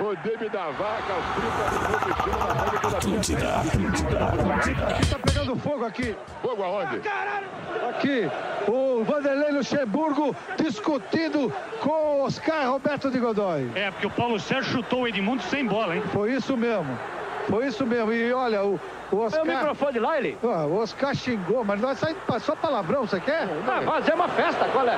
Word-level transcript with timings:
O 0.00 0.16
David 0.16 0.48
da 0.50 0.64
vaca, 0.70 1.12
aos 1.12 1.24
30 1.34 2.68
minutos, 2.68 2.94
Atlântida, 2.94 3.56
Atlântida, 3.56 4.24
Atlântida. 4.24 4.86
Aqui 4.88 5.06
tá 5.06 5.18
pegando 5.18 5.56
fogo 5.56 5.84
aqui. 5.84 6.16
Fogo 6.40 6.62
aonde? 6.62 7.00
Aqui, 7.90 8.30
o 8.68 9.04
Vanderlei 9.04 9.52
Luxemburgo 9.52 10.34
discutindo 10.56 11.52
com 11.80 11.90
o 11.90 12.24
Oscar 12.24 12.70
Roberto 12.70 13.10
de 13.10 13.18
Godoy. 13.18 13.70
É, 13.74 13.90
porque 13.90 14.06
o 14.06 14.10
Paulo 14.10 14.40
Sérgio 14.40 14.72
chutou 14.72 15.02
o 15.02 15.08
Edmundo 15.08 15.42
sem 15.44 15.66
bola, 15.66 15.94
hein? 15.94 16.02
Foi 16.12 16.32
isso 16.32 16.56
mesmo. 16.56 16.98
Foi 17.48 17.66
isso 17.66 17.84
mesmo. 17.86 18.12
E 18.12 18.32
olha, 18.32 18.64
o, 18.64 18.80
o 19.12 19.22
É 19.22 19.26
Oscar. 19.26 19.42
o 19.42 19.46
microfone 19.46 19.98
lá, 19.98 20.16
ele. 20.18 20.38
Ah, 20.42 20.64
o 20.66 20.78
Oscar 20.80 21.14
xingou, 21.14 21.64
mas 21.64 21.80
nós 21.80 21.98
saímos 21.98 22.20
só 22.42 22.56
palavrão, 22.56 23.02
você 23.06 23.20
quer? 23.20 23.46
Vai 23.66 23.84
fazer 23.84 24.14
uma 24.14 24.28
festa, 24.28 24.64
qual 24.72 24.86
é? 24.88 24.96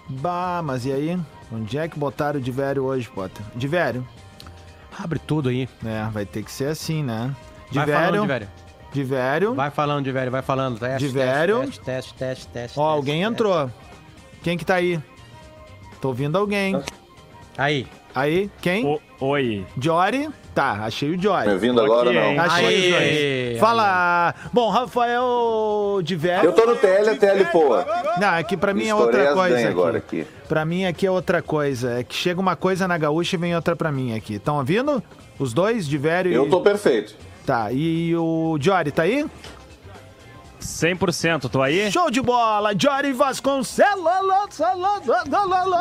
Bah, 0.09 0.63
mas 0.65 0.87
e 0.87 0.93
aí? 0.93 1.19
Onde 1.53 1.79
é 1.79 1.89
que 1.89 1.99
botaram 1.99 2.39
de 2.41 2.51
velho 2.51 2.85
hoje, 2.85 3.09
Potter? 3.09 3.45
De 3.55 3.67
velho? 3.67 4.07
Abre 4.99 5.19
tudo 5.19 5.49
aí. 5.49 5.69
É, 5.85 6.09
vai 6.11 6.27
ter 6.27 6.43
que 6.43 6.51
ser 6.51 6.69
assim, 6.69 7.03
né? 7.03 7.35
De 7.71 7.79
vai 7.79 7.87
falando 7.87 8.11
velho. 8.11 8.23
de 8.23 8.27
velho. 8.29 8.49
De 8.93 9.05
velho. 9.05 9.55
Vai 9.55 9.71
falando 9.71 10.05
de 10.05 10.13
velho, 10.13 10.31
vai 10.31 10.43
falando. 10.43 10.79
Teste, 10.79 11.09
De 11.09 11.15
teste, 11.15 11.31
velho. 11.35 11.61
Teste, 11.61 11.81
teste, 11.81 12.15
teste, 12.15 12.47
teste. 12.49 12.79
Ó, 12.79 12.83
teste, 12.85 12.97
alguém 12.97 13.21
teste. 13.21 13.33
entrou. 13.33 13.71
Quem 14.43 14.59
que 14.59 14.65
tá 14.65 14.75
aí? 14.75 15.01
Tô 16.01 16.09
ouvindo 16.09 16.37
alguém. 16.39 16.81
Aí. 17.57 17.87
Aí, 18.15 18.51
quem? 18.61 19.01
oi. 19.21 19.67
Jory? 19.81 20.29
Tá, 20.59 20.73
achei 20.87 21.15
o 21.15 21.23
Jory. 21.23 21.47
Me 21.47 21.53
ouvindo 21.53 21.81
agora 21.81 22.13
não? 22.13 22.43
Achei 22.43 22.67
Aí. 22.67 22.91
dois. 23.51 23.61
Fala. 23.61 24.35
Bom, 24.53 24.69
Rafael 24.71 26.01
de 26.03 26.17
velho. 26.17 26.47
Eu 26.47 26.53
tô 26.53 26.67
no 26.67 26.75
TL, 26.75 27.11
a 27.11 27.15
TL 27.17 27.45
boa. 27.53 27.87
Não, 28.21 28.35
é 28.35 28.43
que 28.43 28.57
pra 28.57 28.75
mim 28.75 28.89
é 28.89 28.93
outra 28.93 29.33
coisa 29.35 29.57
aqui. 29.57 29.67
agora 29.69 29.99
aqui. 29.99 30.27
Pra 30.49 30.65
mim 30.65 30.85
aqui 30.85 31.07
é 31.07 31.11
outra 31.13 31.41
coisa. 31.41 32.01
É 32.01 32.03
que 32.03 32.13
chega 32.13 32.41
uma 32.41 32.57
coisa 32.57 32.89
na 32.89 32.99
gaúcha 32.99 33.37
e 33.37 33.39
vem 33.39 33.55
outra 33.55 33.77
pra 33.77 33.93
mim 33.93 34.17
aqui. 34.17 34.35
Estão 34.35 34.57
ouvindo? 34.57 35.01
Os 35.39 35.53
dois, 35.53 35.87
de 35.87 35.97
velho 35.97 36.29
e... 36.29 36.35
Eu 36.35 36.51
tô 36.51 36.61
perfeito. 36.61 37.15
Tá, 37.47 37.71
e 37.71 38.17
o 38.17 38.59
Jory 38.61 38.91
tá 38.91 39.05
aí? 39.05 39.25
100%, 40.69 41.49
tô 41.49 41.63
aí? 41.63 41.91
Show 41.91 42.11
de 42.11 42.21
bola! 42.21 42.73
Jory 42.79 43.13
Vasconcelos! 43.13 44.05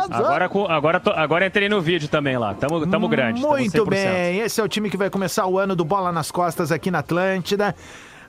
Agora, 0.10 0.50
agora, 0.70 1.00
tô- 1.00 1.12
agora 1.12 1.46
entrei 1.46 1.68
no 1.68 1.82
vídeo 1.82 2.08
também 2.08 2.38
lá. 2.38 2.54
Tamo, 2.54 2.88
tamo 2.88 3.08
grande. 3.10 3.42
tamo 3.42 3.54
Muito 3.54 3.84
100%. 3.84 3.90
bem, 3.90 4.40
esse 4.40 4.62
é 4.62 4.64
o 4.64 4.68
time 4.68 4.90
que 4.90 4.98
vai 4.98 5.10
começar 5.10 5.46
o 5.46 5.60
ano 5.60 5.76
do 5.76 5.84
Bola 5.84 6.12
nas 6.12 6.32
Costas 6.32 6.72
aqui 6.72 6.90
na 6.90 7.00
Atlântida. 7.00 7.76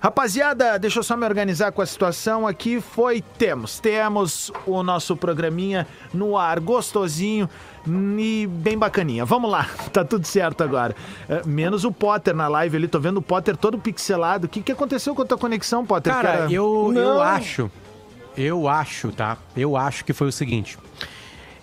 Rapaziada, 0.01 0.79
deixa 0.79 0.99
eu 0.99 1.03
só 1.03 1.17
me 1.17 1.25
organizar 1.27 1.73
com 1.73 1.81
a 1.83 1.87
situação 1.87 2.47
aqui. 2.47 2.81
Foi, 2.81 3.21
temos, 3.21 3.79
temos 3.81 4.53
o 4.67 4.83
nosso 4.83 5.17
programinha 5.17 5.87
no 6.13 6.37
ar, 6.37 6.61
gostosinho 6.61 7.49
e 7.87 8.47
bem 8.47 8.77
bacaninha. 8.77 9.25
Vamos 9.25 9.51
lá, 9.51 9.67
tá 9.93 10.05
tudo 10.05 10.27
certo 10.27 10.63
agora. 10.63 10.95
É, 11.29 11.43
menos 11.47 11.85
o 11.85 11.93
Potter 11.93 12.35
na 12.35 12.49
live 12.49 12.77
ali, 12.77 12.89
tô 12.89 13.01
vendo 13.01 13.19
o 13.19 13.23
Potter 13.23 13.57
todo 13.57 13.79
pixelado. 13.79 14.47
O 14.47 14.49
que, 14.49 14.61
que 14.63 14.73
aconteceu 14.73 15.15
com 15.15 15.23
a 15.23 15.25
tua 15.25 15.39
conexão, 15.39 15.85
Potter? 15.87 16.13
Cara, 16.13 16.29
Cara, 16.39 16.53
eu, 16.53 16.93
eu 16.95 17.21
acho. 17.21 17.71
Eu 18.37 18.69
acho, 18.69 19.11
tá? 19.13 19.37
Eu 19.57 19.77
acho 19.77 20.05
que 20.05 20.13
foi 20.13 20.29
o 20.29 20.33
seguinte. 20.33 20.79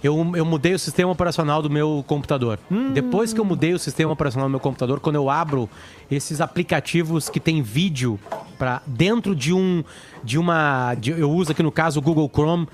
Eu, 0.03 0.33
eu 0.35 0.45
mudei 0.45 0.73
o 0.73 0.77
sistema 0.77 1.11
operacional 1.11 1.61
do 1.63 1.69
meu 1.69 2.03
computador. 2.05 2.59
Depois 2.93 3.33
que 3.33 3.39
eu 3.39 3.45
mudei 3.45 3.73
o 3.73 3.79
sistema 3.79 4.11
operacional 4.11 4.47
do 4.47 4.51
meu 4.51 4.59
computador, 4.59 4.99
quando 4.99 5.15
eu 5.15 5.29
abro 5.31 5.67
esses 6.11 6.41
aplicativos 6.41 7.27
que 7.27 7.39
tem 7.39 7.61
vídeo 7.63 8.19
para 8.59 8.81
dentro 8.85 9.35
de 9.35 9.51
um 9.53 9.83
de 10.23 10.37
uma 10.37 10.93
de- 10.95 11.11
eu 11.11 11.31
uso 11.31 11.51
aqui 11.51 11.63
no 11.63 11.71
caso 11.71 11.99
o 11.99 12.01
Google 12.03 12.29
Chrome, 12.31 12.67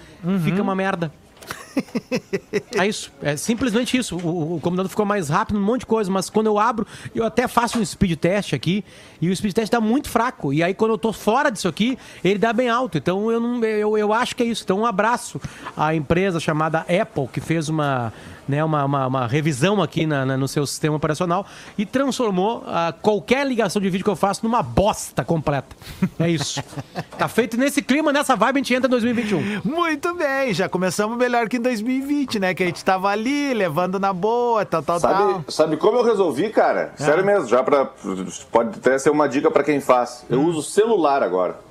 fica 0.44 0.62
uma 0.62 0.76
merda. 0.76 1.12
É 2.78 2.88
isso, 2.88 3.12
é 3.22 3.36
simplesmente 3.36 3.98
isso. 3.98 4.18
O, 4.18 4.56
o 4.56 4.60
computador 4.62 4.90
ficou 4.90 5.06
mais 5.06 5.30
rápido, 5.30 5.58
um 5.60 5.64
monte 5.64 5.82
de 5.82 5.86
coisa, 5.86 6.10
mas 6.12 6.30
quando 6.30 6.48
eu 6.48 6.58
abro, 6.60 6.86
eu 7.14 7.24
até 7.26 7.48
faço 7.48 7.80
um 7.80 7.86
speed 7.86 8.18
test 8.18 8.54
aqui 8.54 8.84
e 9.22 9.30
o 9.30 9.36
speed 9.36 9.54
test 9.54 9.72
dá 9.72 9.80
muito 9.82 10.10
fraco. 10.10 10.54
E 10.54 10.64
aí 10.64 10.74
quando 10.74 10.92
eu 10.92 10.98
tô 10.98 11.14
fora 11.14 11.50
disso 11.50 11.68
aqui, 11.68 11.98
ele 12.24 12.40
dá 12.40 12.52
bem 12.54 12.70
alto. 12.70 12.98
Então 12.98 13.32
eu 13.32 13.40
não 13.40 13.64
eu, 13.64 13.98
eu 13.98 14.14
acho 14.14 14.36
que 14.36 14.44
é 14.44 14.46
isso. 14.46 14.64
Então 14.64 14.80
um 14.80 14.86
abraço 14.86 15.40
à 15.76 15.94
empresa 15.96 16.40
chamada 16.40 16.80
Apple 16.80 17.28
que 17.32 17.40
fez 17.40 17.70
uma 17.70 18.12
né, 18.48 18.62
uma, 18.64 18.84
uma, 18.84 19.08
uma 19.08 19.28
revisão 19.28 19.82
aqui 19.82 20.06
na, 20.06 20.26
na- 20.26 20.36
no 20.36 20.48
seu 20.48 20.66
sistema 20.66 20.96
operacional 20.98 21.46
e 21.78 21.86
transformou 21.86 22.64
ah, 22.68 22.94
qualquer 23.02 23.48
ligação 23.48 23.82
de 23.82 23.90
vídeo 23.90 24.04
que 24.04 24.10
eu 24.10 24.16
faço 24.16 24.44
numa 24.44 24.62
bosta 24.62 25.24
completa. 25.24 25.74
É 26.20 26.30
isso. 26.30 26.62
tá 27.18 27.30
feito 27.30 27.56
nesse 27.56 27.82
clima, 27.82 28.12
nessa 28.12 28.36
vibe, 28.36 28.58
a 28.58 28.60
gente 28.60 28.74
entra 28.74 28.88
em 28.88 28.92
2021. 28.92 29.62
Muito 29.64 30.14
bem, 30.16 30.54
já 30.54 30.68
começamos 30.68 31.18
melhor 31.18 31.48
que 31.48 31.60
em 31.62 31.64
2020, 31.64 32.40
né? 32.40 32.54
Que 32.54 32.64
a 32.64 32.66
gente 32.66 32.84
tava 32.84 33.10
ali, 33.10 33.54
levando 33.54 34.00
na 34.00 34.12
boa, 34.12 34.66
tal, 34.66 34.82
tal, 34.82 35.00
tal. 35.00 35.12
Sabe, 35.12 35.46
sabe 35.48 35.78
como 35.78 36.00
eu 36.00 36.04
resolvi, 36.04 36.50
cara? 36.50 36.94
Sério 36.98 37.24
mesmo, 37.24 37.48
já 37.48 37.64
pra. 37.64 37.86
Pode 38.52 38.80
até 38.80 38.98
ser 38.98 39.12
uma 39.12 39.30
dica 39.30 39.50
pra 39.50 39.64
quem 39.64 39.80
faz. 39.80 40.26
Eu 40.30 40.42
uso 40.42 40.64
celular 40.64 41.24
agora. 41.24 41.71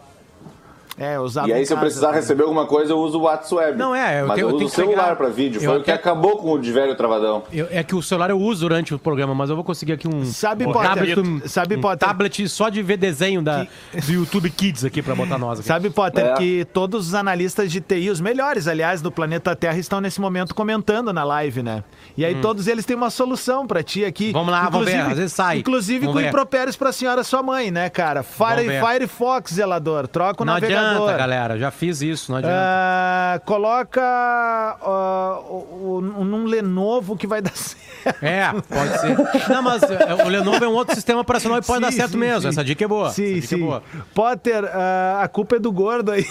É, 1.00 1.18
usava 1.18 1.48
E 1.48 1.52
aí, 1.54 1.64
se 1.64 1.72
eu 1.72 1.78
precisar 1.78 2.08
também. 2.08 2.20
receber 2.20 2.42
alguma 2.42 2.66
coisa, 2.66 2.92
eu 2.92 2.98
uso 2.98 3.18
o 3.18 3.22
WhatsApp. 3.22 3.74
Não, 3.76 3.94
é, 3.94 4.20
eu 4.20 4.26
Mas 4.26 4.34
tenho- 4.36 4.44
eu 4.44 4.50
eu 4.50 4.56
uso 4.56 4.58
tenho 4.58 4.66
o 4.66 4.70
que 4.70 4.76
celular 4.76 5.02
pegar- 5.04 5.16
pra 5.16 5.28
vídeo. 5.30 5.58
eu 5.62 5.70
Foi 5.70 5.78
o 5.80 5.82
que 5.82 5.90
até- 5.90 5.98
acabou 6.00 6.36
com 6.36 6.52
o 6.52 6.58
de 6.60 6.70
velho 6.70 6.94
travadão. 6.94 7.42
Eu- 7.50 7.68
é 7.70 7.82
que 7.82 7.94
o 7.94 8.02
celular 8.02 8.28
eu 8.28 8.38
uso 8.38 8.60
durante 8.68 8.94
o 8.94 8.98
programa, 8.98 9.34
mas 9.34 9.48
eu 9.48 9.56
vou 9.56 9.64
conseguir 9.64 9.92
aqui 9.94 10.06
um, 10.06 10.26
Sabe, 10.26 10.66
um 10.66 10.72
Potter, 10.72 10.88
tablet, 10.90 11.48
sabe, 11.48 11.76
um 11.76 11.80
Potter? 11.80 12.06
tablet 12.06 12.48
só 12.50 12.68
de 12.68 12.82
ver 12.82 12.98
desenho 12.98 13.40
da, 13.40 13.66
do 14.04 14.12
YouTube 14.12 14.50
Kids 14.50 14.84
aqui 14.84 15.00
pra 15.00 15.14
botar 15.14 15.38
nós 15.38 15.58
aqui. 15.60 15.66
Sabe, 15.68 15.88
Potter, 15.88 16.26
É. 16.26 16.34
que 16.34 16.66
todos 16.66 17.08
os 17.08 17.14
analistas 17.14 17.72
de 17.72 17.80
TI, 17.80 18.10
os 18.10 18.20
melhores, 18.20 18.68
aliás, 18.68 19.00
do 19.00 19.10
planeta 19.10 19.56
Terra, 19.56 19.78
estão 19.78 20.02
nesse 20.02 20.20
momento 20.20 20.54
comentando 20.54 21.12
na 21.14 21.24
live, 21.24 21.62
né? 21.62 21.82
E 22.14 22.26
aí 22.26 22.34
todos 22.42 22.66
eles 22.66 22.84
têm 22.84 22.94
uma 22.94 23.08
solução 23.08 23.66
pra 23.66 23.82
ti 23.82 24.04
aqui. 24.04 24.28
Hum. 24.30 24.32
Vamos 24.34 24.50
lá, 24.52 24.68
vamos 24.68 24.86
ver, 24.86 25.00
às 25.00 25.16
vezes 25.16 25.32
sai. 25.32 25.58
Inclusive 25.60 26.00
Vamos 26.00 26.14
com 26.14 26.20
ver. 26.20 26.28
impropérios 26.28 26.76
pra 26.76 26.92
senhora 26.92 27.24
sua 27.24 27.42
mãe, 27.42 27.70
né, 27.70 27.88
cara? 27.88 28.22
Fire. 28.22 28.68
Firefox, 28.80 29.54
zelador, 29.54 30.06
troca 30.06 30.42
o 30.42 30.44
não 30.46 30.54
navegador. 30.54 30.89
Adianta, 30.96 31.16
galera. 31.16 31.58
Já 31.58 31.70
fiz 31.70 32.00
isso, 32.02 32.30
não 32.32 32.38
adianta. 32.38 32.56
Ah, 32.58 33.40
coloca 33.44 34.78
o, 34.82 35.96
o- 35.98 36.00
num 36.24 36.44
Lenovo 36.44 37.16
que 37.16 37.26
vai 37.26 37.40
dar 37.42 37.54
certo. 37.56 37.80
É, 38.22 38.50
pode 38.52 38.98
ser. 39.00 39.48
Não, 39.50 39.62
mas 39.62 39.82
é, 39.82 40.14
o 40.24 40.28
Lenovo 40.28 40.64
é 40.64 40.68
um 40.68 40.72
outro 40.72 40.94
sistema 40.94 41.20
operacional 41.20 41.58
e 41.58 41.62
pode 41.62 41.78
Sim, 41.78 41.82
dar 41.82 41.92
certo 41.92 42.12
sim, 42.12 42.18
mesmo. 42.18 42.40
sim. 42.42 42.48
Essa 42.48 42.64
dica 42.64 42.84
é 42.84 42.88
boa. 42.88 43.10
Sim, 43.10 43.34
dica 43.34 43.46
sim. 43.46 43.54
é 43.56 43.58
boa. 43.58 43.82
Potter, 44.14 44.64
ah, 44.64 45.20
a 45.22 45.28
culpa 45.28 45.56
é 45.56 45.58
do 45.58 45.70
gordo 45.70 46.10
aí. 46.12 46.24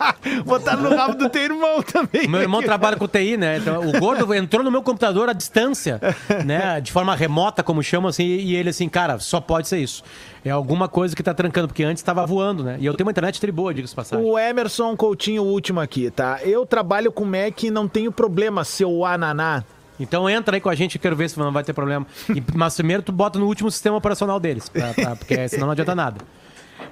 Botaram 0.44 0.82
no 0.82 0.94
rabo 0.96 1.14
do 1.14 1.28
teu 1.28 1.42
irmão 1.42 1.82
também. 1.82 2.26
Meu 2.28 2.40
irmão 2.40 2.62
trabalha 2.62 2.96
com 2.96 3.06
TI, 3.06 3.36
né? 3.36 3.58
Então, 3.58 3.86
o 3.88 3.98
gordo 4.00 4.32
entrou 4.34 4.62
no 4.64 4.70
meu 4.70 4.82
computador 4.82 5.28
à 5.28 5.32
distância, 5.32 6.00
né? 6.44 6.80
De 6.80 6.90
forma 6.92 7.14
remota, 7.14 7.62
como 7.62 7.82
chama, 7.82 8.08
assim, 8.08 8.24
e 8.24 8.54
ele 8.56 8.70
assim, 8.70 8.88
cara, 8.88 9.18
só 9.18 9.40
pode 9.40 9.68
ser 9.68 9.78
isso. 9.78 10.02
É 10.44 10.50
alguma 10.50 10.88
coisa 10.88 11.14
que 11.14 11.22
tá 11.22 11.34
trancando, 11.34 11.68
porque 11.68 11.84
antes 11.84 12.02
tava 12.02 12.24
voando, 12.24 12.64
né? 12.64 12.76
E 12.80 12.86
eu 12.86 12.94
tenho 12.94 13.06
uma 13.06 13.10
internet 13.12 13.40
tri 13.40 13.52
boa, 13.52 13.74
diga-se 13.74 13.94
passagem. 13.94 14.24
O 14.24 14.38
Emerson 14.38 14.96
Coutinho, 14.96 15.42
o 15.42 15.46
último 15.46 15.80
aqui, 15.80 16.10
tá? 16.10 16.38
Eu 16.42 16.64
trabalho 16.64 17.12
com 17.12 17.24
Mac 17.24 17.62
e 17.62 17.70
não 17.70 17.86
tenho 17.86 18.10
problema, 18.10 18.64
seu 18.64 19.04
ananá. 19.04 19.62
Então 19.98 20.30
entra 20.30 20.56
aí 20.56 20.60
com 20.62 20.70
a 20.70 20.74
gente, 20.74 20.94
eu 20.96 21.00
quero 21.02 21.14
ver 21.14 21.28
se 21.28 21.38
não 21.38 21.52
vai 21.52 21.62
ter 21.62 21.74
problema. 21.74 22.06
E- 22.34 22.42
mas 22.54 22.74
primeiro 22.74 23.02
tu 23.02 23.12
bota 23.12 23.38
no 23.38 23.44
último 23.44 23.70
sistema 23.70 23.98
operacional 23.98 24.40
deles, 24.40 24.66
pra- 24.66 24.94
pra- 24.94 25.14
porque 25.14 25.46
senão 25.48 25.66
não 25.66 25.72
adianta 25.72 25.94
nada. 25.94 26.16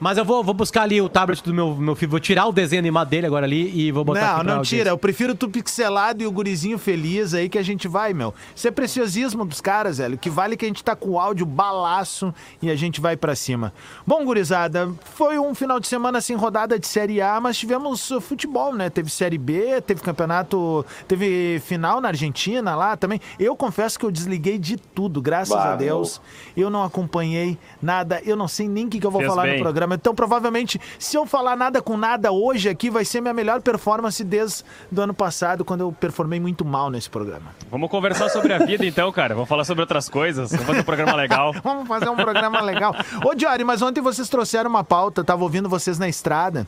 Mas 0.01 0.19
eu 0.19 0.25
vou, 0.25 0.43
vou 0.45 0.55
buscar 0.55 0.83
ali 0.83 1.01
o 1.01 1.09
tablet 1.09 1.43
do 1.43 1.53
meu, 1.53 1.75
meu 1.77 1.95
filho, 1.95 2.11
vou 2.11 2.21
tirar 2.21 2.47
o 2.47 2.53
desenho 2.53 2.81
animado 2.81 3.09
dele 3.09 3.27
agora 3.27 3.47
ali 3.47 3.71
e 3.79 3.91
vou 3.93 4.05
botar 4.05 4.39
Não, 4.39 4.45
não 4.45 4.53
audiência. 4.57 4.79
tira. 4.79 4.91
Eu 4.91 4.99
prefiro 4.99 5.35
tu 5.35 5.49
pixelado 5.49 6.23
e 6.23 6.27
o 6.27 6.31
gurizinho 6.33 6.79
feliz 6.79 7.35
aí 7.35 7.49
que 7.49 7.59
a 7.59 7.63
gente 7.63 7.89
vai, 7.89 8.13
meu. 8.13 8.33
Isso 8.55 8.67
é 8.69 8.71
preciosismo 8.71 9.45
dos 9.45 9.61
caras, 9.61 9.99
velho. 9.99 10.15
O 10.15 10.19
que 10.19 10.31
vale 10.31 10.55
é 10.55 10.57
que 10.57 10.65
a 10.65 10.69
gente 10.69 10.83
tá 10.85 10.95
com 10.95 11.11
o 11.11 11.19
áudio 11.21 11.45
balaço 11.47 12.33
e 12.63 12.71
a 12.71 12.77
gente 12.77 13.01
vai 13.01 13.17
pra 13.17 13.35
cima. 13.35 13.73
Bom, 14.07 14.25
gurizada, 14.25 14.91
foi 15.15 15.39
um 15.39 15.55
final 15.55 15.81
de 15.81 15.87
semana 15.89 16.21
sem 16.21 16.37
rodada 16.37 16.79
de 16.79 16.87
Série 16.87 17.21
A, 17.21 17.41
mas 17.41 17.57
tivemos 17.59 18.11
uh, 18.11 18.21
futebol, 18.21 18.75
né? 18.75 18.89
Teve 18.91 19.11
Série 19.11 19.39
B, 19.39 19.81
teve 19.81 20.01
campeonato, 20.01 20.85
teve 21.07 21.61
final 21.65 22.01
na 22.01 22.09
Argentina 22.09 22.75
lá 22.77 22.97
também. 22.97 23.21
Eu 23.39 23.57
confesso 23.57 23.99
que 23.99 24.05
eu 24.07 24.11
desliguei 24.11 24.59
de 24.59 24.77
tudo, 24.77 25.21
graças 25.21 25.55
Bah, 25.55 25.73
a 25.73 25.77
Deus. 25.77 26.21
Eu 26.57 26.71
não 26.71 26.83
acompanhei 26.85 27.59
nada, 27.83 28.21
eu 28.25 28.37
não 28.37 28.49
sei 28.49 28.69
nem 28.69 28.87
o 28.87 28.89
que, 28.89 29.01
que 29.01 29.07
eu 29.07 29.11
vou 29.11 29.21
Fez 29.21 29.31
falar 29.31 29.45
no 29.47 29.53
bem. 29.53 29.59
Programa. 29.79 29.95
Então, 29.95 30.15
provavelmente, 30.15 30.81
se 30.99 31.17
eu 31.17 31.25
falar 31.25 31.57
nada 31.57 31.81
com 31.81 31.97
nada 31.97 32.33
hoje 32.33 32.69
aqui, 32.69 32.91
vai 32.91 33.05
ser 33.05 33.21
minha 33.21 33.33
melhor 33.33 33.63
performance 33.63 34.23
desde 34.25 34.65
do 34.91 35.01
ano 35.01 35.15
passado, 35.15 35.65
quando 35.65 35.83
eu 35.83 35.93
performei 35.93 36.41
muito 36.41 36.65
mal 36.65 36.91
nesse 36.91 37.09
programa. 37.09 37.55
Vamos 37.71 37.89
conversar 37.91 38.29
sobre 38.29 38.53
a 38.53 38.59
vida 38.59 38.85
então, 38.85 39.11
cara. 39.13 39.35
Vamos 39.35 39.49
falar 39.49 39.65
sobre 39.65 39.83
outras 39.83 40.09
coisas. 40.09 40.51
Vamos 40.51 40.67
fazer 40.67 40.81
um 40.81 40.85
programa 40.85 41.15
legal. 41.15 41.53
Vamos 41.63 41.87
fazer 41.87 42.09
um 42.09 42.17
programa 42.17 42.61
legal. 42.61 42.95
Ô, 43.25 43.35
Diori, 43.35 43.63
mas 43.65 43.81
ontem 43.83 44.01
vocês 44.01 44.29
trouxeram 44.29 44.69
uma 44.69 44.83
pauta, 44.83 45.23
tava 45.23 45.43
ouvindo 45.45 45.69
vocês 45.69 45.99
na 45.99 46.09
estrada, 46.09 46.67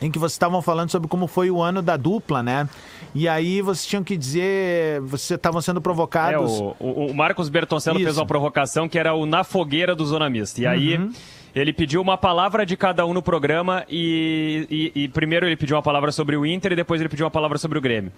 em 0.00 0.10
que 0.10 0.18
vocês 0.18 0.32
estavam 0.32 0.62
falando 0.62 0.90
sobre 0.90 1.08
como 1.08 1.26
foi 1.26 1.50
o 1.50 1.60
ano 1.60 1.82
da 1.82 1.96
dupla, 1.96 2.42
né? 2.42 2.66
E 3.14 3.28
aí 3.28 3.60
vocês 3.60 3.84
tinham 3.86 4.02
que 4.04 4.16
dizer, 4.16 5.00
vocês 5.02 5.36
estavam 5.36 5.60
sendo 5.60 5.78
É, 5.78 5.82
provocados. 5.82 6.50
o, 6.52 6.74
o- 6.80 7.06
o 7.10 7.14
Marcos 7.14 7.48
Bertoncello 7.50 7.98
Isso. 7.98 8.04
fez 8.06 8.16
uma 8.16 8.24
provocação 8.26 8.88
que 8.88 8.98
era 8.98 9.12
o 9.14 9.26
Na 9.26 9.44
Fogueira 9.44 9.94
do 9.94 10.06
Zona 10.06 10.30
Mista. 10.30 10.60
E 10.60 10.66
aí 10.66 11.10
ele 11.54 11.72
pediu 11.72 12.00
uma 12.00 12.16
palavra 12.16 12.64
de 12.64 12.76
cada 12.76 13.04
um 13.06 13.12
no 13.12 13.22
programa 13.22 13.84
e, 13.88 14.92
e- 14.94 15.02
e 15.04 15.08
primeiro 15.08 15.46
ele 15.46 15.56
pediu 15.56 15.76
uma 15.76 15.82
palavra 15.82 16.12
sobre 16.12 16.36
o 16.36 16.46
Inter 16.46 16.72
e 16.72 16.76
depois 16.76 17.00
ele 17.00 17.08
pediu 17.08 17.24
uma 17.24 17.30
palavra 17.30 17.58
sobre 17.58 17.78
o 17.78 17.80
Grêmio. 17.80 18.12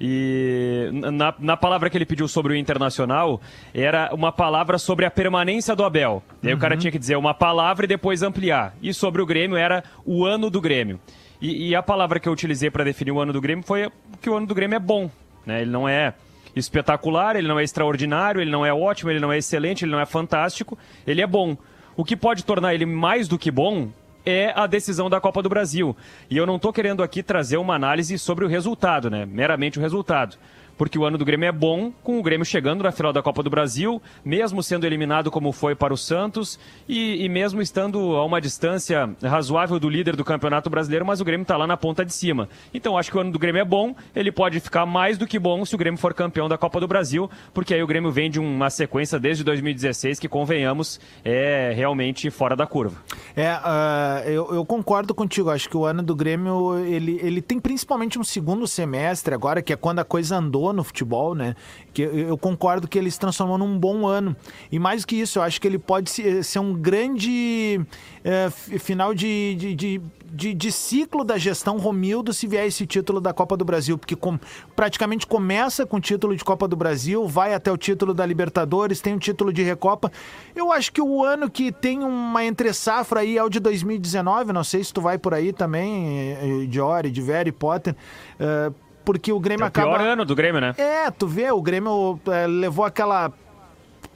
E 0.00 0.90
na, 1.12 1.34
na 1.38 1.56
palavra 1.56 1.90
que 1.90 1.98
ele 1.98 2.06
pediu 2.06 2.28
sobre 2.28 2.52
o 2.52 2.56
Internacional, 2.56 3.40
era 3.74 4.10
uma 4.14 4.30
palavra 4.30 4.78
sobre 4.78 5.04
a 5.04 5.10
permanência 5.10 5.74
do 5.74 5.84
Abel. 5.84 6.22
E 6.42 6.48
aí 6.48 6.54
o 6.54 6.58
cara 6.58 6.76
tinha 6.76 6.92
que 6.92 6.98
dizer 6.98 7.16
uma 7.16 7.34
palavra 7.34 7.84
e 7.84 7.88
depois 7.88 8.22
ampliar. 8.22 8.74
E 8.80 8.94
sobre 8.94 9.20
o 9.20 9.26
Grêmio 9.26 9.56
era 9.56 9.82
o 10.06 10.24
ano 10.24 10.48
do 10.50 10.60
Grêmio. 10.60 11.00
E, 11.40 11.68
e 11.70 11.74
a 11.74 11.82
palavra 11.82 12.20
que 12.20 12.28
eu 12.28 12.32
utilizei 12.32 12.70
para 12.70 12.84
definir 12.84 13.10
o 13.10 13.20
ano 13.20 13.32
do 13.32 13.40
Grêmio 13.40 13.64
foi 13.64 13.90
que 14.20 14.30
o 14.30 14.34
ano 14.36 14.46
do 14.46 14.54
Grêmio 14.54 14.76
é 14.76 14.80
bom. 14.80 15.10
Né? 15.44 15.62
Ele 15.62 15.70
não 15.70 15.88
é 15.88 16.14
espetacular, 16.54 17.36
ele 17.36 17.46
não 17.48 17.58
é 17.58 17.64
extraordinário, 17.64 18.40
ele 18.40 18.50
não 18.50 18.64
é 18.64 18.72
ótimo, 18.72 19.10
ele 19.10 19.20
não 19.20 19.32
é 19.32 19.38
excelente, 19.38 19.84
ele 19.84 19.92
não 19.92 20.00
é 20.00 20.06
fantástico, 20.06 20.78
ele 21.06 21.20
é 21.22 21.26
bom. 21.26 21.56
O 21.98 22.04
que 22.04 22.16
pode 22.16 22.44
tornar 22.44 22.76
ele 22.76 22.86
mais 22.86 23.26
do 23.26 23.36
que 23.36 23.50
bom 23.50 23.88
é 24.24 24.52
a 24.54 24.68
decisão 24.68 25.10
da 25.10 25.20
Copa 25.20 25.42
do 25.42 25.48
Brasil. 25.48 25.96
E 26.30 26.36
eu 26.36 26.46
não 26.46 26.54
estou 26.54 26.72
querendo 26.72 27.02
aqui 27.02 27.24
trazer 27.24 27.56
uma 27.56 27.74
análise 27.74 28.16
sobre 28.20 28.44
o 28.44 28.48
resultado, 28.48 29.10
né? 29.10 29.26
Meramente 29.26 29.80
o 29.80 29.82
resultado. 29.82 30.36
Porque 30.78 30.98
o 30.98 31.04
ano 31.04 31.18
do 31.18 31.24
Grêmio 31.24 31.46
é 31.46 31.52
bom, 31.52 31.92
com 32.02 32.18
o 32.18 32.22
Grêmio 32.22 32.46
chegando 32.46 32.82
na 32.82 32.92
final 32.92 33.12
da 33.12 33.20
Copa 33.20 33.42
do 33.42 33.50
Brasil, 33.50 34.00
mesmo 34.24 34.62
sendo 34.62 34.86
eliminado 34.86 35.30
como 35.30 35.52
foi 35.52 35.74
para 35.74 35.92
o 35.92 35.96
Santos, 35.96 36.58
e, 36.88 37.24
e 37.24 37.28
mesmo 37.28 37.60
estando 37.60 37.98
a 38.16 38.24
uma 38.24 38.40
distância 38.40 39.10
razoável 39.22 39.78
do 39.78 39.90
líder 39.90 40.16
do 40.16 40.24
Campeonato 40.24 40.70
Brasileiro, 40.70 41.04
mas 41.04 41.20
o 41.20 41.24
Grêmio 41.24 41.42
está 41.42 41.56
lá 41.56 41.66
na 41.66 41.76
ponta 41.76 42.04
de 42.04 42.14
cima. 42.14 42.48
Então 42.72 42.96
acho 42.96 43.10
que 43.10 43.16
o 43.16 43.20
ano 43.20 43.32
do 43.32 43.38
Grêmio 43.38 43.60
é 43.60 43.64
bom, 43.64 43.94
ele 44.14 44.32
pode 44.32 44.60
ficar 44.60 44.86
mais 44.86 45.18
do 45.18 45.26
que 45.26 45.38
bom 45.38 45.64
se 45.64 45.74
o 45.74 45.78
Grêmio 45.78 45.98
for 45.98 46.14
campeão 46.14 46.48
da 46.48 46.56
Copa 46.56 46.80
do 46.80 46.86
Brasil, 46.86 47.28
porque 47.52 47.74
aí 47.74 47.82
o 47.82 47.86
Grêmio 47.86 48.10
vem 48.10 48.30
de 48.30 48.38
uma 48.38 48.70
sequência 48.70 49.18
desde 49.18 49.42
2016 49.42 50.20
que, 50.20 50.28
convenhamos, 50.28 51.00
é 51.24 51.72
realmente 51.74 52.30
fora 52.30 52.54
da 52.54 52.66
curva. 52.66 52.96
É, 53.34 53.48
ah, 53.48 54.22
eu, 54.26 54.54
eu 54.54 54.64
concordo 54.64 55.14
contigo. 55.14 55.50
Acho 55.50 55.68
que 55.68 55.76
o 55.76 55.84
ano 55.84 56.02
do 56.02 56.14
Grêmio 56.14 56.78
ele, 56.86 57.18
ele 57.22 57.42
tem 57.42 57.58
principalmente 57.58 58.18
um 58.18 58.24
segundo 58.24 58.66
semestre 58.66 59.34
agora, 59.34 59.60
que 59.60 59.72
é 59.72 59.76
quando 59.76 59.98
a 59.98 60.04
coisa 60.04 60.36
andou 60.36 60.67
no 60.72 60.84
futebol, 60.84 61.34
né? 61.34 61.54
Que 61.92 62.02
eu, 62.02 62.36
concordo 62.38 62.86
que 62.88 62.98
ele 62.98 63.10
se 63.10 63.18
transformou 63.18 63.58
num 63.58 63.78
bom 63.78 64.06
ano. 64.06 64.36
E 64.70 64.78
mais 64.78 65.04
que 65.04 65.16
isso, 65.16 65.38
eu 65.38 65.42
acho 65.42 65.60
que 65.60 65.66
ele 65.66 65.78
pode 65.78 66.10
se- 66.10 66.42
ser 66.44 66.58
um 66.58 66.74
grande 66.74 67.80
eh, 68.24 68.50
fi- 68.50 68.78
final 68.78 69.12
de, 69.14 69.54
de, 69.56 69.74
de, 69.74 70.00
de- 70.32 70.54
de 70.54 70.72
ciclo 70.72 71.24
da 71.24 71.36
gestão 71.38 71.78
Romildo 71.78 72.32
se 72.32 72.46
vier 72.46 72.66
esse 72.66 72.86
título 72.86 73.20
da 73.20 73.32
Copa 73.32 73.56
do 73.56 73.64
Brasil, 73.64 73.98
porque 73.98 74.14
com- 74.14 74.38
praticamente 74.76 75.26
começa 75.26 75.84
com 75.86 75.96
o 75.96 76.00
título 76.00 76.36
de 76.36 76.44
Copa 76.44 76.68
do 76.68 76.76
Brasil, 76.76 77.26
vai 77.26 77.54
até 77.54 77.70
o 77.72 77.76
título 77.76 78.14
da 78.14 78.24
Libertadores, 78.24 79.00
tem 79.00 79.14
o 79.14 79.18
título 79.18 79.52
de 79.52 79.62
Recopa. 79.62 80.12
Eu 80.54 80.70
acho 80.72 80.92
que 80.92 81.00
o 81.00 81.24
ano 81.24 81.50
que 81.50 81.72
tem 81.72 82.02
uma 82.04 82.44
entre-safra 82.44 83.20
aí 83.20 83.36
é 83.36 83.42
o 83.42 83.48
de 83.48 83.58
2019, 83.60 84.52
não 84.52 84.62
sei 84.64 84.84
se 84.84 84.92
tu 84.92 85.00
vai 85.00 85.18
por 85.18 85.34
aí 85.34 85.52
também, 85.52 86.32
eh, 86.32 86.66
Diori, 86.68 87.10
de 87.10 87.20
Very 87.22 87.50
Potter, 87.52 87.94
eh, 88.38 88.70
porque 89.08 89.32
o 89.32 89.40
Grêmio 89.40 89.64
É 89.64 89.68
o 89.68 89.70
pior 89.70 89.94
acaba... 89.94 90.04
ano 90.04 90.22
do 90.22 90.36
Grêmio, 90.36 90.60
né? 90.60 90.74
É, 90.76 91.10
tu 91.10 91.26
vê, 91.26 91.50
o 91.50 91.62
Grêmio 91.62 92.20
eh, 92.26 92.46
levou 92.46 92.84
aquela 92.84 93.32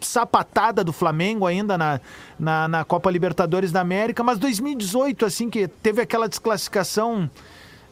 sapatada 0.02 0.84
do 0.84 0.92
Flamengo 0.92 1.46
ainda 1.46 1.78
na, 1.78 1.98
na, 2.38 2.68
na 2.68 2.84
Copa 2.84 3.10
Libertadores 3.10 3.72
da 3.72 3.80
América, 3.80 4.22
mas 4.22 4.38
2018, 4.38 5.24
assim, 5.24 5.48
que 5.48 5.66
teve 5.66 6.02
aquela 6.02 6.28
desclassificação. 6.28 7.30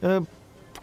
eh, 0.02 0.20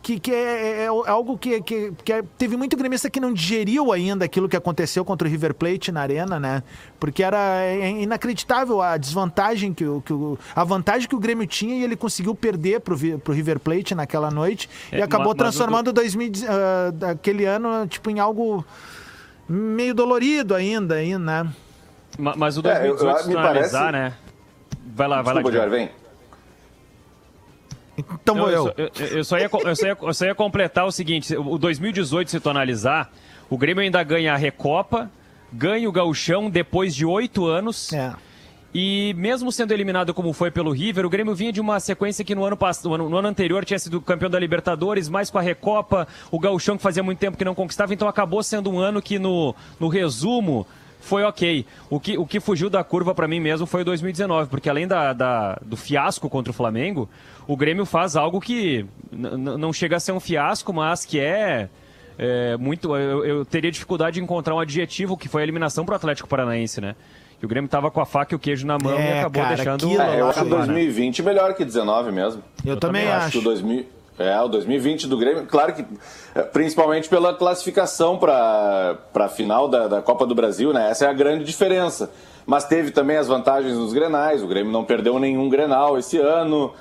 que, 0.07 0.19
que 0.21 0.31
é, 0.31 0.83
é- 0.83 0.83
é 0.85 0.87
algo 0.87 1.37
que, 1.37 1.59
que, 1.61 1.91
que 2.01 2.13
é- 2.13 2.23
teve 2.37 2.55
muito 2.55 2.77
gremista 2.77 3.09
que 3.09 3.19
não 3.19 3.33
digeriu 3.33 3.91
ainda 3.91 4.23
aquilo 4.23 4.47
que 4.47 4.55
aconteceu 4.55 5.03
contra 5.03 5.27
o 5.27 5.29
River 5.31 5.53
Plate 5.53 5.91
na 5.91 5.99
arena, 5.99 6.39
né? 6.39 6.63
Porque 6.97 7.21
era 7.21 7.37
é, 7.61 7.89
inacreditável 7.89 8.81
a 8.81 8.95
desvantagem 8.95 9.73
que 9.73 9.83
o, 9.85 9.99
que 9.99 10.13
o- 10.13 10.39
a 10.55 10.63
vantagem 10.63 11.09
que 11.09 11.15
o 11.15 11.19
Grêmio 11.19 11.45
tinha 11.45 11.75
e 11.75 11.83
ele 11.83 11.97
conseguiu 11.97 12.33
perder 12.33 12.79
pro, 12.79 12.97
pro 13.19 13.33
River 13.33 13.59
Plate 13.59 13.93
naquela 13.93 14.31
noite 14.31 14.69
e 14.93 14.95
É, 14.95 15.01
acabou 15.03 15.25
ma- 15.27 15.33
mas 15.33 15.35
o 15.35 15.37
transformando 15.39 15.91
2000, 15.91 16.31
ah, 16.47 17.11
aquele 17.11 17.43
ano 17.43 17.85
tipo 17.87 18.09
em 18.09 18.17
algo 18.21 18.63
meio 19.49 19.93
dolorido 19.93 20.55
ainda, 20.55 20.95
aí, 20.95 21.17
né? 21.17 21.45
Ma- 22.17 22.33
Mas 22.37 22.57
o 22.57 22.61
É, 22.65 22.87
eu- 22.87 22.95
2018, 22.95 23.03
eu- 23.09 23.17
se 23.23 23.27
me 23.27 23.33
tu 23.33 23.39
analisar, 23.39 23.79
parece- 23.91 23.91
né? 23.91 24.13
Vai 24.95 25.07
lá, 25.09 25.21
vai 25.21 25.33
lá. 25.33 25.41
Desculpa. 25.41 25.51
Diário, 25.51 25.71
vem. 25.71 25.89
Então 27.97 28.35
Não, 28.35 28.43
vou 28.43 28.51
eu. 28.51 28.63
só- 28.63 28.73
eu, 28.77 28.91
eu 29.17 29.23
só 29.23 29.37
ia, 29.39 29.49
eu, 29.65 29.75
só 29.75 29.85
ia, 29.87 29.97
eu 30.01 30.13
só 30.13 30.25
ia 30.25 30.35
completar 30.35 30.85
o 30.85 30.91
seguinte: 30.91 31.35
o 31.35 31.57
2018, 31.57 32.29
se 32.31 32.39
tu 32.39 32.49
analisar, 32.49 33.11
o 33.49 33.57
Grêmio 33.57 33.81
ainda 33.83 34.01
ganha 34.03 34.33
a 34.33 34.37
Recopa, 34.37 35.09
ganha 35.51 35.87
o 35.89 35.91
Gauchão 35.91 36.49
depois 36.49 36.93
de 36.95 37.05
oito 37.05 37.45
anos. 37.45 37.91
É. 37.93 38.13
E 38.73 39.15
mesmo 39.17 39.51
sendo 39.51 39.71
eliminado 39.71 40.13
como 40.13 40.31
foi 40.33 40.51
pelo 40.51 40.71
River, 40.71 41.05
o 41.05 41.09
Grêmio 41.09 41.33
vinha 41.33 41.51
de 41.51 41.59
uma 41.59 41.79
sequência 41.79 42.23
que 42.23 42.35
no 42.35 42.43
ano, 42.43 42.55
pass- 42.55 42.83
no 42.83 42.93
ano, 42.93 43.09
no 43.09 43.17
ano 43.17 43.27
anterior 43.29 43.65
tinha 43.65 43.79
sido 43.79 43.99
campeão 44.01 44.29
da 44.29 44.37
Libertadores, 44.37 45.09
mais 45.09 45.31
com 45.31 45.37
a 45.39 45.41
Recopa, 45.41 46.07
o 46.29 46.37
Gauchão 46.37 46.77
que 46.77 46.83
fazia 46.83 47.01
muito 47.01 47.17
tempo 47.17 47.37
que 47.37 47.45
não 47.45 47.55
conquistava, 47.55 47.93
então 47.93 48.07
acabou 48.07 48.43
sendo 48.43 48.69
um 48.69 48.77
ano 48.77 49.01
que 49.01 49.17
no, 49.17 49.55
no 49.79 49.87
resumo 49.87 50.67
foi 50.99 51.23
ok. 51.23 51.65
O 51.89 51.99
que, 51.99 52.17
o 52.17 52.27
que 52.27 52.39
fugiu 52.41 52.69
da 52.69 52.83
curva 52.83 53.15
para 53.15 53.27
mim 53.27 53.39
mesmo 53.39 53.65
foi 53.65 53.81
o 53.81 53.85
2019, 53.85 54.49
porque 54.49 54.69
além 54.69 54.85
da, 54.85 55.13
da- 55.13 55.57
do 55.65 55.77
fiasco 55.77 56.29
contra 56.29 56.51
o 56.51 56.53
Flamengo, 56.53 57.09
o 57.47 57.55
Grêmio 57.55 57.85
faz 57.85 58.15
algo 58.15 58.41
que 58.41 58.85
não 59.11 59.71
chega 59.71 59.95
a 59.95 59.99
ser 59.99 60.11
um 60.11 60.19
fiasco, 60.19 60.73
mas 60.73 61.05
que 61.05 61.19
é. 61.19 61.69
é, 62.17 62.57
muito. 62.57 62.95
Eu, 62.95 63.25
eu 63.25 63.45
teria 63.45 63.71
dificuldade 63.71 64.15
de 64.15 64.21
encontrar 64.21 64.53
um 64.55 64.59
adjetivo 64.59 65.15
que 65.15 65.29
foi 65.29 65.41
a 65.41 65.43
eliminação 65.43 65.85
pro 65.85 65.95
Atlético 65.95 66.27
Paranaense, 66.27 66.81
né? 66.81 66.95
Que 67.39 67.45
o 67.45 67.49
Grêmio 67.49 67.69
tava 67.69 67.89
com 67.91 68.01
a 68.01 68.05
faca 68.05 68.33
e 68.33 68.35
o 68.35 68.39
queijo 68.39 68.65
na 68.65 68.77
mão 68.77 68.99
e 68.99 69.01
É, 69.01 69.19
acabou 69.19 69.43
cara, 69.43 69.55
deixando. 69.55 69.85
aquilo 69.85 70.01
É, 70.01 70.19
eu 70.19 70.27
acho 70.27 70.39
cara. 70.39 70.49
2020 70.49 71.23
melhor 71.23 71.53
que 71.53 71.63
19 71.63 72.11
mesmo. 72.11 72.43
Eu, 72.65 72.77
também 72.77 73.05
Eu 73.05 73.13
acho. 73.13 73.31
que 73.31 73.37
o 73.37 73.41
2000, 73.41 73.85
é, 74.17 74.41
o 74.41 74.47
2020 74.47 75.07
do 75.07 75.17
Grêmio, 75.17 75.45
claro 75.45 75.73
que, 75.73 75.85
é, 76.33 76.41
principalmente 76.41 77.07
pela 77.07 77.35
classificação 77.35 78.17
para 78.17 78.97
a 79.13 79.29
final 79.29 79.67
da, 79.67 79.87
da 79.87 80.01
Copa 80.01 80.25
do 80.25 80.33
Brasil, 80.33 80.73
né? 80.73 80.89
Essa 80.89 81.05
é 81.05 81.09
a 81.09 81.13
grande 81.13 81.45
diferença. 81.45 82.11
Mas 82.45 82.65
teve 82.65 82.91
também 82.91 83.17
as 83.17 83.27
vantagens 83.27 83.75
nos 83.75 83.93
grenais, 83.93 84.41
o 84.41 84.47
Grêmio 84.47 84.71
não 84.71 84.83
perdeu 84.83 85.19
nenhum 85.19 85.47
grenal 85.47 85.97
esse 85.97 86.17
ano. 86.17 86.73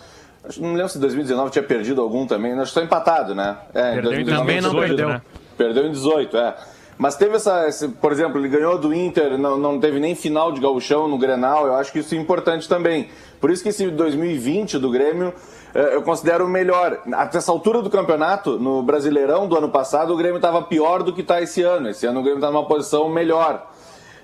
Não 0.59 0.73
lembro 0.75 0.89
se 0.89 0.99
2019 0.99 1.51
tinha 1.51 1.63
perdido 1.63 2.01
algum 2.01 2.27
também, 2.27 2.53
acho 2.53 2.73
que 2.73 2.79
está 2.79 2.83
empatado, 2.83 3.35
né? 3.35 3.57
É, 3.75 3.95
Perdeu 3.95 4.13
em 4.13 4.25
2019 4.25 4.39
Também 4.39 4.61
não 4.61 4.75
perdeu. 4.75 5.09
né? 5.09 5.23
Perdeu 5.57 5.87
em 5.87 5.91
18, 5.91 6.37
é. 6.37 6.55
Mas 6.99 7.15
teve 7.15 7.37
essa, 7.37 7.69
esse, 7.69 7.89
por 7.89 8.11
exemplo, 8.11 8.41
ele 8.41 8.49
ganhou 8.49 8.79
do 8.79 8.95
Inter, 8.95 9.37
não, 9.37 9.59
não 9.59 9.79
teve 9.79 10.01
nem 10.01 10.15
final 10.15 10.51
de 10.51 10.61
gauchão 10.61 11.07
no 11.07 11.19
Grenal, 11.19 11.67
eu 11.67 11.75
acho 11.75 11.93
que 11.93 11.99
isso 11.99 12.15
é 12.15 12.19
importante 12.19 12.67
também. 12.69 13.09
Por 13.39 13.51
isso 13.51 13.63
que 13.63 13.69
esse 13.69 13.87
2020 13.91 14.79
do 14.79 14.91
Grêmio 14.91 15.35
eh, 15.75 15.95
eu 15.95 16.01
considero 16.03 16.47
o 16.47 16.49
melhor. 16.49 16.99
Até 17.13 17.37
essa 17.37 17.53
altura 17.53 17.83
do 17.83 17.91
campeonato, 17.91 18.59
no 18.59 18.83
Brasileirão 18.83 19.47
do 19.47 19.57
ano 19.59 19.69
passado, 19.69 20.15
o 20.15 20.17
Grêmio 20.17 20.37
estava 20.37 20.63
pior 20.63 21.03
do 21.03 21.13
que 21.13 21.21
está 21.21 21.43
esse 21.43 21.63
ano. 21.63 21.91
Esse 21.91 22.07
ano 22.07 22.21
o 22.21 22.23
Grêmio 22.23 22.39
está 22.39 22.51
numa 22.51 22.65
posição 22.67 23.11
melhor. 23.11 23.67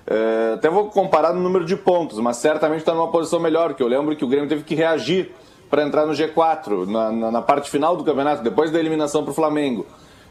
Eh, 0.07 0.53
até 0.55 0.67
vou 0.67 0.89
comparar 0.89 1.31
no 1.31 1.41
número 1.41 1.65
de 1.65 1.75
pontos, 1.75 2.17
mas 2.19 2.37
certamente 2.37 2.79
está 2.79 2.93
numa 2.93 3.11
posição 3.11 3.39
melhor, 3.39 3.69
porque 3.69 3.83
eu 3.83 3.87
lembro 3.87 4.15
que 4.15 4.25
o 4.25 4.27
Grêmio 4.27 4.49
teve 4.49 4.63
que 4.63 4.73
reagir 4.73 5.31
para 5.73 5.81
entrar 5.81 6.05
no 6.05 6.13
G4, 6.13 6.85
na, 6.85 7.11
na, 7.11 7.31
na 7.31 7.41
parte 7.41 7.67
final 7.67 7.97
do 7.97 8.03
campeonato, 8.03 8.43
depois 8.43 8.69
da 8.69 8.79
eliminação 8.79 9.23
para 9.23 9.31
o 9.31 9.33
Flamengo. 9.33 9.87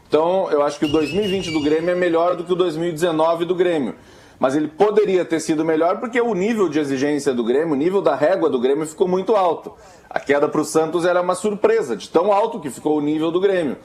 Então, 0.07 0.49
eu 0.49 0.63
acho 0.63 0.79
que 0.79 0.85
o 0.85 0.87
2020 0.87 1.51
do 1.51 1.59
Grêmio 1.59 1.89
é 1.89 1.95
melhor 1.95 2.37
do 2.37 2.45
que 2.45 2.53
o 2.53 2.55
2019 2.55 3.43
do 3.43 3.53
Grêmio. 3.53 3.93
Mas 4.39 4.55
ele 4.55 4.69
poderia 4.69 5.25
ter 5.25 5.41
sido 5.41 5.65
melhor 5.65 5.99
porque 5.99 6.21
o 6.21 6.33
nível 6.33 6.69
de 6.69 6.79
exigência 6.79 7.33
do 7.33 7.43
Grêmio, 7.43 7.73
o 7.73 7.75
nível 7.75 8.01
da 8.01 8.15
régua 8.15 8.49
do 8.49 8.57
Grêmio 8.57 8.87
ficou 8.87 9.05
muito 9.05 9.35
alto. 9.35 9.73
A 10.09 10.17
queda 10.17 10.47
para 10.47 10.61
o 10.61 10.63
Santos 10.63 11.03
era 11.03 11.21
uma 11.21 11.35
surpresa, 11.35 11.97
de 11.97 12.07
tão 12.07 12.31
alto 12.31 12.61
que 12.61 12.69
ficou 12.69 12.97
o 12.97 13.01
nível 13.01 13.29
do 13.29 13.41
Grêmio. 13.41 13.75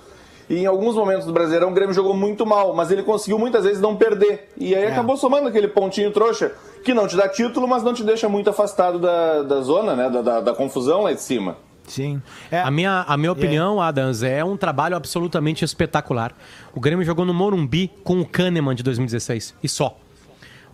E 0.49 0.59
em 0.59 0.67
alguns 0.67 0.95
momentos 0.95 1.27
do 1.27 1.33
Brasileirão 1.33 1.71
o 1.71 1.75
Grêmio 1.75 1.93
jogou 1.93 2.15
muito 2.15 2.47
mal, 2.47 2.73
mas 2.73 2.93
ele 2.93 3.03
conseguiu 3.03 3.37
muitas 3.37 3.65
vezes 3.65 3.81
não 3.81 3.97
perder. 3.97 4.53
E 4.57 4.77
aí 4.77 4.87
acabou 4.87 5.17
somando 5.17 5.49
aquele 5.49 5.67
pontinho 5.67 6.13
trouxa, 6.13 6.53
que 6.85 6.95
não 6.95 7.07
te 7.07 7.17
dá 7.17 7.29
título, 7.29 7.67
mas 7.69 7.83
não 7.83 7.93
te 7.93 8.03
deixa 8.03 8.29
muito 8.29 8.51
afastado 8.51 8.99
da, 8.99 9.43
da 9.43 9.61
zona, 9.61 9.95
né? 9.95 10.11
Da, 10.11 10.23
da, 10.23 10.41
da 10.41 10.55
confusão 10.55 11.03
lá 11.03 11.13
de 11.13 11.21
cima. 11.21 11.57
Sim. 11.87 12.23
É, 12.51 12.61
A 12.61 12.71
minha, 12.71 13.05
a 13.09 13.17
minha 13.17 13.33
opinião, 13.33 13.81
Adams, 13.81 14.23
é 14.23 14.45
um 14.45 14.57
trabalho 14.57 14.95
absolutamente 14.95 15.65
espetacular. 15.65 16.35
O 16.75 16.81
Grêmio 16.81 17.05
jogou 17.05 17.25
no 17.25 17.33
Morumbi 17.33 17.91
com 18.05 18.21
o 18.21 18.27
Kahneman 18.27 18.75
de 18.75 18.83
2016 18.83 19.55
e 19.63 19.69
só. 19.69 19.97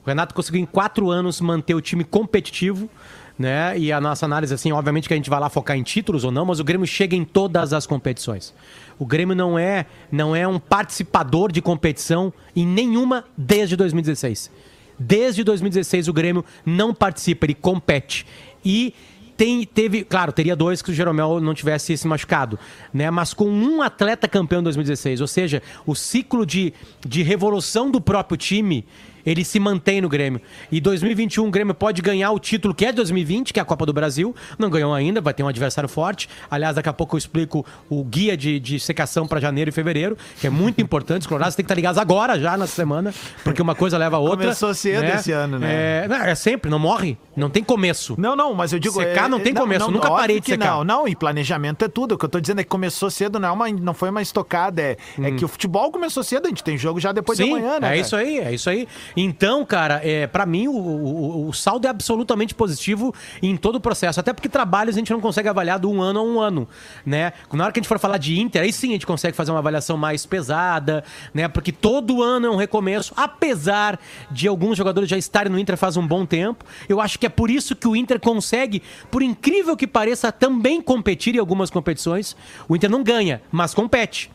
O 0.04 0.08
Renato 0.08 0.34
conseguiu 0.34 0.60
em 0.60 0.66
quatro 0.66 1.10
anos 1.10 1.40
manter 1.40 1.74
o 1.74 1.80
time 1.80 2.04
competitivo, 2.04 2.90
né? 3.38 3.76
E 3.78 3.90
a 3.90 4.00
nossa 4.00 4.26
análise, 4.26 4.52
assim, 4.52 4.70
obviamente 4.70 5.08
que 5.08 5.14
a 5.14 5.16
gente 5.16 5.30
vai 5.30 5.40
lá 5.40 5.48
focar 5.48 5.76
em 5.76 5.82
títulos 5.82 6.24
ou 6.24 6.30
não, 6.30 6.44
mas 6.44 6.60
o 6.60 6.64
Grêmio 6.64 6.86
chega 6.86 7.16
em 7.16 7.24
todas 7.24 7.72
as 7.72 7.86
competições. 7.86 8.52
O 8.98 9.06
Grêmio 9.06 9.34
não 9.34 9.58
é, 9.58 9.86
não 10.12 10.36
é 10.36 10.46
um 10.46 10.58
participador 10.58 11.50
de 11.50 11.62
competição 11.62 12.32
em 12.54 12.66
nenhuma 12.66 13.24
desde 13.36 13.76
2016. 13.76 14.50
Desde 14.98 15.42
2016 15.44 16.08
o 16.08 16.12
Grêmio 16.12 16.44
não 16.64 16.94
participa, 16.94 17.46
ele 17.46 17.54
compete. 17.54 18.26
E 18.64 18.94
tem, 19.36 19.64
teve, 19.64 20.04
claro, 20.04 20.32
teria 20.32 20.54
dois 20.54 20.80
que 20.80 20.90
o 20.90 20.94
Jeromel 20.94 21.40
não 21.40 21.54
tivesse 21.54 21.96
se 21.96 22.06
machucado, 22.06 22.58
né? 22.92 23.10
Mas 23.10 23.34
com 23.34 23.50
um 23.50 23.82
atleta 23.82 24.28
campeão 24.28 24.60
em 24.60 24.64
2016, 24.64 25.20
ou 25.20 25.26
seja, 25.26 25.62
o 25.84 25.94
ciclo 25.94 26.46
de, 26.46 26.72
de 27.04 27.22
revolução 27.22 27.90
do 27.90 28.00
próprio 28.00 28.36
time, 28.36 28.86
ele 29.24 29.44
se 29.44 29.58
mantém 29.58 30.00
no 30.00 30.08
Grêmio. 30.08 30.40
E 30.70 30.80
2021 30.80 31.46
o 31.46 31.50
Grêmio 31.50 31.74
pode 31.74 32.02
ganhar 32.02 32.30
o 32.30 32.38
título 32.38 32.74
que 32.74 32.84
é 32.84 32.90
de 32.90 32.96
2020, 32.96 33.52
que 33.52 33.58
é 33.58 33.62
a 33.62 33.64
Copa 33.64 33.86
do 33.86 33.92
Brasil. 33.92 34.34
Não 34.58 34.68
ganhou 34.70 34.92
ainda, 34.92 35.20
vai 35.20 35.34
ter 35.34 35.42
um 35.42 35.48
adversário 35.48 35.88
forte. 35.88 36.28
Aliás, 36.50 36.76
daqui 36.76 36.88
a 36.88 36.92
pouco 36.92 37.16
eu 37.16 37.18
explico 37.18 37.64
o 37.88 38.04
guia 38.04 38.36
de, 38.36 38.58
de 38.58 38.78
secação 38.78 39.26
para 39.26 39.40
janeiro 39.40 39.70
e 39.70 39.72
fevereiro, 39.72 40.16
que 40.40 40.46
é 40.46 40.50
muito 40.50 40.80
importante. 40.82 41.22
Os 41.22 41.26
colorados 41.26 41.54
têm 41.54 41.64
que 41.64 41.66
estar 41.66 41.74
ligados 41.74 41.98
agora, 41.98 42.38
já 42.38 42.56
na 42.56 42.66
semana, 42.66 43.14
porque 43.42 43.62
uma 43.62 43.74
coisa 43.74 43.96
leva 43.96 44.16
a 44.16 44.20
outra. 44.20 44.46
Começou 44.46 44.74
cedo 44.74 45.04
esse 45.04 45.32
ano, 45.32 45.58
né? 45.58 46.04
É, 46.04 46.08
não, 46.08 46.16
é 46.16 46.34
sempre, 46.34 46.70
não 46.70 46.78
morre. 46.78 47.16
Não 47.36 47.50
tem 47.50 47.62
começo. 47.62 48.14
Não, 48.18 48.36
não, 48.36 48.54
mas 48.54 48.72
eu 48.72 48.78
digo. 48.78 48.94
Secar 48.94 49.28
não 49.28 49.40
tem 49.40 49.52
começo, 49.54 49.90
nunca 49.90 50.08
óbvio 50.08 50.20
parei 50.20 50.40
de 50.40 50.46
secar. 50.46 50.76
Não, 50.76 50.84
não, 50.84 51.08
e 51.08 51.16
planejamento 51.16 51.84
é 51.84 51.88
tudo. 51.88 52.14
O 52.14 52.18
que 52.18 52.24
eu 52.24 52.28
tô 52.28 52.40
dizendo 52.40 52.60
é 52.60 52.64
que 52.64 52.70
começou 52.70 53.10
cedo, 53.10 53.38
não, 53.38 53.48
é 53.48 53.52
uma, 53.52 53.68
não 53.68 53.94
foi 53.94 54.10
uma 54.10 54.22
estocada. 54.22 54.82
É, 54.82 54.96
é 55.22 55.30
que 55.32 55.44
o 55.44 55.48
futebol 55.48 55.90
começou 55.90 56.22
cedo, 56.22 56.46
a 56.46 56.48
gente 56.48 56.62
tem 56.62 56.76
jogo 56.76 57.00
já 57.00 57.12
depois 57.12 57.36
Sim, 57.36 57.44
de 57.44 57.50
amanhã, 57.50 57.70
né? 57.72 57.76
é 57.76 57.80
cara? 57.80 57.96
isso 57.96 58.16
aí, 58.16 58.38
é 58.38 58.52
isso 58.52 58.70
aí. 58.70 58.88
Então, 59.16 59.64
cara, 59.64 60.00
é, 60.02 60.26
para 60.26 60.44
mim 60.46 60.68
o, 60.68 60.76
o, 60.76 61.48
o 61.48 61.52
saldo 61.52 61.86
é 61.86 61.90
absolutamente 61.90 62.54
positivo 62.54 63.14
em 63.42 63.56
todo 63.56 63.76
o 63.76 63.80
processo. 63.80 64.20
Até 64.20 64.32
porque 64.32 64.48
trabalhos 64.48 64.96
a 64.96 64.98
gente 64.98 65.12
não 65.12 65.20
consegue 65.20 65.48
avaliar 65.48 65.78
de 65.78 65.86
um 65.86 66.00
ano 66.00 66.20
a 66.20 66.22
um 66.22 66.40
ano, 66.40 66.68
né? 67.04 67.32
Na 67.52 67.64
hora 67.64 67.72
que 67.72 67.78
a 67.78 67.82
gente 67.82 67.88
for 67.88 67.98
falar 67.98 68.18
de 68.18 68.40
Inter, 68.40 68.62
aí 68.62 68.72
sim 68.72 68.90
a 68.90 68.92
gente 68.92 69.06
consegue 69.06 69.36
fazer 69.36 69.50
uma 69.50 69.58
avaliação 69.58 69.96
mais 69.96 70.26
pesada, 70.26 71.04
né? 71.32 71.48
Porque 71.48 71.72
todo 71.72 72.22
ano 72.22 72.46
é 72.46 72.50
um 72.50 72.56
recomeço, 72.56 73.12
apesar 73.16 73.98
de 74.30 74.48
alguns 74.48 74.76
jogadores 74.76 75.08
já 75.08 75.16
estarem 75.16 75.50
no 75.50 75.58
Inter 75.58 75.76
faz 75.76 75.96
um 75.96 76.06
bom 76.06 76.26
tempo. 76.26 76.64
Eu 76.88 77.00
acho 77.00 77.18
que 77.18 77.26
é 77.26 77.28
por 77.28 77.50
isso 77.50 77.76
que 77.76 77.86
o 77.86 77.96
Inter 77.96 78.18
consegue, 78.18 78.82
por 79.10 79.22
incrível 79.22 79.76
que 79.76 79.86
pareça, 79.86 80.32
também 80.32 80.80
competir 80.80 81.34
em 81.34 81.38
algumas 81.38 81.70
competições. 81.70 82.36
O 82.68 82.76
Inter 82.76 82.90
não 82.90 83.02
ganha, 83.02 83.42
mas 83.50 83.74
compete. 83.74 84.30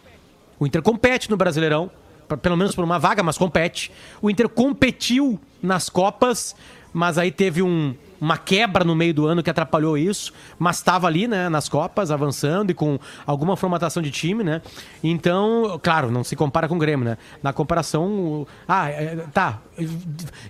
O 0.59 0.67
Inter 0.67 0.81
compete 0.81 1.29
no 1.29 1.37
Brasileirão, 1.37 1.89
pelo 2.37 2.57
menos 2.57 2.75
por 2.75 2.83
uma 2.83 2.99
vaga, 2.99 3.21
mas 3.23 3.37
compete. 3.37 3.91
O 4.21 4.29
Inter 4.29 4.47
competiu 4.49 5.39
nas 5.61 5.89
Copas, 5.89 6.55
mas 6.93 7.17
aí 7.17 7.31
teve 7.31 7.61
um- 7.61 7.93
uma 8.21 8.37
quebra 8.37 8.83
no 8.83 8.93
meio 8.93 9.13
do 9.13 9.25
ano 9.27 9.41
que 9.41 9.49
atrapalhou 9.49 9.97
isso, 9.97 10.33
mas 10.57 10.75
estava 10.75 11.07
ali, 11.07 11.25
né, 11.25 11.47
nas 11.47 11.69
Copas, 11.69 12.11
avançando 12.11 12.69
e 12.69 12.73
com 12.73 12.99
alguma 13.25 13.55
formatação 13.55 14.03
de 14.03 14.11
time, 14.11 14.43
né? 14.43 14.61
Então, 15.01 15.79
claro, 15.81 16.11
não 16.11 16.21
se 16.21 16.35
compara 16.35 16.67
com 16.67 16.75
o 16.75 16.77
Grêmio, 16.77 17.05
né? 17.05 17.17
Na 17.41 17.53
comparação, 17.53 18.07
o- 18.09 18.47
ah, 18.67 18.89
é, 18.89 19.15
tá, 19.33 19.61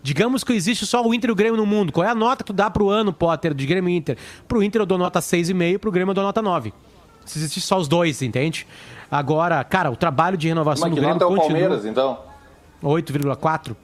digamos 0.02 0.44
que 0.44 0.54
existe 0.54 0.86
só 0.86 1.06
o 1.06 1.14
Inter 1.14 1.30
e 1.30 1.34
o 1.34 1.36
Grêmio 1.36 1.58
no 1.58 1.66
mundo. 1.66 1.92
Qual 1.92 2.06
é 2.06 2.10
a 2.10 2.16
nota 2.16 2.44
que 2.44 2.48
tu 2.48 2.54
dá 2.54 2.70
pro 2.72 2.90
ano, 2.90 3.14
Potter, 3.14 3.54
de 3.54 3.66
Grêmio 3.68 3.90
e 3.90 3.96
Inter? 3.98 4.18
Pro 4.48 4.64
Inter 4.64 4.82
eu 4.82 4.86
dou 4.88 4.98
nota 4.98 5.22
6,5, 5.22 5.78
pro 5.80 5.92
Grêmio 5.92 6.12
eu 6.12 6.16
dou 6.16 6.24
nota 6.24 6.42
9. 6.42 6.74
Se 7.26 7.38
existir 7.38 7.62
só 7.62 7.78
os 7.78 7.88
dois, 7.88 8.22
entende? 8.24 8.66
Agora, 9.12 9.64
cara, 9.64 9.90
o 9.92 9.96
trabalho 9.96 10.38
de 10.38 10.48
renovação 10.48 10.88
Mas 10.88 10.96
do 10.96 11.02
Grêmio 11.02 11.14
é 11.22 11.26
o 11.26 11.28
continua. 11.30 11.48
Palmeiras, 11.48 11.86
então? 11.86 12.20
8,4. 12.84 13.76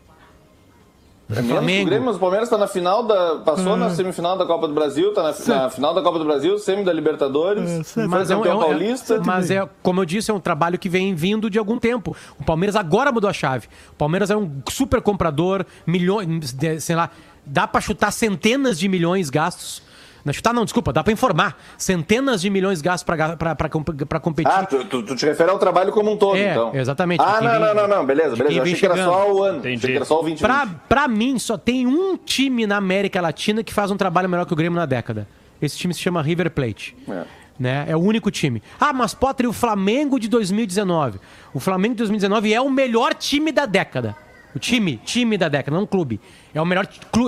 É 1.27 1.41
Flamengo. 1.41 1.81
o 1.81 1.85
Grêmio, 1.87 2.05
mas 2.05 2.17
o 2.17 2.19
Palmeiras 2.19 2.47
está 2.47 2.55
na 2.57 2.67
final 2.67 3.01
da. 3.01 3.37
Passou 3.37 3.73
Hum. 3.73 3.77
na 3.77 3.89
semifinal 3.89 4.37
da 4.37 4.45
Copa 4.45 4.67
do 4.67 4.75
Brasil, 4.75 5.09
está 5.09 5.23
na, 5.23 5.63
na 5.63 5.69
final 5.71 5.91
da 5.91 5.99
Copa 6.03 6.19
do 6.19 6.25
Brasil, 6.25 6.59
semi 6.59 6.83
da 6.83 6.93
Libertadores, 6.93 7.91
foi 7.91 8.05
Mas 8.05 8.29
é, 8.29 8.35
um- 8.37 8.45
é 8.45 8.53
um- 8.53 8.61
é- 8.61 8.65
paulista. 8.65 9.19
mas 9.25 9.49
é, 9.49 9.67
como 9.81 10.01
eu 10.01 10.05
disse, 10.05 10.29
é 10.29 10.33
um 10.35 10.39
trabalho 10.39 10.77
que 10.77 10.87
vem 10.87 11.15
vindo 11.15 11.49
de 11.49 11.57
algum 11.57 11.79
tempo. 11.79 12.15
O 12.39 12.43
Palmeiras 12.43 12.75
agora 12.75 13.11
mudou 13.11 13.27
a 13.27 13.33
chave. 13.33 13.67
O 13.91 13.95
Palmeiras 13.95 14.29
é 14.29 14.37
um 14.37 14.51
super 14.69 15.01
comprador, 15.01 15.65
milhões, 15.87 16.55
sei 16.79 16.95
lá, 16.95 17.09
dá 17.43 17.65
pra 17.67 17.81
chutar 17.81 18.11
centenas 18.11 18.77
de 18.77 18.87
milhões 18.87 19.31
gastos. 19.31 19.81
Não 20.25 20.33
chutar 20.33 20.51
não, 20.53 20.63
desculpa, 20.65 20.91
dá 20.91 21.03
pra 21.03 21.13
informar. 21.13 21.55
Centenas 21.77 22.41
de 22.41 22.49
milhões 22.49 22.81
gastos 22.81 23.03
pra 23.03 24.19
competir. 24.19 24.51
Ah, 24.51 24.65
tu, 24.65 24.83
tu- 24.85 25.03
tu 25.03 25.15
te 25.15 25.23
refere 25.25 25.51
ao 25.51 25.59
trabalho 25.59 25.91
como 25.91 26.11
um 26.11 26.17
todo, 26.17 26.35
É, 26.35 26.51
então. 26.51 26.71
exatamente, 26.73 27.21
Ah, 27.21 27.39
não, 27.41 27.51
vem- 27.51 27.59
não, 27.59 27.75
não, 27.75 27.87
não, 27.87 28.05
beleza, 28.05 28.35
beleza. 28.35 28.57
Eu 28.59 28.63
vem 28.63 28.73
achei 28.73 28.79
que 28.79 28.85
era 28.85 28.95
chegando. 28.95 29.13
só 29.13 29.31
o 29.31 29.43
ano. 29.43 29.59
Entendi. 29.59 29.75
Achei 29.77 29.91
que 29.91 29.95
era 29.97 30.05
só 30.05 30.19
o 30.19 30.23
20 30.23 30.39
Pra, 30.39 30.67
pra 30.89 31.07
mim, 31.07 31.37
só 31.37 31.57
tem 31.57 31.85
um 31.85 32.17
time 32.17 32.65
na 32.65 32.77
América 32.77 33.21
Latina 33.21 33.63
que 33.63 33.71
faz 33.73 33.91
um 33.91 33.97
trabalho 33.97 34.27
melhor 34.27 34.45
que 34.45 34.53
o 34.53 34.55
Grêmio 34.55 34.79
na 34.79 34.87
década. 34.87 35.27
Esse 35.61 35.77
time 35.77 35.93
se 35.93 35.99
chama 35.99 36.21
River 36.23 36.49
Plate. 36.49 36.97
É. 37.07 37.23
Né? 37.57 37.85
É 37.87 37.95
o 37.95 37.99
único 37.99 38.29
time. 38.31 38.61
Ah, 38.79 38.91
mas 38.91 39.13
Potter, 39.13 39.45
e 39.45 39.47
o 39.47 39.53
Flamengo 39.53 40.19
de 40.19 40.27
2019. 40.27 41.19
O 41.53 41.59
Flamengo 41.59 41.93
de 41.93 41.99
2019 41.99 42.53
é 42.53 42.59
o 42.59 42.69
melhor 42.69 43.13
time 43.13 43.51
da 43.51 43.65
década. 43.65 44.17
O 44.55 44.59
time, 44.59 44.99
time 45.05 45.37
da 45.37 45.47
década, 45.47 45.75
não 45.77 45.83
um 45.83 45.87
clube. 45.87 46.19
É 46.55 46.61
o 46.61 46.65
melhor 46.65 46.87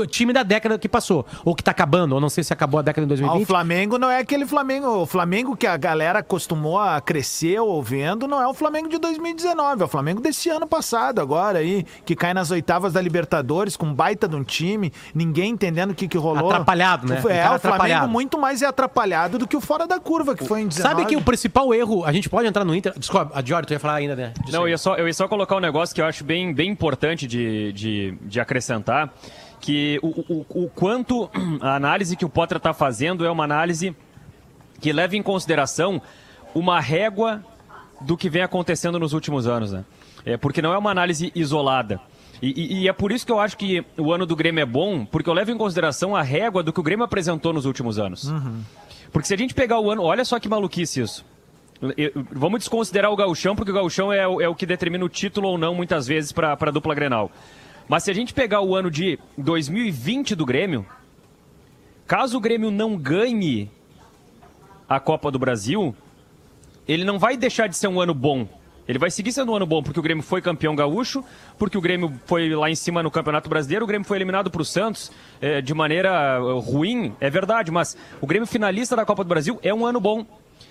time 0.09 0.31
da 0.31 0.41
década 0.41 0.79
que 0.79 0.87
passou. 0.87 1.25
Ou 1.43 1.53
que 1.53 1.61
tá 1.61 1.71
acabando, 1.71 2.15
ou 2.15 2.21
não 2.21 2.29
sei 2.29 2.45
se 2.45 2.53
acabou 2.53 2.79
a 2.79 2.81
década 2.81 3.05
em 3.05 3.09
Ah, 3.09 3.13
o 3.13 3.17
2020. 3.17 3.45
Flamengo 3.45 3.97
não 3.97 4.09
é 4.09 4.19
aquele 4.19 4.45
Flamengo. 4.45 4.87
O 4.87 5.05
Flamengo 5.05 5.55
que 5.57 5.67
a 5.67 5.75
galera 5.75 6.19
acostumou 6.19 6.79
a 6.79 7.01
crescer 7.01 7.59
ouvindo 7.59 8.25
não 8.25 8.41
é 8.41 8.47
o 8.47 8.53
Flamengo 8.53 8.87
de 8.87 8.97
2019. 8.97 9.81
É 9.81 9.85
o 9.85 9.87
Flamengo 9.87 10.21
desse 10.21 10.49
ano 10.49 10.65
passado, 10.65 11.19
agora 11.19 11.59
aí, 11.59 11.85
que 12.05 12.15
cai 12.15 12.33
nas 12.33 12.51
oitavas 12.51 12.93
da 12.93 13.01
Libertadores 13.01 13.75
com 13.75 13.87
um 13.87 13.93
baita 13.93 14.29
de 14.29 14.35
um 14.37 14.43
time, 14.45 14.93
ninguém 15.13 15.51
entendendo 15.51 15.91
o 15.91 15.95
que, 15.95 16.07
que 16.07 16.17
rolou. 16.17 16.49
Atrapalhado, 16.49 17.05
né? 17.05 17.15
É, 17.15 17.19
o 17.19 17.21
Flamengo 17.21 17.53
atrapalhado. 17.55 18.07
muito 18.07 18.37
mais 18.39 18.61
é 18.61 18.65
atrapalhado 18.65 19.37
do 19.37 19.45
que 19.45 19.57
o 19.57 19.61
fora 19.61 19.85
da 19.85 19.99
curva, 19.99 20.35
que 20.35 20.45
foi 20.45 20.61
em 20.61 20.67
19. 20.67 20.89
Sabe 20.89 21.05
que 21.09 21.17
o 21.17 21.21
principal 21.21 21.73
erro, 21.73 22.05
a 22.05 22.13
gente 22.13 22.29
pode 22.29 22.47
entrar 22.47 22.63
no 22.63 22.73
Inter. 22.73 22.93
Desculpa, 22.97 23.31
a 23.33 23.41
Diori, 23.41 23.67
tu 23.67 23.73
ia 23.73 23.79
falar 23.79 23.95
ainda, 23.95 24.15
né? 24.15 24.33
Disso 24.45 24.55
Não, 24.55 24.63
eu 24.63 24.69
ia, 24.69 24.77
só, 24.77 24.95
eu 24.95 25.05
ia 25.05 25.13
só 25.13 25.27
colocar 25.27 25.57
um 25.57 25.59
negócio 25.59 25.93
que 25.93 26.01
eu 26.01 26.05
acho 26.05 26.23
bem, 26.23 26.53
bem 26.53 26.69
importante 26.69 27.27
de, 27.27 27.73
de, 27.73 28.17
de 28.21 28.39
acrescentar, 28.39 29.11
que 29.59 29.99
o, 30.01 30.07
o, 30.07 30.45
o 30.65 30.69
quanto 30.69 31.29
a 31.61 31.75
análise 31.75 32.15
que 32.15 32.25
o 32.25 32.29
Potter 32.29 32.57
está 32.57 32.73
fazendo 32.73 33.25
é 33.25 33.31
uma 33.31 33.43
análise 33.43 33.95
que 34.79 34.91
leva 34.93 35.15
em 35.15 35.23
consideração 35.23 36.01
uma 36.53 36.79
régua 36.79 37.43
do 38.01 38.15
que 38.15 38.29
vem 38.29 38.41
acontecendo 38.43 38.99
nos 38.99 39.13
últimos 39.13 39.47
anos, 39.47 39.71
né? 39.71 39.83
É, 40.25 40.37
porque 40.37 40.61
não 40.61 40.73
é 40.73 40.77
uma 40.77 40.91
análise 40.91 41.31
isolada. 41.33 41.99
E, 42.41 42.49
e- 42.49 42.79
e 42.83 42.87
é 42.87 42.93
por 42.93 43.11
isso 43.11 43.25
que 43.25 43.31
eu 43.31 43.39
acho 43.39 43.57
que 43.57 43.83
o 43.97 44.13
ano 44.13 44.25
do 44.25 44.35
Grêmio 44.35 44.61
é 44.61 44.65
bom, 44.65 45.03
porque 45.05 45.29
eu 45.29 45.33
levo 45.33 45.49
em 45.51 45.57
consideração 45.57 46.15
a 46.15 46.21
régua 46.21 46.61
do 46.61 46.71
que 46.71 46.79
o 46.79 46.83
Grêmio 46.83 47.03
apresentou 47.05 47.51
nos 47.53 47.65
últimos 47.65 47.97
anos. 47.97 48.31
Porque 49.11 49.27
se 49.27 49.33
a 49.33 49.37
gente 49.37 49.53
pegar 49.55 49.79
o 49.79 49.89
ano, 49.89 50.03
olha 50.03 50.23
só 50.23 50.39
que 50.39 50.47
maluquice 50.47 51.01
isso. 51.01 51.25
Eu- 51.95 52.11
Vamos 52.31 52.59
desconsiderar 52.59 53.11
o 53.11 53.15
gauchão, 53.15 53.55
porque 53.55 53.71
o 53.71 53.73
gauchão 53.73 54.11
é, 54.13 54.27
o- 54.27 54.39
é 54.41 54.47
o 54.47 54.53
que 54.55 54.65
determina 54.65 55.03
o 55.05 55.09
título 55.09 55.47
ou 55.49 55.57
não, 55.57 55.73
muitas 55.73 56.05
vezes, 56.05 56.31
para 56.31 56.53
a 56.59 56.71
dupla 56.71 56.93
Grenal. 56.93 57.31
Mas 57.87 58.03
se 58.03 58.11
a 58.11 58.13
gente 58.13 58.33
pegar 58.33 58.61
o 58.61 58.75
ano 58.75 58.91
de 58.91 59.17
2020 59.37 60.35
do 60.35 60.45
Grêmio, 60.45 60.85
caso 62.05 62.37
o 62.37 62.41
Grêmio 62.41 62.69
não 62.69 62.97
ganhe 62.97 63.71
a 64.89 64.99
Copa 64.99 65.31
do 65.31 65.39
Brasil, 65.39 65.95
ele 66.87 67.03
não 67.03 67.17
vai 67.17 67.37
deixar 67.37 67.67
de 67.67 67.77
ser 67.77 67.87
um 67.87 67.99
ano 67.99 68.13
bom. 68.13 68.47
Ele 68.87 68.97
vai 68.97 69.11
seguir 69.11 69.33
sendo 69.33 69.51
um 69.51 69.55
ano 69.55 69.65
bom, 69.65 69.83
porque 69.83 69.99
o 69.99 70.03
Grêmio 70.03 70.23
foi 70.23 70.41
campeão 70.41 70.73
gaúcho, 70.73 71.23
porque 71.57 71.77
o 71.77 71.81
Grêmio 71.81 72.13
foi 72.25 72.55
lá 72.55 72.69
em 72.69 72.75
cima 72.75 73.03
no 73.03 73.11
Campeonato 73.11 73.49
Brasileiro, 73.49 73.83
o 73.83 73.87
Grêmio 73.87 74.07
foi 74.07 74.17
eliminado 74.17 74.49
para 74.49 74.61
o 74.61 74.65
Santos 74.65 75.11
é, 75.41 75.59
de 75.59 75.73
maneira 75.73 76.09
eh, 76.09 76.61
ruim, 76.61 77.13
é 77.19 77.29
verdade, 77.29 77.69
mas 77.69 77.97
o 78.21 78.27
Grêmio 78.27 78.47
finalista 78.47 78.95
da 78.95 79.05
Copa 79.05 79.25
do 79.25 79.27
Brasil 79.27 79.59
é 79.61 79.73
um 79.73 79.85
ano 79.85 79.99
bom. 79.99 80.25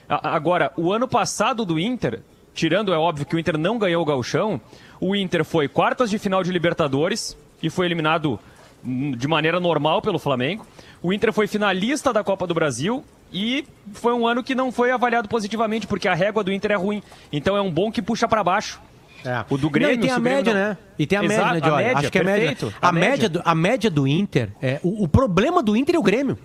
Agora, 0.08 0.72
o 0.76 0.92
ano 0.92 1.06
passado 1.06 1.66
do 1.66 1.78
Inter, 1.78 2.22
tirando, 2.56 2.92
é 2.92 2.96
óbvio 2.98 3.24
que 3.26 3.36
o 3.36 3.38
Inter 3.38 3.56
não 3.56 3.78
ganhou 3.78 4.02
o 4.02 4.04
gauchão, 4.04 4.60
o 5.00 5.14
Inter 5.14 5.44
foi 5.44 5.68
quartas 5.68 6.10
de 6.10 6.18
final 6.18 6.42
de 6.42 6.50
Libertadores 6.50 7.36
e 7.62 7.70
foi 7.70 7.86
eliminado 7.86 8.40
hum, 8.84 9.12
de 9.12 9.28
maneira 9.28 9.60
normal 9.60 10.00
pelo 10.02 10.18
Flamengo. 10.18 10.66
O 11.02 11.12
Inter 11.12 11.32
foi 11.32 11.46
finalista 11.46 12.12
da 12.12 12.24
Copa 12.24 12.46
do 12.46 12.54
Brasil 12.54 13.04
e 13.32 13.64
foi 13.92 14.14
um 14.14 14.26
ano 14.26 14.42
que 14.42 14.54
não 14.54 14.72
foi 14.72 14.90
avaliado 14.90 15.28
positivamente, 15.28 15.86
porque 15.86 16.08
a 16.08 16.14
régua 16.14 16.42
do 16.42 16.50
Inter 16.50 16.72
é 16.72 16.76
ruim. 16.76 17.02
Então 17.30 17.56
é 17.56 17.60
um 17.60 17.70
bom 17.70 17.92
que 17.92 18.00
puxa 18.00 18.26
para 18.26 18.42
baixo. 18.42 18.80
É. 19.24 19.44
O 19.50 19.58
do 19.58 19.68
Grêmio, 19.68 19.96
Não, 19.96 20.04
e 20.04 20.06
tem 20.06 20.10
a 20.14 20.18
média, 20.20 20.54
não- 20.54 20.60
né? 20.60 20.78
E 20.98 21.06
tem 21.06 21.18
a 21.18 21.24
Exato, 21.24 21.54
média, 21.54 21.76
né, 21.76 21.92
Acho 21.94 22.10
que 22.12 22.18
é 22.18 22.20
a 22.20 22.24
média. 22.24 22.56
A, 22.80 22.88
a 22.88 22.92
média. 22.92 23.10
média. 23.10 23.28
do, 23.28 23.42
a 23.44 23.54
média 23.54 23.90
do 23.90 24.06
Inter, 24.06 24.50
é, 24.62 24.78
o, 24.82 25.04
o 25.04 25.08
problema 25.08 25.62
do 25.62 25.76
Inter 25.76 25.96
é 25.96 25.98
o 25.98 26.02
Grêmio. 26.02 26.38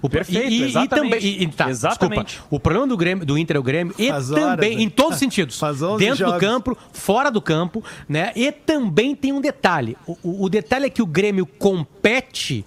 O, 0.00 0.08
Perfeito, 0.08 0.48
e, 0.48 0.60
e, 0.60 0.62
exatamente. 0.64 1.16
E 1.16 1.20
também, 1.20 1.42
e, 1.42 1.46
tá, 1.52 1.68
Exatamente. 1.70 2.24
Desculpa, 2.26 2.54
o 2.54 2.60
problema 2.60 2.86
do, 2.86 2.96
Grêmio, 2.96 3.26
do 3.26 3.36
Inter 3.36 3.56
é 3.56 3.60
o 3.60 3.62
Grêmio 3.62 3.94
e 3.98 4.08
Faz 4.08 4.28
também, 4.28 4.44
horas, 4.44 4.60
né? 4.60 4.72
em 4.82 4.88
todos 4.88 5.14
os 5.14 5.18
sentidos. 5.18 5.58
Faz 5.60 5.82
11 5.82 5.98
dentro 6.04 6.24
do 6.24 6.30
jogos. 6.30 6.40
campo, 6.40 6.78
fora 6.92 7.30
do 7.30 7.42
campo, 7.42 7.82
né? 8.08 8.32
E 8.36 8.52
também 8.52 9.16
tem 9.16 9.32
um 9.32 9.40
detalhe. 9.40 9.96
O, 10.06 10.16
o- 10.22 10.44
o 10.44 10.48
detalhe 10.48 10.86
é 10.86 10.90
que 10.90 11.02
o 11.02 11.06
Grêmio 11.06 11.44
compete 11.46 12.64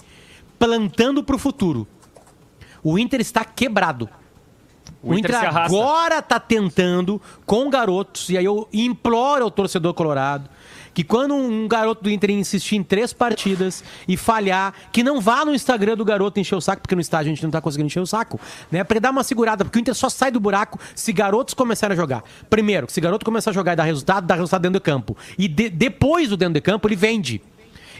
plantando 0.60 1.24
pro 1.24 1.38
futuro. 1.38 1.88
O 2.84 2.98
Inter 3.00 3.22
está 3.22 3.46
quebrado. 3.46 4.10
O 5.04 5.14
Inter 5.16 5.32
se 5.32 5.46
arrasta. 5.46 5.76
agora 5.78 6.22
tá 6.22 6.40
tentando 6.40 7.20
com 7.46 7.70
garotos, 7.70 8.30
e 8.30 8.38
aí 8.38 8.46
eu 8.46 8.68
imploro 8.72 9.44
ao 9.46 9.50
torcedor 9.50 9.94
colorado 9.96 10.48
que 10.94 11.04
quando 11.04 11.34
um 11.36 11.68
garoto 11.68 12.04
do 12.04 12.10
Inter 12.12 12.32
insistir 12.32 12.76
em 12.76 12.84
três 12.84 13.14
partidas 13.14 13.84
e 14.08 14.18
falhar, 14.18 14.74
que 14.92 15.04
não 15.04 15.22
vá 15.22 15.46
no 15.46 15.54
Instagram 15.54 15.96
do 15.96 16.04
garoto 16.04 16.40
encher 16.40 16.56
o 16.56 16.62
saco, 16.62 16.82
porque 16.82 16.96
no 16.96 17.02
estádio 17.02 17.32
a 17.32 17.36
gente 17.36 17.44
não 17.44 17.52
tá 17.52 17.62
conseguindo 17.62 17.88
encher 17.88 18.02
o 18.02 18.06
saco, 18.06 18.40
né? 18.72 18.84
Pra 18.84 19.00
dar 19.00 19.12
uma 19.12 19.24
segurada, 19.24 19.64
porque 19.64 19.80
o 19.80 19.82
Inter 19.82 19.96
só 19.96 20.10
sai 20.10 20.32
do 20.32 20.40
buraco 20.40 20.80
se 20.94 21.14
garotos 21.14 21.54
começarem 21.54 21.94
a 21.94 21.98
jogar. 21.98 22.24
Primeiro, 22.50 22.88
se 22.90 23.00
garoto 23.00 23.26
começar 23.26 23.52
a 23.52 23.54
jogar 23.54 23.74
e 23.74 23.76
dar 23.78 23.84
resultado, 23.84 24.26
dá 24.26 24.36
resultado 24.36 24.62
dentro 24.64 24.80
do 24.80 24.84
campo. 24.84 25.16
E 25.38 25.48
de- 25.48 25.70
depois 25.70 26.28
do 26.30 26.36
dentro 26.38 26.56
do 26.56 26.62
campo, 26.62 26.88
ele 26.88 26.96
vende. 26.96 27.42